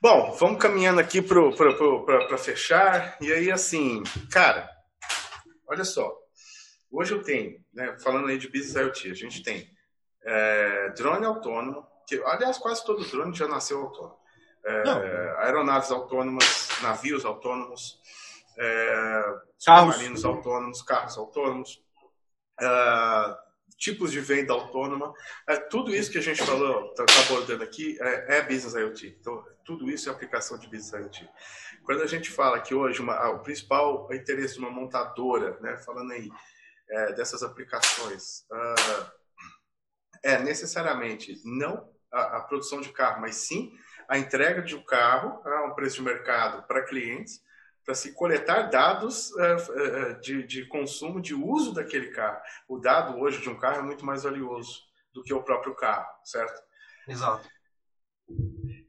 Bom, 0.00 0.32
vamos 0.32 0.58
caminhando 0.58 0.98
aqui 0.98 1.20
para 1.20 2.38
fechar. 2.38 3.18
E 3.20 3.30
aí, 3.30 3.52
assim, 3.52 4.02
cara, 4.30 4.66
olha 5.68 5.84
só. 5.84 6.10
Hoje 6.90 7.12
eu 7.12 7.22
tenho, 7.22 7.62
né, 7.74 7.98
falando 8.02 8.28
aí 8.28 8.38
de 8.38 8.48
Business 8.48 8.76
IoT, 8.76 9.10
a 9.10 9.14
gente 9.14 9.42
tem 9.42 9.68
é, 10.24 10.88
drone 10.96 11.26
autônomo, 11.26 11.86
que, 12.08 12.16
aliás, 12.24 12.56
quase 12.56 12.82
todo 12.82 13.04
drone 13.04 13.36
já 13.36 13.46
nasceu 13.46 13.78
autônomo 13.78 14.19
é, 14.64 15.34
aeronaves 15.38 15.90
autônomas, 15.90 16.68
navios 16.82 17.24
autônomos, 17.24 18.00
é, 18.58 19.40
submarinos 19.58 20.24
autônomos, 20.24 20.82
carros 20.82 21.16
autônomos, 21.16 21.82
é, 22.60 23.36
tipos 23.76 24.12
de 24.12 24.20
venda 24.20 24.52
autônoma. 24.52 25.12
É, 25.48 25.56
tudo 25.56 25.94
isso 25.94 26.10
que 26.10 26.18
a 26.18 26.22
gente 26.22 26.44
falou, 26.44 26.90
está 26.90 27.04
tá 27.06 27.20
abordando 27.20 27.64
aqui, 27.64 27.96
é, 28.00 28.36
é, 28.36 28.42
Business 28.42 28.74
IoT. 28.74 29.16
Então, 29.20 29.42
tudo 29.64 29.90
isso 29.90 30.08
é 30.08 30.12
aplicação 30.12 30.58
de 30.58 30.66
Business 30.66 30.92
IoT. 30.92 31.28
Quando 31.82 32.02
a 32.02 32.06
gente 32.06 32.30
fala 32.30 32.60
que 32.60 32.74
hoje 32.74 33.00
uma, 33.00 33.14
ah, 33.14 33.30
o 33.30 33.40
principal 33.40 34.12
interesse 34.12 34.54
de 34.54 34.60
uma 34.60 34.70
montadora, 34.70 35.58
né, 35.60 35.78
falando 35.78 36.12
aí 36.12 36.30
é, 36.90 37.12
dessas 37.14 37.42
aplicações, 37.42 38.44
uh, 38.52 39.10
é 40.22 40.38
necessariamente 40.38 41.40
não 41.44 41.90
a, 42.12 42.38
a 42.38 42.40
produção 42.42 42.80
de 42.80 42.90
carro, 42.90 43.20
mas 43.22 43.36
sim 43.36 43.72
a 44.10 44.18
entrega 44.18 44.60
de 44.60 44.74
um 44.74 44.82
carro 44.82 45.40
a 45.48 45.66
um 45.66 45.74
preço 45.74 45.98
de 45.98 46.02
mercado 46.02 46.66
para 46.66 46.84
clientes, 46.84 47.40
para 47.84 47.94
se 47.94 48.12
coletar 48.12 48.62
dados 48.68 49.30
uh, 49.30 50.16
uh, 50.16 50.20
de, 50.20 50.42
de 50.42 50.66
consumo, 50.66 51.20
de 51.20 51.32
uso 51.32 51.72
daquele 51.72 52.08
carro. 52.08 52.42
O 52.68 52.78
dado 52.78 53.20
hoje 53.20 53.40
de 53.40 53.48
um 53.48 53.56
carro 53.56 53.78
é 53.78 53.82
muito 53.82 54.04
mais 54.04 54.24
valioso 54.24 54.82
do 55.12 55.22
que 55.22 55.32
o 55.32 55.44
próprio 55.44 55.76
carro, 55.76 56.08
certo? 56.24 56.60
Exato. 57.06 57.48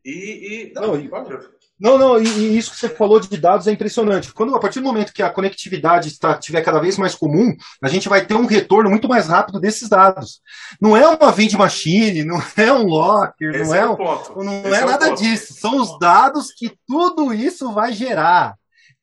E, 0.03 0.71
e... 0.71 0.73
Não, 0.73 0.97
não, 0.97 1.07
pode... 1.07 1.49
não, 1.81 1.97
não 1.97 2.21
e, 2.21 2.27
e, 2.27 2.57
isso 2.57 2.69
que 2.69 2.77
você 2.77 2.87
falou 2.87 3.19
de 3.19 3.35
dados 3.35 3.65
é 3.65 3.71
impressionante. 3.71 4.31
Quando 4.31 4.55
a 4.55 4.59
partir 4.59 4.79
do 4.79 4.85
momento 4.85 5.11
que 5.11 5.23
a 5.23 5.31
conectividade 5.31 6.09
está, 6.09 6.37
tiver 6.37 6.61
cada 6.61 6.79
vez 6.79 6.95
mais 6.95 7.15
comum, 7.15 7.55
a 7.81 7.87
gente 7.87 8.07
vai 8.07 8.23
ter 8.23 8.35
um 8.35 8.45
retorno 8.45 8.87
muito 8.87 9.09
mais 9.09 9.27
rápido 9.27 9.59
desses 9.59 9.89
dados. 9.89 10.41
Não 10.79 10.95
é 10.95 11.07
uma 11.07 11.31
vende 11.31 11.57
machine, 11.57 12.23
não 12.23 12.39
é 12.55 12.71
um 12.71 12.85
locker, 12.85 13.55
Esse 13.55 13.63
não 13.63 13.75
é, 13.75 13.79
é 13.79 13.89
um, 13.89 14.43
não 14.43 14.59
Esse 14.59 14.75
é, 14.75 14.81
é 14.81 14.85
nada 14.85 15.09
disso. 15.15 15.55
São 15.55 15.77
os 15.77 15.97
dados 15.97 16.53
que 16.55 16.71
tudo 16.87 17.33
isso 17.33 17.73
vai 17.73 17.91
gerar. 17.91 18.55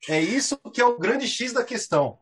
É 0.08 0.20
isso 0.20 0.56
que 0.72 0.80
é 0.80 0.84
o 0.86 0.98
grande 0.98 1.26
X 1.26 1.52
da 1.52 1.64
questão. 1.64 2.16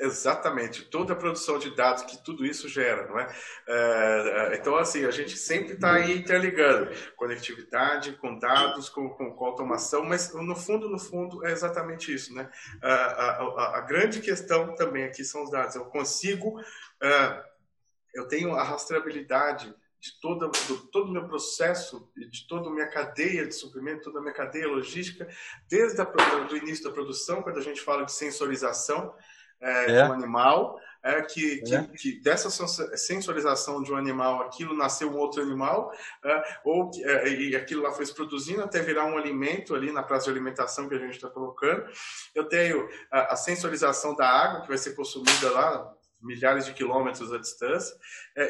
Exatamente, 0.00 0.84
toda 0.84 1.12
a 1.12 1.16
produção 1.16 1.58
de 1.58 1.74
dados 1.74 2.04
que 2.04 2.22
tudo 2.24 2.46
isso 2.46 2.68
gera, 2.68 3.06
não 3.08 3.18
é? 3.18 3.34
é, 3.68 4.52
é 4.52 4.56
então, 4.56 4.76
assim, 4.76 5.04
a 5.04 5.10
gente 5.10 5.36
sempre 5.36 5.74
está 5.74 5.94
aí 5.94 6.16
interligando 6.16 6.90
conectividade 7.16 8.12
com 8.12 8.38
dados, 8.38 8.88
com, 8.88 9.10
com, 9.10 9.32
com, 9.32 9.44
automação, 9.44 10.04
mas 10.04 10.32
no 10.32 10.56
fundo, 10.56 10.88
no 10.88 10.98
fundo, 10.98 11.44
é 11.46 11.52
exatamente 11.52 12.12
isso, 12.12 12.34
né? 12.34 12.48
A, 12.80 12.94
a, 12.94 13.78
a 13.78 13.80
grande 13.82 14.20
questão 14.20 14.74
também 14.74 15.04
aqui 15.04 15.24
são 15.24 15.42
os 15.42 15.50
dados. 15.50 15.74
Eu 15.74 15.84
consigo, 15.86 16.58
uh, 16.60 17.42
eu 18.14 18.26
tenho 18.28 18.54
a 18.54 18.62
rastreabilidade 18.62 19.74
de 20.02 20.20
todo, 20.20 20.48
do, 20.48 20.78
todo 20.88 21.08
o 21.08 21.12
meu 21.12 21.28
processo, 21.28 22.10
de 22.16 22.46
toda 22.48 22.68
a 22.68 22.72
minha 22.72 22.88
cadeia 22.88 23.46
de 23.46 23.54
suprimento, 23.54 24.02
toda 24.02 24.18
a 24.18 24.22
minha 24.22 24.34
cadeia 24.34 24.66
logística, 24.66 25.28
desde 25.68 26.02
o 26.02 26.56
início 26.56 26.82
da 26.82 26.90
produção, 26.90 27.40
quando 27.40 27.58
a 27.58 27.62
gente 27.62 27.80
fala 27.80 28.04
de 28.04 28.10
sensorização, 28.10 29.14
é, 29.62 29.92
é. 29.92 30.04
um 30.04 30.12
animal, 30.12 30.78
é, 31.02 31.22
que, 31.22 31.58
que, 31.62 31.74
é. 31.74 31.82
que, 31.96 32.20
dessa 32.20 32.50
sensorização 32.96 33.82
de 33.82 33.92
um 33.92 33.96
animal, 33.96 34.42
aquilo 34.42 34.76
nasceu 34.76 35.10
um 35.10 35.16
outro 35.16 35.40
animal, 35.40 35.92
é, 36.24 36.58
ou 36.64 36.90
é, 37.04 37.28
e 37.28 37.56
aquilo 37.56 37.82
lá 37.82 37.92
foi 37.92 38.04
se 38.04 38.14
produzindo 38.14 38.62
até 38.62 38.80
virar 38.80 39.06
um 39.06 39.16
alimento 39.16 39.74
ali 39.74 39.92
na 39.92 40.02
praça 40.02 40.24
de 40.26 40.30
alimentação 40.30 40.88
que 40.88 40.94
a 40.94 40.98
gente 40.98 41.14
está 41.14 41.28
colocando. 41.28 41.84
Eu 42.34 42.44
tenho 42.44 42.88
a, 43.10 43.32
a, 43.32 43.36
sensorização 43.36 44.14
da 44.14 44.28
água 44.28 44.62
que 44.62 44.68
vai 44.68 44.78
ser 44.78 44.94
consumida 44.94 45.50
lá 45.50 45.92
milhares 46.20 46.66
de 46.66 46.72
quilômetros 46.72 47.32
à 47.32 47.38
distância. 47.38 47.96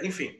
Enfim, 0.02 0.38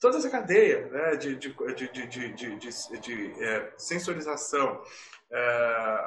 toda 0.00 0.18
essa 0.18 0.30
cadeia 0.30 0.86
né, 0.88 1.16
de, 1.16 1.36
de, 1.36 1.54
de, 1.54 2.32
de, 2.34 3.00
de 3.00 3.44
é, 3.44 3.72
sensorização 3.78 4.82
é, 5.30 5.38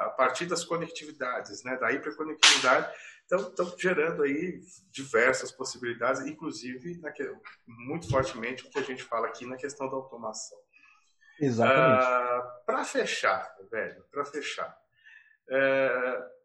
a 0.00 0.14
partir 0.16 0.46
das 0.46 0.64
conectividades, 0.64 1.62
né, 1.64 1.76
da 1.76 1.92
hiperconectividade, 1.92 2.92
estão 3.30 3.78
gerando 3.78 4.22
aí 4.22 4.60
diversas 4.90 5.52
possibilidades, 5.52 6.26
inclusive 6.26 6.98
naquele, 7.00 7.36
muito 7.66 8.08
fortemente 8.08 8.66
o 8.66 8.70
que 8.70 8.78
a 8.78 8.82
gente 8.82 9.04
fala 9.04 9.28
aqui 9.28 9.46
na 9.46 9.56
questão 9.56 9.88
da 9.88 9.96
automação. 9.96 10.58
Exatamente. 11.40 12.04
Uh, 12.04 12.64
para 12.66 12.84
fechar, 12.84 13.56
velho, 13.70 14.04
para 14.10 14.24
fechar, 14.24 14.76
uh, 15.48 16.40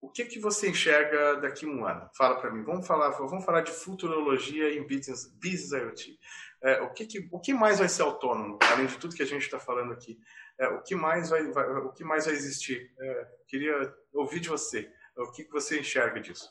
o 0.00 0.10
que 0.10 0.24
que 0.24 0.40
você 0.40 0.68
enxerga 0.68 1.36
daqui 1.36 1.64
a 1.64 1.68
um 1.68 1.86
ano? 1.86 2.10
Fala 2.16 2.40
para 2.40 2.50
mim. 2.50 2.64
Vamos 2.64 2.86
falar, 2.86 3.10
vamos 3.10 3.44
falar 3.44 3.60
de 3.60 3.70
futurologia 3.70 4.74
em 4.74 4.82
business, 4.82 5.26
business 5.34 5.70
IoT. 5.70 6.18
É, 6.62 6.80
o, 6.80 6.90
que, 6.90 7.06
que, 7.06 7.28
o 7.30 7.40
que 7.40 7.52
mais 7.52 7.80
vai 7.80 7.88
ser 7.88 8.02
autônomo, 8.02 8.58
além 8.70 8.86
de 8.86 8.96
tudo 8.96 9.16
que 9.16 9.22
a 9.22 9.26
gente 9.26 9.42
está 9.42 9.58
falando 9.58 9.92
aqui? 9.92 10.18
É, 10.58 10.68
o, 10.68 10.80
que 10.80 10.94
mais 10.94 11.28
vai, 11.30 11.50
vai, 11.50 11.68
o 11.68 11.92
que 11.92 12.04
mais 12.04 12.26
vai 12.26 12.34
existir? 12.34 12.90
É, 13.00 13.26
queria 13.48 13.92
ouvir 14.14 14.40
de 14.40 14.48
você. 14.48 14.88
O 15.16 15.32
que, 15.32 15.44
que 15.44 15.52
você 15.52 15.80
enxerga 15.80 16.20
disso? 16.20 16.48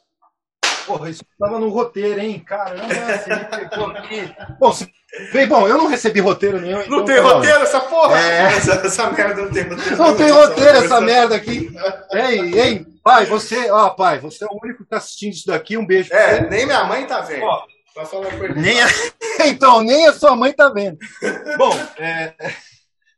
Porra, 0.86 1.10
isso 1.10 1.24
estava 1.32 1.60
no 1.60 1.70
roteiro, 1.70 2.20
hein? 2.20 2.40
Caramba, 2.40 2.88
você 2.88 3.36
me 3.36 3.46
pegou 3.46 3.88
aqui. 3.88 4.36
Bom, 4.60 4.74
se... 4.74 4.92
Bem, 5.32 5.48
bom, 5.48 5.68
eu 5.68 5.78
não 5.78 5.88
recebi 5.88 6.20
roteiro 6.20 6.60
nenhum. 6.60 6.78
Não 6.88 7.04
então, 7.04 7.06
tem 7.06 7.16
tá 7.18 7.22
roteiro 7.22 7.60
essa 7.60 7.80
porra? 7.82 8.20
É... 8.20 8.44
Essa, 8.58 8.74
essa, 8.86 9.12
merda 9.12 9.42
não 9.44 9.52
tem 9.52 9.64
roteiro. 9.64 9.98
Não 9.98 10.16
tem 10.16 10.32
roteiro 10.32 10.78
essa 10.78 11.02
merda 11.02 11.36
aqui. 11.36 11.70
Ei, 12.12 12.60
ei, 12.60 12.86
pai, 13.04 13.26
você, 13.26 13.70
ó, 13.72 13.90
pai, 13.90 14.20
você 14.20 14.44
é 14.44 14.48
o 14.48 14.60
único 14.64 14.84
que 14.84 14.90
tá 14.90 14.98
assistindo 14.98 15.34
isso 15.34 15.48
daqui. 15.48 15.78
Um 15.78 15.86
beijo. 15.86 16.14
É, 16.14 16.50
nem 16.50 16.66
minha 16.66 16.84
mãe 16.86 17.06
tá 17.06 17.22
vendo. 17.22 17.44
Ó, 17.44 17.66
nem 18.56 18.82
a... 18.82 18.88
então, 19.48 19.82
nem 19.82 20.08
a 20.08 20.14
sua 20.14 20.36
mãe 20.36 20.54
tá 20.54 20.70
vendo. 20.70 20.98
Bom, 21.58 21.74
é... 21.98 22.36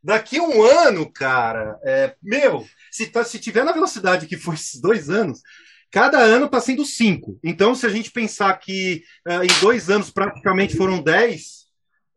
daqui 0.02 0.40
um 0.40 0.62
ano, 0.62 1.10
cara, 1.10 1.78
é... 1.84 2.14
meu, 2.22 2.66
se, 2.90 3.06
tá, 3.06 3.24
se 3.24 3.38
tiver 3.38 3.64
na 3.64 3.72
velocidade 3.72 4.26
que 4.26 4.36
foi 4.36 4.54
esses 4.54 4.80
dois 4.80 5.08
anos, 5.10 5.40
cada 5.90 6.18
ano 6.18 6.46
está 6.46 6.60
sendo 6.60 6.84
cinco. 6.84 7.38
Então, 7.42 7.74
se 7.74 7.86
a 7.86 7.88
gente 7.88 8.10
pensar 8.10 8.52
que 8.58 9.04
uh, 9.28 9.44
em 9.44 9.60
dois 9.60 9.88
anos 9.88 10.10
praticamente 10.10 10.76
foram 10.76 11.00
dez, 11.00 11.66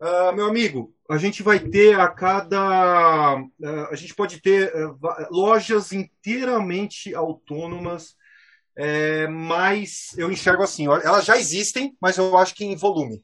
uh, 0.01 0.35
meu 0.35 0.47
amigo, 0.47 0.95
a 1.07 1.17
gente 1.17 1.43
vai 1.43 1.59
ter 1.59 1.99
a 1.99 2.07
cada. 2.07 3.35
Uh, 3.37 3.87
a 3.91 3.95
gente 3.95 4.15
pode 4.15 4.41
ter 4.41 4.73
lojas 5.29 5.91
inteiramente 5.93 7.13
autônomas 7.13 8.16
é, 8.77 9.27
mas 9.27 10.15
eu 10.17 10.31
enxergo 10.31 10.61
assim, 10.61 10.85
elas 10.85 11.25
já 11.25 11.35
existem, 11.35 11.97
mas 11.99 12.17
eu 12.17 12.37
acho 12.37 12.53
que 12.53 12.63
em 12.63 12.75
volume. 12.75 13.23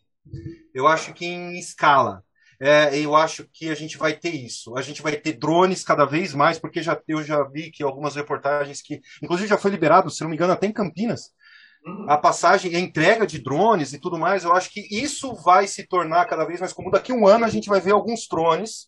Eu 0.73 0.87
acho 0.87 1.13
que 1.13 1.25
em 1.25 1.59
escala. 1.59 2.23
É, 2.59 2.97
eu 2.97 3.15
acho 3.15 3.47
que 3.53 3.69
a 3.69 3.75
gente 3.75 3.95
vai 3.97 4.13
ter 4.13 4.31
isso. 4.31 4.75
A 4.75 4.81
gente 4.81 5.01
vai 5.01 5.15
ter 5.15 5.33
drones 5.33 5.83
cada 5.83 6.05
vez 6.05 6.33
mais, 6.33 6.57
porque 6.57 6.81
já, 6.81 6.99
eu 7.07 7.21
já 7.23 7.43
vi 7.43 7.69
que 7.69 7.83
algumas 7.83 8.15
reportagens 8.15 8.81
que, 8.81 8.99
inclusive, 9.21 9.47
já 9.47 9.57
foi 9.57 9.69
liberado, 9.69 10.09
se 10.09 10.21
não 10.21 10.29
me 10.29 10.35
engano, 10.35 10.53
até 10.53 10.65
em 10.65 10.71
Campinas, 10.71 11.31
uhum. 11.85 12.09
a 12.09 12.17
passagem, 12.17 12.75
a 12.75 12.79
entrega 12.79 13.27
de 13.27 13.37
drones 13.37 13.93
e 13.93 13.99
tudo 13.99 14.17
mais. 14.17 14.43
Eu 14.43 14.53
acho 14.53 14.71
que 14.71 14.87
isso 14.89 15.35
vai 15.35 15.67
se 15.67 15.85
tornar 15.85 16.25
cada 16.25 16.45
vez 16.45 16.59
mais 16.59 16.73
comum. 16.73 16.89
Daqui 16.89 17.11
a 17.11 17.15
um 17.15 17.27
ano 17.27 17.45
a 17.45 17.49
gente 17.49 17.69
vai 17.69 17.79
ver 17.79 17.91
alguns 17.91 18.27
drones 18.27 18.87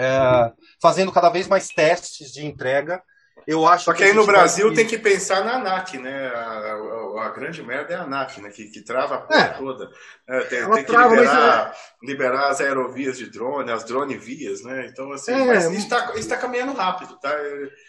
é, 0.00 0.52
fazendo 0.82 1.12
cada 1.12 1.28
vez 1.28 1.46
mais 1.46 1.68
testes 1.68 2.32
de 2.32 2.44
entrega 2.44 3.00
eu 3.46 3.66
acho 3.66 3.84
Só 3.84 3.92
que, 3.92 3.98
que 3.98 4.04
aí 4.04 4.12
no 4.12 4.26
Brasil 4.26 4.66
vai... 4.66 4.76
tem 4.76 4.86
que 4.86 4.98
pensar 4.98 5.44
na 5.44 5.56
ANAC, 5.56 5.98
né? 5.98 6.28
A, 6.28 6.40
a, 6.40 7.26
a, 7.26 7.28
grande 7.30 7.62
merda 7.62 7.94
é 7.94 7.96
a 7.96 8.02
ANAC, 8.02 8.40
né? 8.40 8.50
Que, 8.50 8.64
que 8.66 8.82
trava 8.82 9.16
a 9.16 9.18
porra 9.18 9.40
é. 9.40 9.48
toda. 9.48 9.90
É, 10.28 10.40
tem, 10.40 10.70
tem, 10.70 10.84
que 10.84 10.96
liberar, 10.96 11.68
mas... 11.68 11.76
liberar 12.02 12.48
as 12.48 12.60
aerovias 12.60 13.18
de 13.18 13.30
drone, 13.30 13.70
as 13.70 13.84
drone 13.84 14.16
vias, 14.16 14.62
né? 14.62 14.86
Então, 14.90 15.12
assim, 15.12 15.32
é, 15.32 15.58
isso 15.72 15.86
está 15.86 16.12
tá 16.12 16.36
caminhando 16.36 16.72
rápido, 16.72 17.18
tá? 17.18 17.32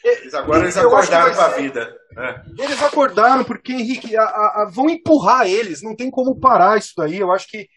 Eles, 0.03 0.33
agora 0.33 0.61
eles 0.63 0.77
acordaram 0.77 1.33
para 1.33 1.45
a 1.45 1.57
vida. 1.57 1.95
Né? 2.11 2.43
Eles 2.57 2.81
acordaram, 2.81 3.43
porque, 3.43 3.73
Henrique, 3.73 4.17
a, 4.17 4.69
vão 4.71 4.89
empurrar 4.89 5.47
eles, 5.47 5.81
não 5.81 5.95
tem 5.95 6.09
como 6.09 6.39
parar 6.39 6.77
isso 6.77 6.93
daí. 6.97 7.17
Eu 7.17 7.31
acho 7.31 7.47
que 7.47 7.67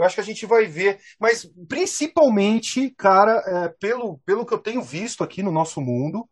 eu 0.00 0.04
acho 0.06 0.14
que 0.14 0.20
a 0.22 0.24
gente 0.24 0.46
vai 0.46 0.64
ver, 0.64 0.98
mas 1.20 1.46
principalmente, 1.68 2.88
cara, 2.96 3.32
é, 3.46 3.68
pelo, 3.78 4.18
pelo 4.24 4.46
que 4.46 4.54
eu 4.54 4.58
tenho 4.58 4.80
visto 4.80 5.22
aqui 5.22 5.42
no 5.42 5.52
nosso 5.52 5.78
mundo, 5.78 6.26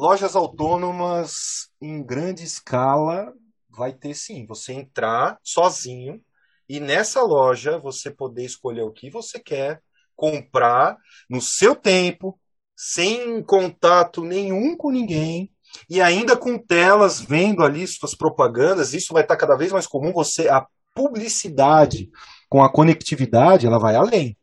Lojas 0.00 0.34
autônomas 0.34 1.68
em 1.78 2.02
grande 2.02 2.42
escala 2.42 3.34
vai 3.68 3.92
ter 3.92 4.14
sim. 4.14 4.46
Você 4.46 4.72
entrar 4.72 5.38
sozinho 5.44 6.22
e 6.66 6.80
nessa 6.80 7.20
loja 7.22 7.78
você 7.78 8.10
poder 8.10 8.46
escolher 8.46 8.80
o 8.80 8.92
que 8.92 9.10
você 9.10 9.38
quer, 9.38 9.82
comprar 10.16 10.96
no 11.28 11.38
seu 11.38 11.76
tempo, 11.76 12.40
sem 12.74 13.42
contato 13.42 14.24
nenhum 14.24 14.74
com 14.74 14.90
ninguém, 14.90 15.52
e 15.86 16.00
ainda 16.00 16.34
com 16.34 16.56
telas 16.56 17.20
vendo 17.20 17.62
ali 17.62 17.86
suas 17.86 18.14
propagandas, 18.14 18.94
isso 18.94 19.12
vai 19.12 19.20
estar 19.20 19.36
cada 19.36 19.54
vez 19.54 19.70
mais 19.70 19.86
comum. 19.86 20.14
Você 20.14 20.48
a 20.48 20.66
publicidade 20.94 22.08
com 22.48 22.62
a 22.62 22.72
conectividade, 22.72 23.66
ela 23.66 23.78
vai 23.78 23.96
além 23.96 24.34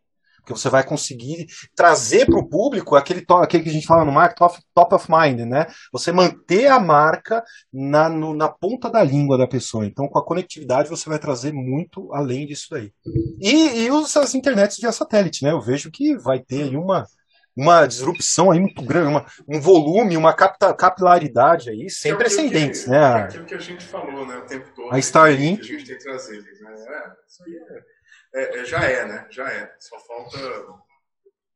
porque 0.47 0.53
você 0.53 0.69
vai 0.69 0.83
conseguir 0.83 1.45
trazer 1.75 2.25
para 2.25 2.39
o 2.39 2.47
público 2.47 2.95
aquele, 2.95 3.25
aquele 3.41 3.63
que 3.63 3.69
a 3.69 3.73
gente 3.73 3.85
fala 3.85 4.05
no 4.05 4.13
marketing, 4.13 4.37
top, 4.39 4.59
top 4.73 4.95
of 4.95 5.11
mind, 5.11 5.41
né? 5.41 5.67
Você 5.91 6.11
manter 6.11 6.67
a 6.67 6.79
marca 6.79 7.43
na, 7.71 8.07
no, 8.07 8.33
na 8.33 8.47
ponta 8.47 8.89
da 8.89 9.03
língua 9.03 9.37
da 9.37 9.45
pessoa. 9.45 9.85
Então, 9.85 10.07
com 10.07 10.17
a 10.17 10.25
conectividade, 10.25 10.89
você 10.89 11.09
vai 11.09 11.19
trazer 11.19 11.51
muito 11.51 12.13
além 12.13 12.47
disso 12.47 12.67
daí. 12.71 12.93
E, 13.41 13.85
e 13.85 13.89
as 13.89 14.33
internets 14.33 14.77
via 14.79 14.91
satélite, 14.93 15.43
né? 15.43 15.51
Eu 15.51 15.59
vejo 15.59 15.91
que 15.91 16.15
vai 16.15 16.39
ter 16.39 16.63
aí 16.63 16.77
uma, 16.77 17.05
uma 17.53 17.85
disrupção 17.85 18.49
aí 18.49 18.59
muito 18.59 18.81
grande, 18.81 19.09
uma, 19.09 19.25
um 19.49 19.59
volume, 19.59 20.15
uma 20.15 20.33
capta, 20.33 20.73
capilaridade 20.73 21.69
aí 21.69 21.89
sem 21.89 22.13
é 22.13 22.15
precedentes, 22.15 22.85
que, 22.85 22.89
né? 22.89 22.97
É 22.97 23.23
aquilo 23.23 23.45
que 23.45 23.55
a 23.55 23.59
gente 23.59 23.83
falou, 23.83 24.25
né? 24.25 24.37
O 24.37 24.45
tempo 24.45 24.69
todo. 24.73 24.93
A 24.93 24.99
Starlink. 24.99 25.61
Que 25.61 25.75
a 25.75 25.77
gente 25.77 25.87
tem 25.87 25.97
que 25.97 26.03
trazer, 26.05 26.41
né? 26.41 26.73
É, 26.73 27.11
isso 27.27 27.43
aí 27.43 27.53
é 27.53 27.96
é, 28.37 28.59
é, 28.59 28.65
já 28.65 28.83
é, 28.83 29.05
né? 29.05 29.27
Já 29.29 29.49
é. 29.49 29.71
Só 29.79 29.97
falta 29.99 30.37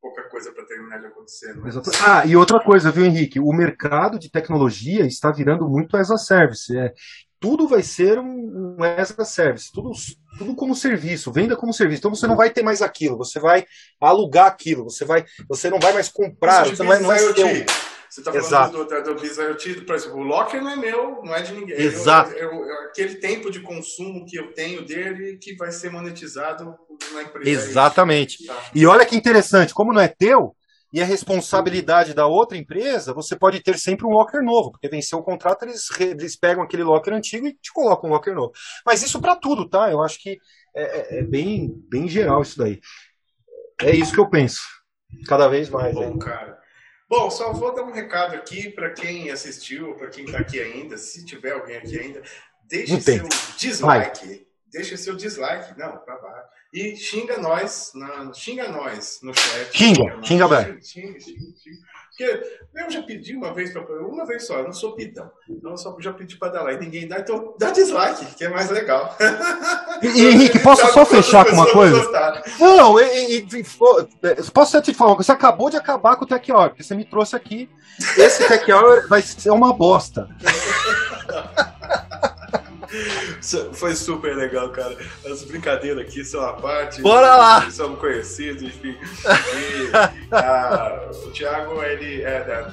pouca 0.01 0.23
coisa 0.23 0.51
para 0.51 0.65
terminar 0.65 0.99
de 0.99 1.05
acontecer. 1.05 1.53
Mas... 1.57 1.75
É? 1.75 1.79
Ah, 2.05 2.25
e 2.25 2.35
outra 2.35 2.59
coisa, 2.59 2.91
viu, 2.91 3.05
Henrique? 3.05 3.39
O 3.39 3.53
mercado 3.53 4.17
de 4.17 4.31
tecnologia 4.31 5.05
está 5.05 5.31
virando 5.31 5.69
muito 5.69 5.95
as 5.95 6.09
a 6.09 6.17
service. 6.17 6.75
É, 6.75 6.93
tudo 7.39 7.67
vai 7.67 7.83
ser 7.83 8.19
um, 8.19 8.77
um 8.79 8.83
as 8.83 9.17
a 9.17 9.25
service, 9.25 9.71
tudo, 9.71 9.91
tudo 10.37 10.55
como 10.55 10.75
serviço, 10.75 11.31
venda 11.31 11.55
como 11.55 11.73
serviço. 11.73 11.99
Então 11.99 12.13
você 12.13 12.27
não 12.27 12.35
vai 12.35 12.49
ter 12.49 12.63
mais 12.63 12.81
aquilo, 12.81 13.17
você 13.17 13.39
vai 13.39 13.65
alugar 13.99 14.47
aquilo, 14.47 14.83
você 14.83 15.05
vai, 15.05 15.25
você 15.47 15.69
não 15.69 15.79
vai 15.79 15.93
mais 15.93 16.09
comprar, 16.09 16.65
você 16.65 16.83
não 16.83 16.89
vai, 16.89 16.99
não 16.99 17.07
vai 17.07 17.33
ter 17.33 17.65
você 18.11 18.19
está 18.19 18.31
falando 18.33 18.45
Exato. 18.45 18.77
do, 18.83 19.03
do, 19.03 19.15
do 19.15 19.25
IoT, 19.25 19.85
por 19.85 19.95
exemplo, 19.95 20.19
o 20.19 20.23
locker 20.23 20.61
não 20.61 20.71
é 20.71 20.75
meu, 20.75 21.21
não 21.23 21.33
é 21.33 21.41
de 21.41 21.53
ninguém. 21.53 21.77
Exato. 21.79 22.31
Eu, 22.31 22.51
eu, 22.51 22.65
eu, 22.65 22.81
aquele 22.89 23.15
tempo 23.15 23.49
de 23.49 23.61
consumo 23.61 24.25
que 24.25 24.37
eu 24.37 24.53
tenho 24.53 24.85
dele 24.85 25.37
que 25.37 25.55
vai 25.55 25.71
ser 25.71 25.89
monetizado 25.89 26.75
na 27.13 27.23
empresa. 27.23 27.49
Exatamente. 27.49 28.45
Tá. 28.45 28.63
E 28.75 28.85
olha 28.85 29.05
que 29.05 29.15
interessante, 29.15 29.73
como 29.73 29.93
não 29.93 30.01
é 30.01 30.09
teu, 30.09 30.53
e 30.91 31.01
a 31.01 31.05
responsabilidade 31.05 32.13
da 32.13 32.27
outra 32.27 32.57
empresa, 32.57 33.13
você 33.13 33.33
pode 33.33 33.61
ter 33.61 33.79
sempre 33.79 34.05
um 34.05 34.09
locker 34.09 34.43
novo, 34.43 34.71
porque 34.71 34.89
venceu 34.89 35.19
o 35.19 35.23
contrato, 35.23 35.63
eles, 35.63 35.87
eles 36.01 36.35
pegam 36.35 36.61
aquele 36.61 36.83
locker 36.83 37.13
antigo 37.13 37.47
e 37.47 37.53
te 37.53 37.71
colocam 37.71 38.09
um 38.09 38.13
locker 38.13 38.35
novo. 38.35 38.51
Mas 38.85 39.01
isso 39.01 39.21
para 39.21 39.37
tudo, 39.37 39.69
tá? 39.69 39.89
Eu 39.89 40.03
acho 40.03 40.21
que 40.21 40.37
é, 40.75 40.83
é, 40.83 41.19
é, 41.19 41.23
bem, 41.23 41.73
bem 41.89 42.09
geral 42.09 42.41
isso 42.41 42.57
daí. 42.57 42.81
É 43.81 43.95
isso 43.95 44.11
que 44.11 44.19
eu 44.19 44.29
penso. 44.29 44.63
Cada 45.27 45.47
vez 45.47 45.69
mais. 45.69 45.95
Bom, 45.95 46.19
cara. 46.19 46.60
Bom, 47.11 47.29
só 47.29 47.51
vou 47.51 47.75
dar 47.75 47.83
um 47.83 47.91
recado 47.91 48.35
aqui 48.35 48.69
para 48.69 48.89
quem 48.91 49.29
assistiu, 49.29 49.95
para 49.95 50.07
quem 50.07 50.23
está 50.23 50.37
aqui 50.37 50.61
ainda, 50.61 50.97
se 50.97 51.25
tiver 51.25 51.51
alguém 51.51 51.75
aqui 51.75 51.99
ainda, 51.99 52.21
deixe 52.63 53.01
seu 53.01 53.27
dislike. 53.57 54.25
Vai. 54.25 54.45
Deixe 54.67 54.95
seu 54.95 55.13
dislike, 55.17 55.77
não, 55.77 55.97
para 55.97 56.15
baixo. 56.15 56.47
E 56.73 56.95
xinga 56.95 57.37
nós, 57.37 57.91
na, 57.93 58.31
xinga 58.33 58.69
nós 58.69 59.19
no 59.21 59.33
chat. 59.33 59.77
Xinga, 59.77 60.23
xinga, 60.23 60.47
xinga, 60.47 60.81
xinga, 60.81 61.19
xinga, 61.19 61.19
xinga. 61.19 61.87
Porque 62.11 62.57
eu 62.75 62.91
já 62.91 63.01
pedi 63.03 63.35
uma 63.37 63.53
vez 63.53 63.71
para 63.71 63.81
uma 64.05 64.25
vez 64.25 64.45
só, 64.45 64.59
eu 64.59 64.65
não 64.65 64.73
sou 64.73 64.95
pitão. 64.95 65.31
Então 65.49 65.71
eu 65.71 65.77
só 65.77 65.95
já 65.99 66.11
pedi 66.11 66.35
para 66.35 66.51
dar 66.51 66.63
like, 66.63 66.83
ninguém 66.83 67.07
dá, 67.07 67.19
então 67.19 67.55
dá 67.57 67.71
dislike, 67.71 68.35
que 68.35 68.43
é 68.43 68.49
mais 68.49 68.69
legal. 68.69 69.15
E, 70.01 70.07
Henrique, 70.07 70.59
posso 70.63 70.85
só 70.91 71.05
fechar 71.05 71.45
com 71.45 71.53
uma 71.53 71.71
coisa? 71.71 72.05
Não, 72.59 72.99
e, 72.99 73.37
e, 73.37 73.63
posso 74.53 74.81
te 74.81 74.93
falar, 74.93 75.15
você 75.15 75.31
acabou 75.31 75.69
de 75.69 75.77
acabar 75.77 76.17
com 76.17 76.25
o 76.25 76.27
Tech 76.27 76.51
Hour, 76.51 76.69
porque 76.69 76.83
você 76.83 76.95
me 76.95 77.05
trouxe 77.05 77.33
aqui. 77.33 77.69
Esse 78.17 78.45
Tech 78.45 78.69
Hour 78.69 79.07
vai 79.07 79.21
ser 79.21 79.51
uma 79.51 79.71
bosta. 79.71 80.27
Foi 83.73 83.95
super 83.95 84.35
legal, 84.35 84.69
cara. 84.69 84.97
As 85.25 85.43
brincadeiras 85.43 86.05
aqui 86.05 86.23
são 86.23 86.41
a 86.41 86.53
parte. 86.53 87.01
Bora 87.01 87.35
lá! 87.35 87.71
Somos 87.71 87.99
conhecidos, 87.99 88.63
enfim. 88.63 88.97
E, 90.31 90.35
a, 90.35 91.09
o 91.11 91.31
Thiago, 91.31 91.83
ele 91.83 92.21
é, 92.23 92.71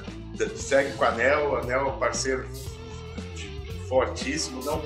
segue 0.55 0.93
com 0.93 1.03
a 1.03 1.09
Anel, 1.09 1.57
a 1.57 1.59
Anel 1.59 1.93
é 1.95 1.99
parceiro 1.99 2.45
fortíssimo, 3.87 4.63
não? 4.63 4.81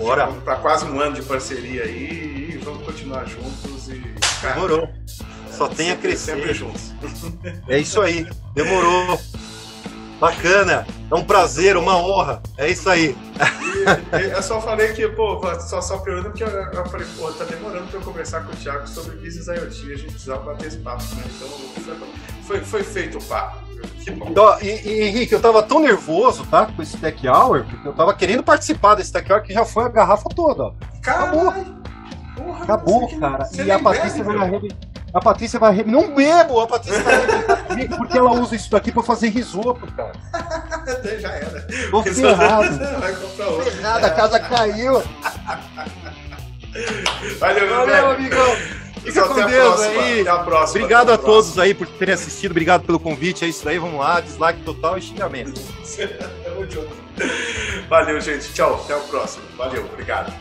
Bora! 0.00 0.26
Para 0.26 0.56
quase 0.56 0.84
um 0.84 1.00
ano 1.00 1.14
de 1.14 1.22
parceria 1.22 1.84
aí. 1.84 2.60
vamos 2.62 2.84
continuar 2.84 3.24
juntos 3.24 3.88
e. 3.88 4.02
Cara, 4.40 4.54
Demorou. 4.54 4.88
Só 5.50 5.68
tem 5.68 5.90
a 5.90 5.96
crescer. 5.96 6.36
Sempre 6.36 6.54
juntos. 6.54 6.92
É 7.68 7.78
isso 7.78 8.00
aí. 8.00 8.26
Demorou. 8.54 9.18
Bacana. 10.22 10.86
É 11.10 11.14
um 11.16 11.24
prazer, 11.24 11.76
uma 11.76 11.96
honra. 11.96 12.40
É 12.56 12.70
isso 12.70 12.88
aí. 12.88 13.16
E, 14.12 14.30
eu 14.30 14.40
só 14.40 14.60
falei 14.60 14.92
que, 14.92 15.08
pô, 15.08 15.40
só 15.58 15.80
só 15.80 15.98
pergunta 15.98 16.30
porque 16.30 16.44
eu, 16.44 16.48
eu, 16.48 16.86
falei, 16.86 17.06
pô, 17.18 17.32
tá 17.32 17.42
demorando 17.42 17.88
pra 17.88 17.98
eu 17.98 18.04
conversar 18.04 18.44
com 18.44 18.52
o 18.52 18.56
Thiago 18.56 18.86
sobre 18.86 19.16
business 19.16 19.48
IoT. 19.48 19.92
A 19.92 19.96
gente 19.96 20.12
precisava 20.12 20.44
bater 20.44 20.68
esse 20.68 20.76
papo, 20.76 21.02
né? 21.16 21.24
Então 21.26 22.08
foi, 22.44 22.60
foi, 22.60 22.84
feito 22.84 23.18
o 23.18 23.24
papo. 23.24 23.58
Então, 24.06 24.56
e, 24.62 24.68
e, 24.68 25.02
Henrique, 25.02 25.32
eu 25.32 25.40
tava 25.40 25.60
tão 25.60 25.80
nervoso, 25.80 26.46
tá? 26.46 26.66
Com 26.66 26.80
esse 26.82 26.96
Tech 26.98 27.26
Hour, 27.26 27.64
porque 27.64 27.88
eu 27.88 27.92
tava 27.92 28.14
querendo 28.14 28.44
participar 28.44 28.94
desse 28.94 29.12
Tech 29.12 29.30
Hour 29.32 29.42
que 29.42 29.52
já 29.52 29.64
foi 29.64 29.82
a 29.82 29.88
garrafa 29.88 30.28
toda, 30.28 30.62
ó. 30.62 30.72
Acabou. 30.98 31.52
Porra, 32.36 32.62
Acabou, 32.62 33.18
cara. 33.18 33.48
E 33.54 33.70
a 33.72 33.78
Patrícia 33.80 34.22
vai 34.22 34.36
arrebentar. 34.36 34.91
A 35.14 35.20
Patrícia 35.20 35.58
vai. 35.58 35.82
Não 35.84 36.14
bebo! 36.14 36.60
A 36.60 36.66
Patrícia 36.66 37.02
vai 37.02 37.88
porque 37.96 38.18
ela 38.18 38.32
usa 38.32 38.54
isso 38.54 38.70
daqui 38.70 38.90
pra 38.90 39.02
fazer 39.02 39.28
risoto, 39.28 39.86
cara. 39.94 40.12
Já 41.20 41.30
era. 41.30 41.66
Tô 41.90 42.02
ferrado. 42.02 42.78
Vai 43.00 43.14
comprar 43.14 43.46
outro. 43.46 43.70
Ferrado, 43.70 44.06
a 44.06 44.10
casa 44.10 44.40
caiu. 44.40 45.02
Valeu, 47.38 47.66
meu 47.66 47.76
Valeu, 47.76 48.10
amigão. 48.10 48.56
Fica 49.02 49.26
com 49.26 49.34
Deus 49.34 49.80
aí. 49.80 50.20
Até 50.20 50.30
a 50.30 50.38
próxima. 50.38 50.84
Obrigado 50.84 51.10
a, 51.10 51.14
a 51.14 51.18
todos 51.18 51.58
aí 51.58 51.74
por 51.74 51.86
terem 51.86 52.14
assistido. 52.14 52.52
Obrigado 52.52 52.84
pelo 52.84 53.00
convite. 53.00 53.44
É 53.44 53.48
isso 53.48 53.64
daí. 53.64 53.78
Vamos 53.78 53.98
lá. 53.98 54.20
Dislike 54.20 54.62
total 54.62 54.98
e 54.98 55.02
xingamento. 55.02 55.60
Valeu, 57.88 58.20
gente. 58.20 58.52
Tchau. 58.52 58.80
Até 58.84 58.96
o 58.96 59.00
próximo. 59.00 59.44
Valeu. 59.56 59.84
Obrigado. 59.92 60.32